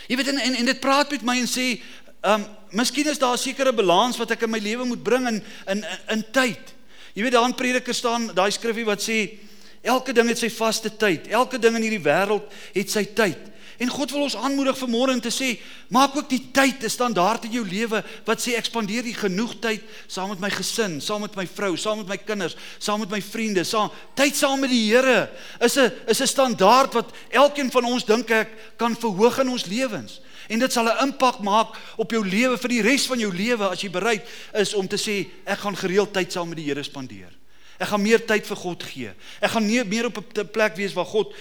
Jy 0.10 0.18
weet 0.20 0.34
en 0.34 0.42
en, 0.42 0.58
en 0.62 0.72
dit 0.72 0.82
praat 0.82 1.14
met 1.16 1.24
my 1.26 1.38
en 1.42 1.50
sê, 1.50 1.80
um, 2.26 2.44
miskien 2.76 3.08
is 3.08 3.22
daar 3.22 3.38
'n 3.38 3.46
sekere 3.46 3.74
balans 3.74 4.18
wat 4.18 4.32
ek 4.32 4.44
in 4.44 4.52
my 4.52 4.60
lewe 4.60 4.86
moet 4.86 5.04
bring 5.04 5.28
in 5.28 5.44
in 5.68 5.84
in, 5.84 6.00
in 6.10 6.26
tyd. 6.32 6.74
Jy 7.14 7.22
weet 7.24 7.32
daar 7.32 7.48
in 7.48 7.56
Prediker 7.56 7.94
staan 7.94 8.34
daai 8.34 8.52
skrifgie 8.52 8.86
wat 8.86 9.02
sê 9.02 9.40
elke 9.82 10.14
ding 10.14 10.28
het 10.28 10.38
sy 10.38 10.50
vaste 10.50 10.90
tyd. 10.98 11.28
Elke 11.28 11.60
ding 11.60 11.76
in 11.76 11.82
hierdie 11.82 12.04
wêreld 12.04 12.52
het 12.74 12.90
sy 12.92 13.06
tyd. 13.06 13.40
En 13.78 13.90
God 13.92 14.12
wil 14.12 14.22
ons 14.22 14.36
aanmoedig 14.36 14.78
vanmôre 14.80 15.14
om 15.18 15.22
te 15.22 15.32
sê, 15.34 15.58
maak 15.92 16.16
ook 16.16 16.30
die 16.32 16.52
tyd 16.52 16.84
'n 16.84 16.90
standaard 16.90 17.44
in 17.46 17.52
jou 17.52 17.66
lewe 17.68 18.04
wat 18.26 18.40
sê 18.40 18.56
ek 18.56 18.66
spandeer 18.66 19.04
die 19.04 19.14
genoeg 19.14 19.60
tyd 19.60 19.82
saam 20.08 20.30
met 20.30 20.40
my 20.40 20.50
gesin, 20.50 21.02
saam 21.02 21.22
met 21.22 21.36
my 21.36 21.48
vrou, 21.48 21.76
saam 21.76 21.98
met 21.98 22.08
my 22.08 22.18
kinders, 22.18 22.56
saam 22.80 23.00
met 23.00 23.10
my 23.10 23.22
vriende, 23.22 23.64
saam 23.64 23.92
tyd 24.16 24.36
saam 24.36 24.60
met 24.60 24.70
die 24.70 24.86
Here 24.86 25.30
is 25.60 25.78
'n 25.78 25.92
is 26.08 26.22
'n 26.22 26.28
standaard 26.28 26.94
wat 26.94 27.12
elkeen 27.30 27.72
van 27.72 27.86
ons 27.86 28.06
dink 28.06 28.30
ek 28.30 28.50
kan 28.78 28.96
verhoog 28.96 29.40
in 29.40 29.50
ons 29.50 29.66
lewens. 29.66 30.22
En 30.48 30.60
dit 30.60 30.72
sal 30.72 30.86
'n 30.86 31.08
impak 31.08 31.40
maak 31.40 31.76
op 31.98 32.12
jou 32.12 32.24
lewe 32.24 32.58
vir 32.58 32.70
die 32.70 32.82
res 32.82 33.08
van 33.08 33.20
jou 33.20 33.34
lewe 33.34 33.68
as 33.68 33.82
jy 33.82 33.90
bereid 33.90 34.24
is 34.54 34.74
om 34.74 34.88
te 34.88 34.98
sê 34.98 35.28
ek 35.46 35.60
gaan 35.60 35.76
gereeld 35.76 36.14
tyd 36.14 36.32
saam 36.32 36.48
met 36.48 36.58
die 36.58 36.66
Here 36.66 36.84
spandeer. 36.84 37.35
Ek 37.78 37.90
gaan 37.92 38.02
meer 38.02 38.22
tyd 38.24 38.48
vir 38.48 38.60
God 38.62 38.84
gee. 38.88 39.14
Ek 39.44 39.52
gaan 39.52 39.66
nie 39.68 39.84
meer 39.84 40.08
op 40.08 40.18
'n 40.18 40.48
plek 40.48 40.76
wees 40.76 40.94
waar 40.94 41.06
God 41.06 41.34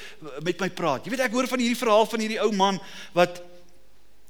met 0.43 0.61
my 0.61 0.71
praat. 0.71 1.05
Jy 1.05 1.11
weet 1.11 1.27
ek 1.27 1.33
hoor 1.33 1.47
van 1.47 1.59
hierdie 1.59 1.79
verhaal 1.79 2.07
van 2.07 2.21
hierdie 2.21 2.41
ou 2.43 2.53
man 2.53 2.81
wat 3.13 3.43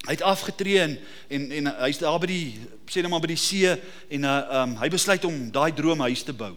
hy 0.05 0.13
het 0.13 0.23
afgetree 0.23 0.81
en 0.81 0.99
en, 1.29 1.51
en 1.53 1.67
hy's 1.85 1.99
daar 1.99 2.21
by 2.21 2.27
die 2.27 2.61
sê 2.91 3.01
net 3.01 3.11
maar 3.11 3.25
by 3.25 3.33
die 3.33 3.41
see 3.41 3.71
en 4.11 4.25
uh, 4.25 4.63
um, 4.63 4.77
hy 4.77 4.89
besluit 4.89 5.25
om 5.25 5.51
daai 5.51 5.73
droomhuis 5.73 6.23
te 6.23 6.33
bou. 6.33 6.53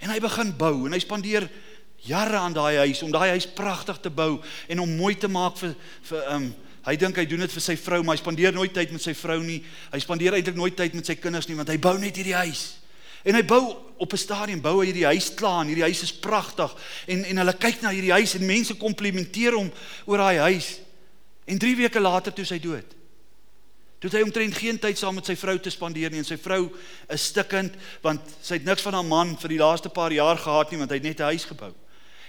En 0.00 0.10
hy 0.10 0.20
begin 0.20 0.52
bou 0.56 0.86
en 0.86 0.92
hy 0.92 1.00
spandeer 1.00 1.48
jare 2.04 2.36
aan 2.38 2.52
daai 2.52 2.76
huis 2.84 3.02
om 3.02 3.10
daai 3.10 3.30
huis 3.30 3.46
pragtig 3.46 3.98
te 4.04 4.10
bou 4.10 4.38
en 4.68 4.80
om 4.80 4.96
mooi 4.96 5.14
te 5.18 5.28
maak 5.28 5.56
vir 5.58 5.74
vir 6.10 6.34
um 6.34 6.54
hy 6.88 6.96
dink 6.96 7.16
hy 7.16 7.24
doen 7.28 7.42
dit 7.44 7.52
vir 7.52 7.62
sy 7.62 7.74
vrou 7.76 8.02
maar 8.02 8.16
hy 8.16 8.22
spandeer 8.22 8.54
nooit 8.54 8.72
tyd 8.72 8.92
met 8.92 9.02
sy 9.02 9.12
vrou 9.12 9.40
nie. 9.42 9.62
Hy 9.92 9.98
spandeer 10.00 10.36
eintlik 10.36 10.56
nooit 10.56 10.76
tyd 10.76 10.94
met 10.94 11.06
sy 11.06 11.18
kinders 11.20 11.48
nie 11.48 11.56
want 11.58 11.68
hy 11.68 11.76
bou 11.76 11.96
net 11.98 12.16
hierdie 12.16 12.36
huis. 12.36 12.77
En 13.24 13.34
hy 13.34 13.42
bou 13.44 13.76
op 13.98 14.12
'n 14.12 14.16
stadium 14.16 14.60
bou 14.60 14.80
hy 14.80 14.86
hierdie 14.86 15.06
huis 15.06 15.34
klaar 15.34 15.60
en 15.60 15.66
hierdie 15.66 15.88
huis 15.88 16.02
is 16.02 16.12
pragtig 16.12 16.74
en 17.06 17.24
en 17.24 17.36
hulle 17.36 17.56
kyk 17.58 17.80
na 17.82 17.90
hierdie 17.90 18.12
huis 18.12 18.34
en 18.34 18.46
mense 18.46 18.74
komplimenteer 18.74 19.52
hom 19.52 19.72
oor 20.06 20.18
daai 20.18 20.38
huis. 20.38 20.80
En 21.44 21.58
3 21.58 21.76
weke 21.76 22.00
later 22.00 22.32
toe 22.32 22.44
sy 22.44 22.58
dood. 22.58 22.94
Toe 23.98 24.10
hy 24.10 24.22
omtrent 24.22 24.54
geen 24.54 24.78
tyd 24.78 24.98
saam 24.98 25.14
met 25.14 25.26
sy 25.26 25.34
vrou 25.34 25.58
te 25.58 25.70
spandeer 25.70 26.10
nie 26.10 26.18
en 26.18 26.24
sy 26.24 26.36
vrou 26.36 26.70
is 27.10 27.24
stikkend 27.32 27.74
want 28.02 28.20
sy 28.42 28.54
het 28.54 28.64
niks 28.64 28.82
van 28.82 28.94
haar 28.94 29.04
man 29.04 29.36
vir 29.36 29.48
die 29.48 29.58
laaste 29.58 29.88
paar 29.88 30.12
jaar 30.12 30.38
gehad 30.38 30.70
nie 30.70 30.78
want 30.78 30.90
hy 30.90 31.00
het 31.00 31.08
net 31.08 31.20
'n 31.20 31.30
huis 31.34 31.44
gebou. 31.44 31.74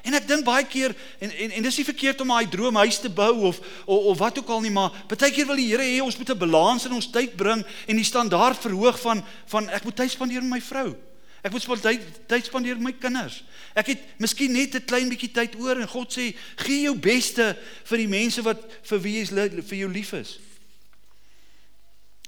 En 0.08 0.16
ek 0.16 0.28
dink 0.28 0.46
baie 0.48 0.64
keer 0.66 0.96
en 1.20 1.32
en 1.32 1.52
en 1.52 1.64
dis 1.64 1.78
nie 1.78 1.86
verkeerd 1.86 2.22
om 2.22 2.32
'n 2.32 2.50
droomhuis 2.50 3.00
te 3.00 3.10
bou 3.10 3.34
of, 3.50 3.60
of 3.86 4.06
of 4.14 4.18
wat 4.18 4.40
ook 4.40 4.50
al 4.50 4.62
nie, 4.62 4.72
maar 4.72 4.92
baie 5.08 5.32
keer 5.32 5.46
wil 5.46 5.56
die 5.56 5.68
Here 5.68 5.84
hê 5.84 6.02
ons 6.02 6.18
moet 6.18 6.30
'n 6.30 6.38
balans 6.38 6.86
in 6.86 6.94
ons 6.94 7.12
tyd 7.12 7.36
bring 7.36 7.66
en 7.88 7.96
die 7.96 8.06
standaard 8.06 8.58
verhoog 8.58 9.00
van 9.00 9.26
van 9.46 9.70
ek 9.70 9.84
moet 9.84 9.96
tyd 9.96 10.12
spandeer 10.12 10.42
met 10.42 10.50
my 10.50 10.62
vrou. 10.62 10.96
Ek 11.42 11.52
moet 11.52 11.82
tyd 11.82 12.02
tyd 12.28 12.46
spandeer 12.46 12.76
met 12.76 12.84
my 12.84 12.94
kinders. 13.00 13.44
Ek 13.76 13.88
het 13.88 14.00
miskien 14.20 14.52
net 14.52 14.76
'n 14.76 14.86
klein 14.86 15.10
bietjie 15.10 15.32
tyd 15.32 15.56
oor 15.56 15.80
en 15.80 15.88
God 15.88 16.12
sê 16.12 16.36
gee 16.56 16.82
jou 16.82 16.96
beste 16.96 17.58
vir 17.84 17.98
die 17.98 18.08
mense 18.08 18.42
wat 18.42 18.60
vir 18.84 19.00
wie 19.00 19.20
jy 19.20 19.26
vir 19.62 19.78
jou 19.78 19.90
lief 19.92 20.14
is. 20.14 20.40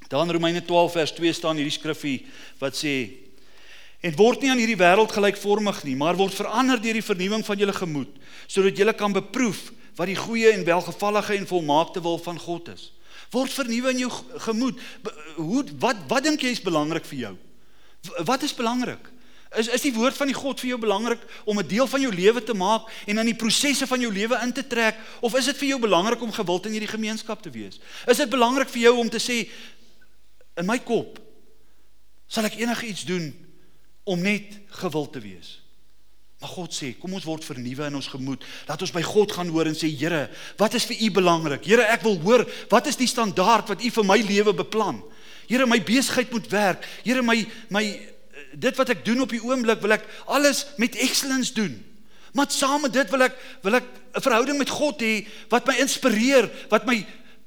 Dan 0.10 0.32
Romeine 0.32 0.62
12 0.62 0.92
vers 0.92 1.12
2 1.12 1.34
staan 1.34 1.56
hierdie 1.56 1.80
skrifgie 1.80 2.26
wat 2.60 2.76
sê 2.76 3.31
En 4.02 4.16
word 4.18 4.42
nie 4.42 4.50
aan 4.50 4.58
hierdie 4.58 4.80
wêreld 4.80 5.14
gelykvormig 5.14 5.84
nie, 5.86 5.96
maar 5.96 6.18
word 6.18 6.34
verander 6.34 6.82
deur 6.82 6.98
die 6.98 7.06
vernuwing 7.06 7.46
van 7.46 7.60
julle 7.62 7.76
gemoed, 7.76 8.16
sodat 8.50 8.78
julle 8.78 8.96
kan 8.98 9.14
beproef 9.14 9.70
wat 10.00 10.10
die 10.10 10.18
goeie 10.18 10.50
en 10.56 10.66
welgevallige 10.66 11.36
en 11.38 11.48
volmaakte 11.48 12.02
wil 12.02 12.18
van 12.18 12.40
God 12.42 12.72
is. 12.74 12.90
Word 13.32 13.54
vernuwe 13.54 13.94
in 13.94 14.04
jou 14.04 14.12
gemoed. 14.48 14.80
Hoe 15.38 15.64
wat 15.80 16.02
wat 16.10 16.26
dink 16.26 16.42
jy 16.42 16.56
is 16.56 16.64
belangrik 16.64 17.06
vir 17.08 17.20
jou? 17.20 17.34
Wat 18.26 18.44
is 18.44 18.56
belangrik? 18.58 19.06
Is 19.60 19.68
is 19.68 19.84
die 19.84 19.94
woord 19.94 20.18
van 20.18 20.32
die 20.32 20.36
God 20.36 20.60
vir 20.64 20.74
jou 20.74 20.80
belangrik 20.82 21.22
om 21.46 21.60
'n 21.60 21.68
deel 21.68 21.88
van 21.88 22.02
jou 22.02 22.12
lewe 22.12 22.44
te 22.44 22.54
maak 22.54 22.90
en 23.06 23.18
in 23.18 23.26
die 23.26 23.38
prosesse 23.38 23.88
van 23.88 24.00
jou 24.00 24.12
lewe 24.12 24.40
in 24.42 24.52
te 24.52 24.68
trek 24.68 24.98
of 25.22 25.36
is 25.36 25.46
dit 25.46 25.58
vir 25.58 25.68
jou 25.68 25.80
belangrik 25.80 26.22
om 26.22 26.32
gewild 26.32 26.66
in 26.66 26.72
hierdie 26.72 26.96
gemeenskap 26.98 27.42
te 27.42 27.50
wees? 27.50 27.80
Is 28.08 28.18
dit 28.18 28.30
belangrik 28.30 28.70
vir 28.70 28.82
jou 28.82 28.98
om 28.98 29.10
te 29.10 29.20
sê 29.20 29.48
in 30.58 30.66
my 30.66 30.80
kop 30.80 31.20
sal 32.28 32.46
ek 32.46 32.58
enigiets 32.58 33.06
doen 33.06 33.51
om 34.04 34.22
net 34.22 34.58
gewild 34.82 35.12
te 35.14 35.22
wees. 35.24 35.62
Maar 36.42 36.50
God 36.50 36.74
sê, 36.74 36.96
kom 36.98 37.14
ons 37.14 37.26
word 37.28 37.46
vernuwe 37.46 37.86
in 37.86 37.98
ons 38.00 38.10
gemoed. 38.10 38.42
Laat 38.66 38.82
ons 38.82 38.94
by 38.96 39.04
God 39.06 39.34
gaan 39.36 39.52
hoor 39.54 39.70
en 39.70 39.78
sê, 39.78 39.92
Here, 39.94 40.24
wat 40.58 40.74
is 40.74 40.88
vir 40.90 41.04
U 41.06 41.12
belangrik? 41.20 41.68
Here, 41.70 41.86
ek 41.94 42.02
wil 42.08 42.18
hoor, 42.24 42.46
wat 42.72 42.90
is 42.90 42.98
die 42.98 43.10
standaard 43.10 43.70
wat 43.70 43.84
U 43.86 43.92
vir 44.00 44.08
my 44.10 44.18
lewe 44.26 44.56
beplan? 44.58 45.04
Here, 45.46 45.68
my 45.70 45.78
besigheid 45.86 46.34
moet 46.34 46.50
werk. 46.50 46.88
Here, 47.06 47.22
my 47.22 47.38
my 47.70 47.86
dit 48.52 48.76
wat 48.76 48.90
ek 48.92 49.06
doen 49.06 49.22
op 49.24 49.32
die 49.32 49.44
oomblik, 49.44 49.80
wil 49.84 49.96
ek 49.96 50.08
alles 50.34 50.66
met 50.82 50.98
excellence 51.00 51.54
doen. 51.56 51.78
Maar 52.36 52.50
saam 52.52 52.82
met 52.88 52.94
dit 52.96 53.10
wil 53.12 53.28
ek 53.28 53.38
wil 53.64 53.78
ek 53.78 53.88
'n 54.18 54.24
verhouding 54.24 54.58
met 54.58 54.70
God 54.70 55.02
hê 55.02 55.28
wat 55.50 55.68
my 55.68 55.76
inspireer, 55.80 56.50
wat 56.70 56.86
my 56.86 57.06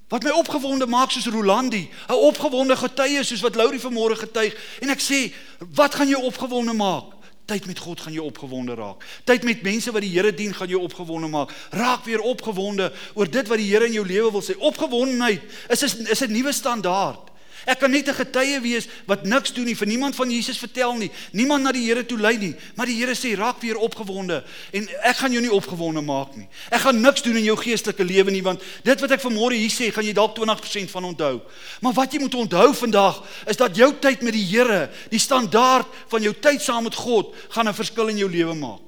Wat 0.08 0.22
my 0.22 0.30
opgewonde 0.30 0.86
maak 0.86 1.10
soos 1.10 1.26
Rolandi, 1.26 1.88
'n 2.08 2.12
opgewonde 2.12 2.76
getuie 2.76 3.24
soos 3.24 3.40
wat 3.40 3.54
Laurie 3.54 3.80
vanmôre 3.80 4.16
getuig 4.16 4.54
en 4.80 4.88
ek 4.88 5.00
sê, 5.00 5.32
wat 5.74 5.94
gaan 5.94 6.08
jou 6.08 6.22
opgewonde 6.22 6.72
maak? 6.72 7.14
Tyd 7.44 7.66
met 7.66 7.78
God 7.78 8.00
gaan 8.00 8.12
jou 8.12 8.24
opgewonde 8.24 8.74
raak. 8.74 9.04
Tyd 9.24 9.42
met 9.44 9.62
mense 9.62 9.92
wat 9.92 10.00
die 10.00 10.10
Here 10.10 10.34
dien 10.34 10.54
gaan 10.54 10.68
jou 10.68 10.80
opgewonde 10.80 11.28
maak. 11.28 11.50
Raak 11.70 12.04
weer 12.04 12.20
opgewonde 12.20 12.92
oor 13.14 13.30
dit 13.30 13.48
wat 13.48 13.58
die 13.58 13.68
Here 13.68 13.84
in 13.86 13.92
jou 13.92 14.06
lewe 14.06 14.30
wil 14.32 14.42
sê. 14.42 14.56
Opgewondenheid 14.58 15.42
is 15.68 15.82
is, 15.82 16.20
'n 16.22 16.32
nuwe 16.32 16.52
standaard. 16.52 17.30
Ek 17.66 17.78
kan 17.80 17.90
net 17.90 18.08
'n 18.08 18.14
getuie 18.14 18.60
wees 18.60 18.86
wat 19.06 19.24
niks 19.24 19.52
doen 19.52 19.64
nie, 19.64 19.76
vir 19.76 19.86
niemand 19.86 20.14
van 20.14 20.30
Jesus 20.30 20.58
vertel 20.58 20.94
nie, 20.94 21.10
niemand 21.32 21.62
na 21.62 21.72
die 21.72 21.84
Here 21.84 22.06
toe 22.06 22.18
lei 22.18 22.36
nie, 22.36 22.54
maar 22.76 22.86
die 22.86 22.96
Here 22.96 23.14
sê 23.14 23.36
raak 23.36 23.60
weer 23.60 23.76
opgewonde 23.76 24.44
en 24.72 24.88
ek 25.02 25.16
gaan 25.16 25.32
jou 25.32 25.40
nie 25.40 25.52
opgewonde 25.52 26.00
maak 26.00 26.36
nie. 26.36 26.48
Ek 26.70 26.80
gaan 26.80 27.00
niks 27.00 27.22
doen 27.22 27.36
in 27.36 27.44
jou 27.44 27.56
geestelike 27.56 28.04
lewe 28.04 28.30
nie 28.30 28.42
want 28.42 28.60
dit 28.84 29.00
wat 29.00 29.10
ek 29.10 29.20
vanmôre 29.20 29.54
hier 29.54 29.70
sê, 29.70 29.92
gaan 29.92 30.04
jy 30.04 30.12
dalk 30.12 30.34
20% 30.36 30.90
van 30.90 31.04
onthou. 31.04 31.40
Maar 31.80 31.92
wat 31.92 32.12
jy 32.12 32.20
moet 32.20 32.34
onthou 32.34 32.74
vandag 32.74 33.24
is 33.46 33.56
dat 33.56 33.76
jou 33.76 33.92
tyd 34.00 34.22
met 34.22 34.32
die 34.32 34.44
Here, 34.44 34.90
die 35.10 35.18
standaard 35.18 35.86
van 36.08 36.22
jou 36.22 36.34
tyd 36.34 36.62
saam 36.62 36.84
met 36.84 36.94
God, 36.94 37.34
gaan 37.48 37.68
'n 37.68 37.74
verskil 37.74 38.08
in 38.08 38.18
jou 38.18 38.30
lewe 38.30 38.54
maak. 38.54 38.80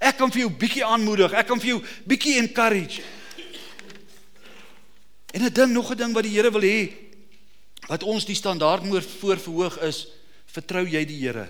Ek 0.00 0.16
kan 0.16 0.30
vir 0.30 0.40
jou 0.40 0.50
bietjie 0.50 0.84
aanmoedig, 0.84 1.32
ek 1.32 1.46
kan 1.46 1.60
vir 1.60 1.68
jou 1.68 1.82
bietjie 2.04 2.38
encourage. 2.38 3.02
En 5.32 5.44
'n 5.44 5.52
ding, 5.52 5.72
nog 5.72 5.90
'n 5.90 5.96
ding 5.96 6.12
wat 6.12 6.24
die 6.24 6.32
Here 6.32 6.50
wil 6.50 6.60
hê, 6.60 6.92
wat 7.88 8.04
ons 8.06 8.26
die 8.28 8.36
standaard 8.38 8.84
moet 8.86 9.06
voor 9.20 9.40
verhoog 9.42 9.78
is, 9.86 10.06
vertrou 10.52 10.84
jy 10.86 11.02
die 11.08 11.18
Here. 11.24 11.48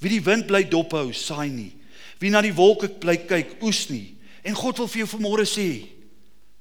Wie 0.00 0.12
die 0.12 0.22
wind 0.24 0.46
bly 0.48 0.64
dophou, 0.68 1.10
saai 1.12 1.48
nie. 1.50 1.72
Wie 2.20 2.30
na 2.32 2.42
die 2.44 2.54
wolke 2.54 2.88
bly 2.88 3.18
kyk, 3.28 3.58
oes 3.64 3.86
nie. 3.90 4.16
En 4.46 4.56
God 4.56 4.78
wil 4.80 4.88
vir 4.88 5.04
jou 5.04 5.10
vanmôre 5.16 5.46
sê, 5.48 5.68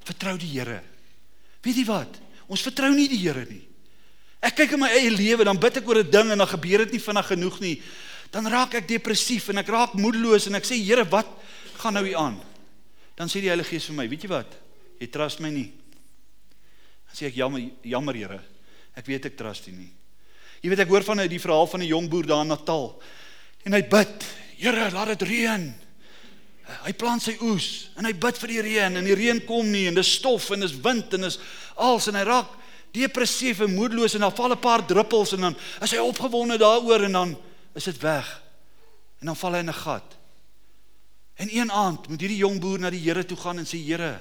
vertrou 0.07 0.35
die 0.41 0.51
Here. 0.55 0.81
Weet 1.65 1.81
jy 1.81 1.85
wat? 1.88 2.19
Ons 2.51 2.63
vertrou 2.65 2.91
nie 2.93 3.07
die 3.11 3.21
Here 3.21 3.45
nie. 3.49 3.63
Ek 4.45 4.57
kyk 4.59 4.75
in 4.75 4.83
my 4.83 4.91
eie 4.93 5.13
lewe, 5.13 5.45
dan 5.47 5.59
bid 5.59 5.79
ek 5.79 5.88
oor 5.88 6.03
'n 6.03 6.11
ding 6.11 6.31
en 6.31 6.38
dan 6.38 6.47
gebeur 6.47 6.85
dit 6.85 6.91
nie 6.93 7.01
vinnig 7.01 7.27
genoeg 7.27 7.59
nie. 7.59 7.81
Dan 8.31 8.47
raak 8.47 8.75
ek 8.75 8.88
depressief 8.88 9.49
en 9.49 9.57
ek 9.57 9.67
raak 9.67 9.93
moedeloos 9.93 10.47
en 10.47 10.55
ek 10.55 10.65
sê 10.65 10.75
Here, 10.75 11.03
wat 11.09 11.27
gaan 11.77 11.93
nou 11.93 12.05
hier 12.05 12.17
aan? 12.17 12.39
Dan 13.15 13.27
sê 13.27 13.41
die 13.41 13.49
Heilige 13.49 13.69
Gees 13.69 13.85
vir 13.85 13.95
my, 13.95 14.07
weet 14.07 14.23
jy 14.23 14.29
wat? 14.29 14.51
Jy 14.99 15.07
trust 15.07 15.39
my 15.39 15.49
nie. 15.49 15.71
Dan 17.07 17.15
sê 17.15 17.27
ek 17.27 17.35
jammer, 17.35 17.71
jammer 17.83 18.13
Here. 18.13 18.55
Ek 18.95 19.05
weet 19.05 19.25
ek 19.25 19.38
trust 19.38 19.67
U 19.67 19.71
nie. 19.71 19.91
Jy 20.62 20.71
weet 20.71 20.86
ek 20.86 20.89
hoor 20.89 21.03
van 21.05 21.21
die 21.27 21.39
verhaal 21.39 21.67
van 21.67 21.81
'n 21.81 21.88
jong 21.88 22.10
boer 22.10 22.25
daar 22.25 22.41
in 22.41 22.47
Natal. 22.47 23.01
En 23.65 23.73
hy 23.73 23.84
bid, 23.84 24.25
Here, 24.58 24.91
laat 24.91 25.19
dit 25.19 25.27
reën. 25.27 25.73
Hy 26.65 26.93
plant 26.93 27.21
sy 27.21 27.36
oes 27.41 27.89
en 27.97 28.05
hy 28.05 28.13
bid 28.13 28.38
vir 28.38 28.47
die 28.47 28.62
reën 28.62 28.97
en 28.97 29.05
die 29.05 29.17
reën 29.17 29.45
kom 29.45 29.67
nie 29.69 29.86
en 29.88 29.93
dis 29.93 30.13
stof 30.17 30.49
en 30.55 30.63
dis 30.63 30.73
wind 30.81 31.13
en 31.13 31.21
dis 31.21 31.38
als 31.75 32.08
en 32.08 32.15
hy 32.15 32.23
raak 32.25 32.47
depressief 32.95 33.60
en 33.62 33.75
moedeloos 33.75 34.15
en 34.15 34.21
dan 34.25 34.34
val 34.34 34.51
'n 34.51 34.60
paar 34.60 34.86
druppels 34.88 35.34
en 35.34 35.41
dan 35.41 35.55
is 35.81 35.91
hy 35.91 35.97
opgewonde 35.97 36.58
daaroor 36.58 37.03
en 37.03 37.12
dan 37.12 37.38
is 37.75 37.84
dit 37.84 37.97
weg. 38.01 38.41
En 39.19 39.27
dan 39.27 39.36
val 39.36 39.53
hy 39.53 39.60
in 39.60 39.69
'n 39.69 39.73
gat. 39.73 40.17
En 41.36 41.49
een 41.51 41.71
aand 41.71 42.08
moet 42.08 42.19
hierdie 42.19 42.38
jong 42.38 42.60
boer 42.60 42.79
na 42.79 42.89
die 42.89 43.03
Here 43.03 43.25
toe 43.25 43.38
gaan 43.38 43.60
en 43.60 43.65
sê 43.65 43.77
Here, 43.77 44.19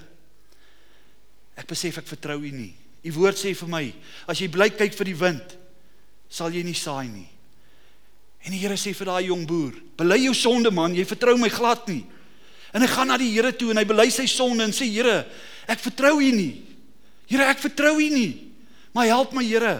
ek 1.54 1.66
besef 1.66 1.98
ek 1.98 2.06
vertrou 2.06 2.38
U 2.42 2.50
nie. 2.50 2.74
U 3.04 3.12
woord 3.18 3.36
sê 3.36 3.52
vir 3.56 3.70
my, 3.70 3.84
as 4.30 4.40
jy 4.40 4.48
bly 4.48 4.70
kyk 4.72 4.96
vir 4.96 5.10
die 5.10 5.18
wind, 5.20 5.54
sal 6.32 6.54
jy 6.54 6.62
nie 6.64 6.76
saai 6.76 7.06
nie. 7.10 7.28
En 8.44 8.52
die 8.52 8.60
Here 8.60 8.76
sê 8.80 8.94
vir 8.96 9.08
daai 9.08 9.28
jong 9.28 9.44
boer, 9.48 9.76
bely 9.96 10.22
jou 10.26 10.34
sonde 10.36 10.72
man, 10.74 10.96
jy 10.96 11.04
vertrou 11.08 11.36
my 11.40 11.50
glad 11.52 11.86
nie. 11.88 12.02
En 12.74 12.82
hy 12.82 12.88
gaan 12.90 13.08
na 13.12 13.18
die 13.20 13.30
Here 13.32 13.52
toe 13.56 13.70
en 13.72 13.80
hy 13.80 13.86
bely 13.88 14.08
sy 14.12 14.26
sonde 14.30 14.66
en 14.66 14.74
sê 14.74 14.88
Here, 14.90 15.22
ek 15.70 15.84
vertrou 15.84 16.16
U 16.18 16.30
nie. 16.34 16.64
Here, 17.30 17.46
ek 17.48 17.62
vertrou 17.62 17.96
U 17.96 18.08
nie. 18.12 18.52
Maar 18.96 19.12
help 19.12 19.36
my 19.36 19.44
Here. 19.46 19.78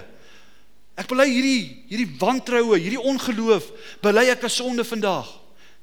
Ek 0.95 1.09
bely 1.11 1.27
hierdie 1.27 1.63
hierdie 1.91 2.13
wantroue, 2.21 2.79
hierdie 2.79 3.03
ongeloof, 3.03 3.67
bely 4.05 4.29
ek 4.31 4.47
as 4.47 4.61
sonde 4.61 4.87
vandag. 4.87 5.27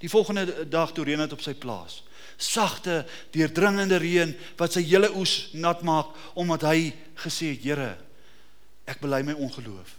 Die 0.02 0.10
volgende 0.10 0.66
dag 0.66 0.94
toe 0.96 1.06
reën 1.06 1.20
dit 1.22 1.36
op 1.36 1.44
sy 1.44 1.54
plaas. 1.54 2.00
Sagte, 2.42 3.04
deurdringende 3.36 4.00
reën 4.02 4.34
wat 4.58 4.74
sy 4.74 4.82
hele 4.88 5.12
oes 5.14 5.52
nat 5.54 5.84
maak 5.86 6.16
omdat 6.34 6.66
hy 6.72 6.92
gesê 7.22 7.54
het, 7.54 7.62
Here, 7.62 7.92
ek 8.90 9.02
bely 9.04 9.22
my 9.24 9.36
ongeloof 9.38 9.98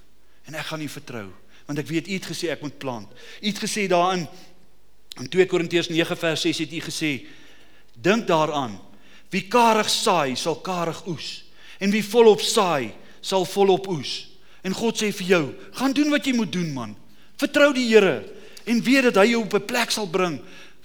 en 0.51 0.59
ek 0.59 0.73
gaan 0.73 0.83
U 0.83 0.89
vertrou 0.91 1.29
want 1.69 1.79
ek 1.79 1.89
weet 1.89 2.09
U 2.11 2.17
het 2.17 2.27
gesê 2.27 2.51
ek 2.53 2.65
moet 2.65 2.75
plant. 2.83 3.07
U 3.41 3.47
het 3.47 3.61
gesê 3.63 3.87
daarin 3.89 4.27
in 5.21 5.29
2 5.31 5.47
Korintiërs 5.47 5.93
9 5.93 6.19
vers 6.19 6.43
6 6.49 6.65
het 6.65 6.75
U 6.75 6.81
gesê 6.89 7.13
dink 7.95 8.27
daaraan 8.29 8.75
wie 9.33 9.47
karig 9.49 9.89
saai 9.89 10.35
sal 10.37 10.59
karig 10.65 10.99
oes 11.09 11.45
en 11.81 11.95
wie 11.95 12.05
volop 12.05 12.43
saai 12.45 12.93
sal 13.23 13.47
volop 13.47 13.87
oes. 13.95 14.27
En 14.67 14.75
God 14.75 14.99
sê 14.99 15.09
vir 15.15 15.27
jou, 15.27 15.45
gaan 15.79 15.95
doen 15.95 16.11
wat 16.13 16.27
jy 16.27 16.35
moet 16.37 16.53
doen 16.53 16.69
man. 16.75 16.93
Vertrou 17.39 17.73
die 17.75 17.89
Here 17.89 18.21
en 18.67 18.83
weet 18.83 19.09
dat 19.11 19.23
hy 19.23 19.33
jou 19.33 19.43
op 19.43 19.55
'n 19.55 19.67
plek 19.67 19.91
sal 19.91 20.07
bring 20.07 20.41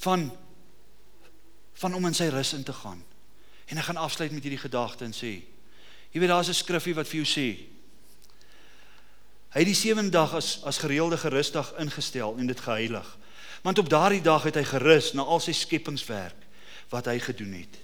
van 0.05 0.31
van 1.77 1.93
om 1.93 2.05
in 2.05 2.13
sy 2.17 2.27
rus 2.33 2.53
in 2.53 2.63
te 2.63 2.73
gaan. 2.73 3.03
En 3.67 3.77
ek 3.77 3.89
gaan 3.89 4.01
afsluit 4.01 4.31
met 4.31 4.43
hierdie 4.43 4.61
gedagte 4.61 5.05
en 5.05 5.13
sê, 5.13 5.43
jy 6.11 6.19
weet 6.19 6.29
daar's 6.29 6.49
'n 6.49 6.53
skrifgie 6.53 6.95
wat 6.95 7.07
vir 7.07 7.23
jou 7.23 7.27
sê 7.27 7.77
hy 9.57 9.63
het 9.63 9.73
die 9.73 9.75
sewende 9.75 10.11
dag 10.11 10.33
as 10.37 10.61
as 10.69 10.77
gereelde 10.77 11.17
gerusdag 11.17 11.73
ingestel 11.81 12.35
en 12.37 12.47
dit 12.47 12.59
geheilig. 12.59 13.17
Want 13.61 13.79
op 13.79 13.89
daardie 13.89 14.21
dag 14.21 14.43
het 14.43 14.55
hy 14.55 14.63
gerus 14.63 15.13
na 15.13 15.23
al 15.23 15.39
sy 15.39 15.51
skepingswerk 15.51 16.45
wat 16.89 17.05
hy 17.05 17.17
gedoen 17.19 17.53
het. 17.53 17.79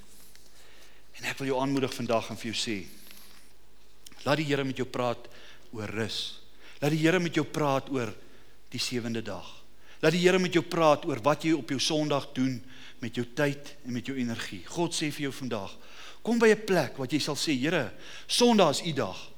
En 1.17 1.25
ek 1.25 1.39
wil 1.39 1.47
jou 1.47 1.61
aanmoedig 1.61 1.93
vandag 1.93 2.29
en 2.29 2.37
vir 2.37 2.51
jou 2.51 2.57
sê, 2.57 2.77
laat 4.23 4.37
die 4.37 4.45
Here 4.45 4.63
met 4.63 4.77
jou 4.77 4.85
praat 4.85 5.27
oor 5.73 5.89
rus. 5.89 6.39
Laat 6.81 6.91
die 6.91 7.01
Here 7.01 7.19
met 7.19 7.35
jou 7.35 7.45
praat 7.45 7.89
oor 7.89 8.13
die 8.69 8.79
sewende 8.79 9.21
dag. 9.25 9.49
Laat 10.01 10.13
die 10.13 10.21
Here 10.21 10.39
met 10.39 10.53
jou 10.53 10.63
praat 10.63 11.05
oor 11.09 11.21
wat 11.23 11.43
jy 11.43 11.53
op 11.57 11.69
jou 11.69 11.79
Sondag 11.79 12.29
doen 12.37 12.61
met 13.03 13.19
jou 13.19 13.25
tyd 13.35 13.73
en 13.83 13.93
met 13.95 14.07
jou 14.07 14.15
energie. 14.17 14.61
God 14.71 14.95
sê 14.95 15.09
vir 15.11 15.27
jou 15.27 15.33
vandag, 15.43 15.75
kom 16.23 16.39
by 16.39 16.53
'n 16.53 16.65
plek 16.65 16.97
wat 16.97 17.11
jy 17.11 17.19
sal 17.19 17.35
sê, 17.35 17.51
Here, 17.59 17.91
Sondag 18.27 18.69
is 18.79 18.85
u 18.87 18.93
dag. 18.93 19.31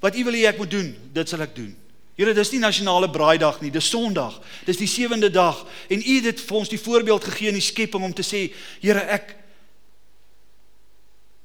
Wat 0.00 0.16
u 0.16 0.24
wil 0.24 0.32
hê 0.32 0.48
ek 0.48 0.58
moet 0.58 0.70
doen, 0.70 0.96
dit 1.12 1.28
sal 1.28 1.42
ek 1.42 1.54
doen. 1.54 1.76
Here, 2.16 2.34
dis 2.34 2.52
nie 2.52 2.60
nasionale 2.60 3.10
braaidag 3.10 3.60
nie, 3.60 3.70
dis 3.70 3.88
Sondag. 3.88 4.40
Dis 4.66 4.76
die 4.76 4.86
sewende 4.86 5.30
dag 5.30 5.66
en 5.88 6.00
u 6.00 6.14
het 6.14 6.24
dit 6.24 6.40
vir 6.40 6.56
ons 6.56 6.68
die 6.68 6.80
voorbeeld 6.80 7.24
gegee 7.24 7.48
in 7.48 7.54
die 7.54 7.64
skepping 7.64 8.04
om 8.04 8.14
te 8.14 8.22
sê, 8.22 8.52
Here, 8.80 9.00
ek 9.00 9.36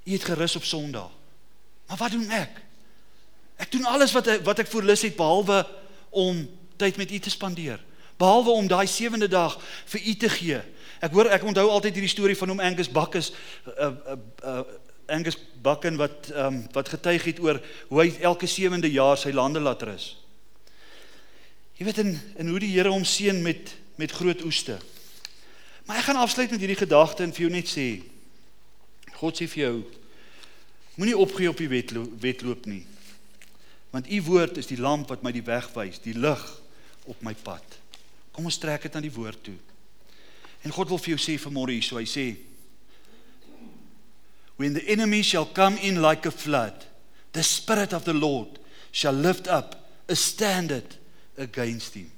u 0.05 0.11
het 0.11 0.23
gerus 0.23 0.55
op 0.55 0.63
Sondag. 0.63 1.11
Maar 1.87 1.97
wat 1.97 2.11
doen 2.11 2.29
ek? 2.29 2.61
Ek 3.55 3.71
doen 3.71 3.85
alles 3.85 4.11
wat 4.11 4.27
wat 4.43 4.59
ek 4.59 4.69
voorlus 4.69 5.01
het 5.01 5.15
behalwe 5.15 5.63
om 6.09 6.43
tyd 6.77 6.97
met 6.97 7.11
u 7.11 7.19
te 7.19 7.29
spandeer. 7.29 7.79
Behalwe 8.17 8.49
om 8.49 8.67
daai 8.67 8.87
sewende 8.87 9.27
dag 9.27 9.57
vir 9.85 10.01
u 10.01 10.15
te 10.15 10.29
gee. 10.29 10.61
Ek 11.03 11.11
hoor 11.11 11.29
ek 11.33 11.43
onthou 11.43 11.67
altyd 11.69 11.97
hierdie 11.97 12.11
storie 12.11 12.37
van 12.39 12.53
hom 12.53 12.63
Angus 12.63 12.91
Bakkes 12.91 13.31
uh, 13.75 13.91
uh, 13.91 14.17
uh, 14.43 14.61
Angus 15.11 15.37
Bakken 15.61 15.97
wat 15.99 16.31
um, 16.33 16.63
wat 16.73 16.89
getuig 16.89 17.23
het 17.29 17.39
oor 17.43 17.59
hoe 17.89 18.01
hy 18.01 18.07
elke 18.25 18.47
sewende 18.49 18.89
jaar 18.91 19.17
sy 19.19 19.33
lande 19.35 19.61
laat 19.61 19.83
rus. 19.85 20.13
Jy 21.77 21.85
weet 21.89 22.01
en 22.01 22.15
en 22.39 22.49
hoe 22.53 22.61
die 22.63 22.71
Here 22.73 22.93
hom 22.93 23.05
seën 23.05 23.41
met 23.43 23.75
met 23.95 24.11
groot 24.11 24.41
oeste. 24.43 24.75
Maar 25.85 26.01
ek 26.01 26.09
gaan 26.09 26.19
afsluit 26.19 26.51
met 26.51 26.59
hierdie 26.59 26.81
gedagte 26.81 27.23
en 27.23 27.31
vir 27.31 27.45
jou 27.45 27.51
net 27.53 27.69
sê 27.69 27.87
God 29.15 29.37
sê 29.37 29.47
vir 29.47 29.61
jou 29.61 29.75
moenie 30.99 31.15
opgee 31.17 31.47
op 31.47 31.59
die 31.59 31.71
wedloop, 31.71 32.11
wedloop 32.19 32.65
nie. 32.67 32.83
Want 33.91 34.09
u 34.11 34.19
woord 34.27 34.57
is 34.59 34.67
die 34.67 34.79
lamp 34.79 35.11
wat 35.11 35.23
my 35.23 35.31
die 35.31 35.43
weg 35.45 35.69
wys, 35.75 36.01
die 36.03 36.15
lig 36.17 36.43
op 37.07 37.21
my 37.23 37.35
pad. 37.45 37.63
Kom 38.35 38.47
ons 38.49 38.59
trek 38.59 38.87
dit 38.87 38.95
aan 38.95 39.05
die 39.05 39.13
woord 39.15 39.39
toe. 39.43 39.55
En 40.65 40.73
God 40.73 40.89
wil 40.89 40.99
vir 40.99 41.13
jou 41.13 41.21
sê 41.21 41.37
vanmôre 41.39 41.75
hier, 41.77 41.85
so 41.85 41.99
hy 42.01 42.07
sê 42.09 42.27
When 44.57 44.73
the 44.73 44.85
enemy 44.87 45.21
shall 45.21 45.45
come 45.45 45.77
in 45.77 46.01
like 46.01 46.25
a 46.25 46.31
flood, 46.31 46.85
the 47.33 47.43
spirit 47.43 47.93
of 47.93 48.05
the 48.05 48.13
Lord 48.13 48.57
shall 48.91 49.13
lift 49.13 49.47
up 49.47 49.75
a 50.07 50.15
standard 50.15 50.95
against 51.37 51.93
him. 51.93 52.09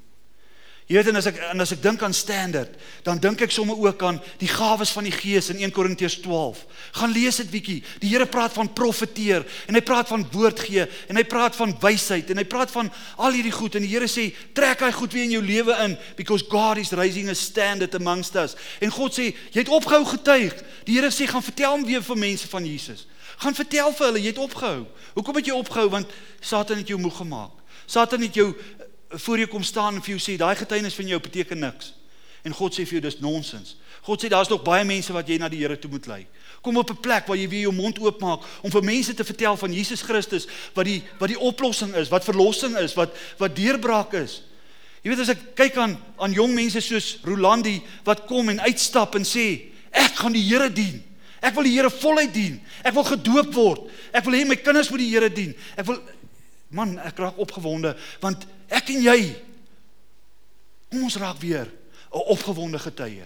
Jy 0.88 0.96
weet 0.96 1.10
en 1.12 1.20
as 1.20 1.26
ek 1.28 1.40
en 1.50 1.60
as 1.60 1.74
ek 1.76 1.82
dink 1.84 2.04
aan 2.06 2.14
standaard, 2.16 2.76
dan 3.04 3.20
dink 3.20 3.42
ek 3.44 3.52
sommer 3.52 3.76
ook 3.76 4.04
aan 4.08 4.22
die 4.40 4.48
gawes 4.48 4.94
van 4.96 5.04
die 5.04 5.12
Gees 5.12 5.50
in 5.52 5.60
1 5.60 5.74
Korintiërs 5.76 6.22
12. 6.24 6.62
Gaan 6.96 7.12
lees 7.12 7.42
dit 7.42 7.50
bietjie. 7.52 7.82
Die 8.00 8.12
Here 8.14 8.24
praat 8.32 8.56
van 8.56 8.70
profeteer 8.72 9.44
en 9.68 9.76
hy 9.76 9.82
praat 9.84 10.08
van 10.08 10.24
woord 10.32 10.64
gee 10.64 10.86
en 11.12 11.20
hy 11.20 11.26
praat 11.28 11.60
van 11.60 11.76
wysheid 11.84 12.32
en 12.32 12.40
hy 12.40 12.46
praat 12.48 12.72
van 12.72 12.88
al 13.20 13.36
hierdie 13.36 13.52
goed 13.52 13.76
en 13.76 13.84
die 13.84 13.92
Here 13.92 14.08
sê 14.08 14.30
trek 14.56 14.86
hy 14.88 14.94
goed 14.96 15.12
weer 15.12 15.28
in 15.28 15.36
jou 15.36 15.44
lewe 15.44 15.76
in 15.84 15.98
because 16.16 16.48
God 16.48 16.80
is 16.80 16.96
raising 16.96 17.28
a 17.28 17.36
standard 17.36 18.00
amongst 18.00 18.40
us. 18.40 18.56
En 18.80 18.96
God 18.96 19.20
sê 19.20 19.34
jy 19.34 19.60
het 19.60 19.76
opgehou 19.82 20.08
getuig. 20.16 20.56
Die 20.88 20.96
Here 20.96 21.12
sê 21.12 21.28
gaan 21.28 21.44
vertel 21.44 21.84
weer 21.84 22.08
vir 22.08 22.24
mense 22.24 22.48
van 22.48 22.64
Jesus. 22.64 23.10
Gaan 23.44 23.60
vertel 23.60 23.92
vir 23.92 24.08
hulle 24.08 24.24
jy 24.24 24.32
het 24.32 24.40
opgehou. 24.40 24.88
Hoekom 25.20 25.44
het 25.44 25.52
jy 25.52 25.60
opgehou? 25.60 25.90
Want 26.00 26.16
Satan 26.40 26.80
het 26.80 26.96
jou 26.96 27.04
moeg 27.04 27.20
gemaak. 27.20 27.52
Satan 27.88 28.24
het 28.24 28.40
jou 28.40 28.54
voor 29.10 29.38
jou 29.38 29.48
kom 29.48 29.64
staan 29.64 29.96
en 29.96 30.04
vir 30.04 30.16
jou 30.16 30.22
sê 30.22 30.38
daai 30.38 30.56
getuienis 30.56 30.96
van 30.96 31.08
jou 31.08 31.20
beteken 31.20 31.60
niks. 31.60 31.94
En 32.44 32.54
God 32.56 32.76
sê 32.76 32.86
vir 32.86 33.00
jou 33.00 33.04
dis 33.08 33.20
nonsens. 33.20 33.76
God 34.08 34.24
sê 34.24 34.30
daar's 34.32 34.50
nog 34.52 34.64
baie 34.64 34.86
mense 34.88 35.14
wat 35.14 35.28
jy 35.28 35.38
na 35.40 35.50
die 35.52 35.60
Here 35.60 35.76
toe 35.80 35.92
moet 35.92 36.08
lei. 36.08 36.26
Kom 36.62 36.78
op 36.78 36.90
'n 36.92 37.02
plek 37.02 37.28
waar 37.28 37.38
jy 37.38 37.50
weer 37.50 37.62
jou 37.68 37.74
mond 37.74 38.00
oopmaak 38.00 38.42
om 38.62 38.72
vir 38.72 38.84
mense 38.84 39.14
te 39.14 39.24
vertel 39.24 39.58
van 39.58 39.74
Jesus 39.74 40.02
Christus 40.02 40.48
wat 40.74 40.86
die 40.86 41.04
wat 41.20 41.30
die 41.30 41.40
oplossing 41.40 41.96
is, 41.96 42.10
wat 42.10 42.24
verlossing 42.24 42.78
is, 42.78 42.94
wat 42.94 43.16
wat 43.38 43.56
deurbraak 43.56 44.14
is. 44.14 44.42
Jy 45.04 45.10
weet 45.10 45.20
as 45.20 45.30
ek 45.30 45.56
kyk 45.56 45.78
aan 45.78 45.98
aan 46.18 46.34
jong 46.34 46.54
mense 46.54 46.82
soos 46.82 47.18
Rolandi 47.24 47.82
wat 48.04 48.26
kom 48.26 48.50
en 48.50 48.60
uitstap 48.60 49.16
en 49.16 49.24
sê 49.24 49.72
ek 49.92 50.16
gaan 50.16 50.34
die 50.34 50.44
Here 50.44 50.70
dien. 50.70 51.04
Ek 51.42 51.54
wil 51.54 51.64
die 51.64 51.76
Here 51.78 51.90
voluit 51.90 52.34
dien. 52.34 52.62
Ek 52.84 52.94
wil 52.94 53.04
gedoop 53.04 53.54
word. 53.54 53.92
Ek 54.12 54.26
wil 54.26 54.34
hê 54.34 54.46
my 54.48 54.56
kinders 54.56 54.90
moet 54.90 55.00
die 55.00 55.12
Here 55.14 55.30
dien. 55.30 55.54
Ek 55.78 55.86
wil 55.86 56.02
man, 56.70 56.98
ek 57.00 57.18
raak 57.18 57.38
opgewonde 57.38 57.96
want 58.20 58.46
ek 58.68 58.90
en 58.90 59.02
jy 59.02 59.20
kom 60.92 61.04
ons 61.04 61.20
raak 61.20 61.40
weer 61.40 61.68
'n 62.12 62.28
opgewonde 62.32 62.80
getuie. 62.80 63.26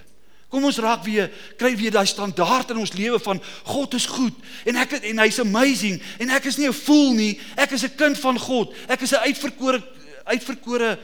Kom 0.49 0.65
ons 0.67 0.77
raak 0.77 1.03
weer 1.03 1.31
kry 1.57 1.75
weer 1.79 1.91
daai 1.91 2.05
standaard 2.05 2.69
in 2.69 2.77
ons 2.77 2.93
lewe 2.93 3.19
van 3.19 3.41
God 3.63 3.93
is 3.93 4.05
goed 4.05 4.35
en 4.65 4.75
ek 4.75 4.97
en 4.99 5.17
hy's 5.23 5.39
amazing 5.39 6.01
en 6.19 6.29
ek 6.29 6.45
is 6.45 6.57
nie 6.57 6.67
'n 6.67 6.73
fool 6.73 7.13
nie, 7.13 7.39
ek 7.55 7.71
is 7.71 7.83
'n 7.83 7.95
kind 7.95 8.19
van 8.19 8.39
God. 8.39 8.73
Ek 8.87 9.01
is 9.01 9.13
'n 9.13 9.23
uitverkore 9.23 9.81
uitverkore 10.25 10.99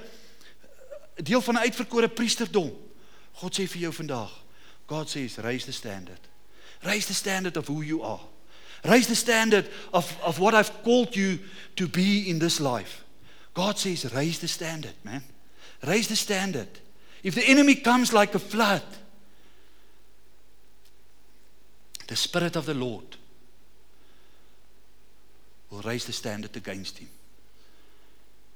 deel 1.15 1.41
van 1.41 1.55
'n 1.55 1.63
uitverkore 1.63 2.09
priesterdom. 2.09 2.71
God 3.31 3.53
sê 3.53 3.67
vir 3.67 3.81
jou 3.81 3.93
vandag, 3.93 4.31
God 4.85 5.09
says 5.09 5.37
raise 5.37 5.65
the 5.65 5.71
standard. 5.71 6.19
Raise 6.81 7.07
the 7.07 7.13
standard 7.13 7.57
of 7.57 7.67
who 7.67 7.81
you 7.81 8.03
are. 8.03 8.21
Raise 8.87 9.07
the 9.07 9.15
standard 9.15 9.69
of 9.93 10.17
of 10.23 10.39
what 10.39 10.53
I've 10.53 10.83
called 10.83 11.15
you 11.15 11.39
to 11.75 11.87
be 11.87 12.29
in 12.29 12.39
this 12.39 12.59
life. 12.59 13.03
God 13.57 13.79
says, 13.79 14.13
raise 14.13 14.37
the 14.37 14.47
standard, 14.47 14.93
man. 15.03 15.23
Raise 15.83 16.07
the 16.07 16.15
standard. 16.15 16.67
If 17.23 17.33
the 17.33 17.43
enemy 17.43 17.73
comes 17.73 18.13
like 18.13 18.35
a 18.35 18.39
flood, 18.39 18.83
the 22.07 22.15
Spirit 22.15 22.55
of 22.55 22.67
the 22.67 22.75
Lord 22.75 23.17
will 25.71 25.81
raise 25.81 26.05
the 26.05 26.13
standard 26.13 26.55
against 26.55 26.99
him. 26.99 27.09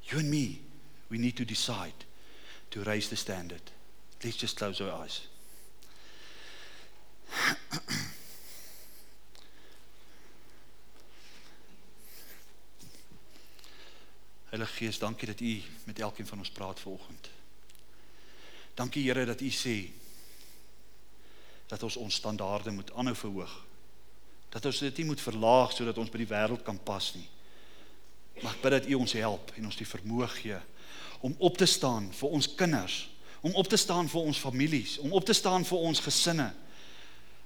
You 0.05 0.19
and 0.19 0.29
me, 0.29 0.61
we 1.09 1.17
need 1.17 1.36
to 1.38 1.45
decide 1.45 2.05
to 2.69 2.84
raise 2.84 3.09
the 3.09 3.15
standard. 3.15 3.61
Let's 4.23 4.38
just 4.38 4.55
close 4.55 4.79
our 4.82 4.91
eyes. 4.91 5.21
Heilige 14.51 14.73
Gees, 14.73 14.99
dankie 14.99 15.27
dat 15.27 15.39
U 15.39 15.61
met 15.83 15.99
elkeen 15.99 16.27
van 16.27 16.37
ons 16.37 16.49
praat 16.51 16.79
vanoggend. 16.79 17.29
Dankie 18.73 19.03
Here 19.07 19.25
dat 19.25 19.41
U 19.41 19.49
sê 19.49 19.75
dat 21.67 21.83
ons 21.83 21.95
ons 21.95 22.15
standaarde 22.15 22.71
moet 22.71 22.91
aanhou 22.93 23.15
verhoog. 23.15 23.53
Dat 24.49 24.65
ons 24.65 24.79
dit 24.83 24.97
nie 24.97 25.05
moet 25.05 25.21
verlaag 25.23 25.71
sodat 25.71 25.97
ons 26.03 26.11
by 26.11 26.19
die 26.19 26.27
wêreld 26.27 26.65
kan 26.67 26.79
pas 26.83 27.07
nie. 27.15 27.29
Ek 28.43 28.59
bid 28.59 28.75
dat 28.75 28.89
U 28.91 28.97
ons 28.99 29.13
help 29.15 29.53
en 29.55 29.69
ons 29.71 29.79
die 29.79 29.87
vermoë 29.87 30.27
gee 30.33 30.59
om 31.21 31.35
op 31.37 31.55
te 31.57 31.69
staan 31.69 32.09
vir 32.17 32.35
ons 32.35 32.51
kinders, 32.57 32.97
om 33.45 33.55
op 33.55 33.67
te 33.71 33.77
staan 33.77 34.07
vir 34.09 34.27
ons 34.33 34.39
families, 34.41 34.97
om 34.99 35.13
op 35.13 35.23
te 35.25 35.37
staan 35.37 35.63
vir 35.63 35.87
ons 35.87 36.03
gesinne. 36.03 36.49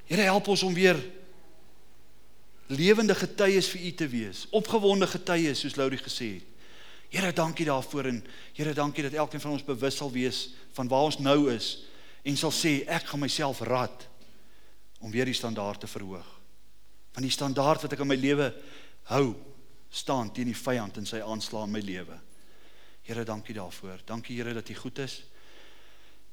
Here 0.07 0.25
help 0.31 0.47
ons 0.47 0.63
om 0.63 0.73
weer 0.73 0.97
lewende 2.71 3.13
getuies 3.15 3.69
vir 3.75 3.81
U 3.91 3.93
te 4.01 4.07
wees, 4.09 4.45
opgewonde 4.49 5.11
getuies 5.11 5.61
soos 5.61 5.77
Laurie 5.77 6.01
gesê 6.01 6.33
het. 6.39 6.54
Here, 7.09 7.33
dankie 7.33 7.65
daarvoor 7.65 8.05
en 8.05 8.23
Here, 8.53 8.73
dankie 8.73 9.03
dat 9.03 9.13
elkeen 9.13 9.41
van 9.41 9.51
ons 9.51 9.63
bewus 9.63 9.97
sal 9.97 10.11
wees 10.11 10.49
van 10.73 10.87
waar 10.87 11.09
ons 11.11 11.19
nou 11.19 11.51
is 11.53 11.85
en 12.25 12.37
sal 12.37 12.51
sê 12.51 12.79
ek 12.89 13.11
gaan 13.11 13.21
myself 13.21 13.61
rad 13.61 14.07
om 14.99 15.11
weer 15.13 15.27
die 15.29 15.37
standaard 15.37 15.79
te 15.83 15.87
verhoog. 15.87 16.25
Van 17.13 17.23
die 17.23 17.31
standaard 17.31 17.85
wat 17.85 17.93
ek 17.93 18.01
in 18.01 18.09
my 18.09 18.17
lewe 18.17 18.49
hou, 19.11 19.35
staan 19.93 20.31
teen 20.33 20.49
die 20.49 20.57
vyand 20.57 20.97
in 20.97 21.05
sy 21.07 21.21
aanslag 21.23 21.67
in 21.67 21.75
my 21.75 21.83
lewe. 21.85 22.17
Here, 23.05 23.23
dankie 23.23 23.53
daarvoor. 23.55 24.01
Dankie 24.09 24.39
Here 24.39 24.53
dat 24.57 24.69
U 24.69 24.75
goed 24.75 24.99
is. 25.05 25.21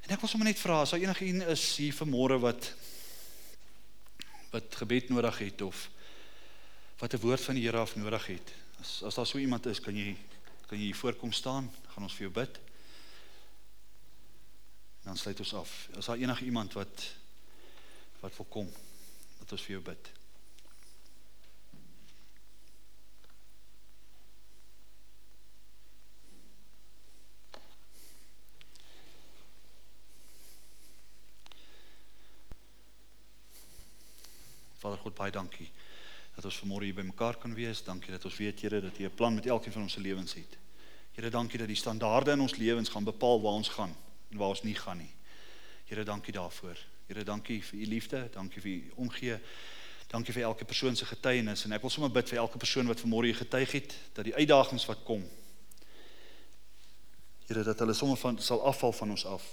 En 0.03 0.15
ek 0.17 0.23
wil 0.25 0.31
sommer 0.33 0.49
net 0.49 0.59
vra 0.59 0.81
as 0.83 0.95
daar 0.95 1.05
enige 1.05 1.29
een 1.29 1.45
is 1.53 1.67
hier 1.79 1.95
vanmôre 1.95 2.41
wat 2.43 2.73
wat 4.53 4.75
gebed 4.83 5.09
nodig 5.09 5.39
het 5.39 5.63
of 5.65 5.87
wat 7.01 7.15
'n 7.15 7.23
woord 7.23 7.41
van 7.41 7.55
die 7.55 7.65
Here 7.65 7.79
af 7.79 7.97
nodig 7.97 8.27
het. 8.27 8.53
As 8.81 9.03
as 9.03 9.15
daar 9.15 9.27
so 9.27 9.39
iemand 9.39 9.67
is, 9.67 9.81
kan 9.81 9.97
jy 9.97 10.17
kan 10.73 10.81
jy 10.81 10.87
hier 10.89 10.97
voorkom 10.97 11.33
staan, 11.37 11.67
gaan 11.93 12.07
ons 12.07 12.15
vir 12.17 12.25
jou 12.25 12.31
bid. 12.33 12.59
En 15.03 15.11
dan 15.11 15.19
sluit 15.21 15.43
ons 15.45 15.51
af. 15.59 15.73
As 16.01 16.09
daar 16.09 16.17
enige 16.17 16.47
iemand 16.49 16.73
wat 16.73 17.03
wat 18.23 18.39
wil 18.39 18.47
kom, 18.49 18.71
dat 19.43 19.53
ons 19.53 19.65
vir 19.67 19.75
jou 19.75 19.83
bid. 19.85 20.09
Vader 34.81 34.97
God, 35.05 35.21
baie 35.21 35.37
dankie 35.37 35.69
dat 36.33 36.49
ons 36.49 36.63
vanmôre 36.65 36.89
hier 36.89 36.97
bymekaar 36.97 37.37
kan 37.37 37.53
wees. 37.53 37.85
Dankie 37.85 38.17
dat 38.17 38.25
ons 38.25 38.41
weet 38.41 38.65
Here 38.65 38.81
dat 38.81 38.99
U 38.99 39.05
'n 39.05 39.15
plan 39.15 39.35
met 39.35 39.47
elkeen 39.47 39.73
van 39.73 39.83
ons 39.83 39.93
se 39.93 40.01
lewens 40.01 40.33
het. 40.33 40.62
Here, 41.13 41.31
dankie 41.31 41.59
dat 41.59 41.69
die 41.69 41.77
standaarde 41.77 42.33
in 42.33 42.41
ons 42.41 42.57
lewens 42.57 42.89
gaan 42.89 43.05
bepaal 43.05 43.41
waar 43.41 43.61
ons 43.61 43.69
gaan 43.69 43.97
en 44.31 44.39
waar 44.41 44.49
ons 44.49 44.63
nie 44.63 44.75
gaan 44.75 44.99
nie. 44.99 45.13
Here, 45.85 46.05
dankie 46.05 46.33
daarvoor. 46.33 46.79
Here, 47.07 47.25
dankie 47.25 47.61
vir 47.65 47.79
U 47.79 47.87
liefde, 47.87 48.29
dankie 48.33 48.61
vir 48.61 48.73
U 48.73 49.05
omgee. 49.05 49.39
Dankie 50.09 50.33
vir 50.33 50.43
elke 50.49 50.65
persoon 50.65 50.97
se 50.97 51.05
getuienis 51.09 51.65
en 51.65 51.73
ek 51.73 51.85
wil 51.85 51.93
sommer 51.93 52.13
bid 52.13 52.29
vir 52.29 52.43
elke 52.43 52.59
persoon 52.61 52.89
wat 52.89 53.01
vanmôre 53.01 53.31
hier 53.31 53.39
getuig 53.39 53.71
het 53.73 53.95
dat 54.13 54.27
die 54.29 54.35
uitdagings 54.37 54.85
wat 54.89 55.05
kom 55.09 55.23
Here 57.53 57.65
dat 57.65 57.79
hulle 57.79 57.93
sommer 57.93 58.17
van 58.17 58.39
sal 58.39 58.63
afval 58.65 58.93
van 58.93 59.11
ons 59.11 59.25
af. 59.27 59.45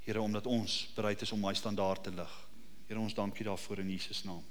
Here 0.00 0.20
omdat 0.20 0.46
ons 0.46 0.88
bereid 0.94 1.20
is 1.20 1.32
om 1.32 1.40
my 1.40 1.54
standaard 1.54 2.02
te 2.02 2.10
lig. 2.10 2.48
Here 2.86 3.00
ons 3.00 3.14
dankie 3.14 3.44
daarvoor 3.44 3.78
in 3.78 3.90
Jesus 3.90 4.24
naam. 4.24 4.44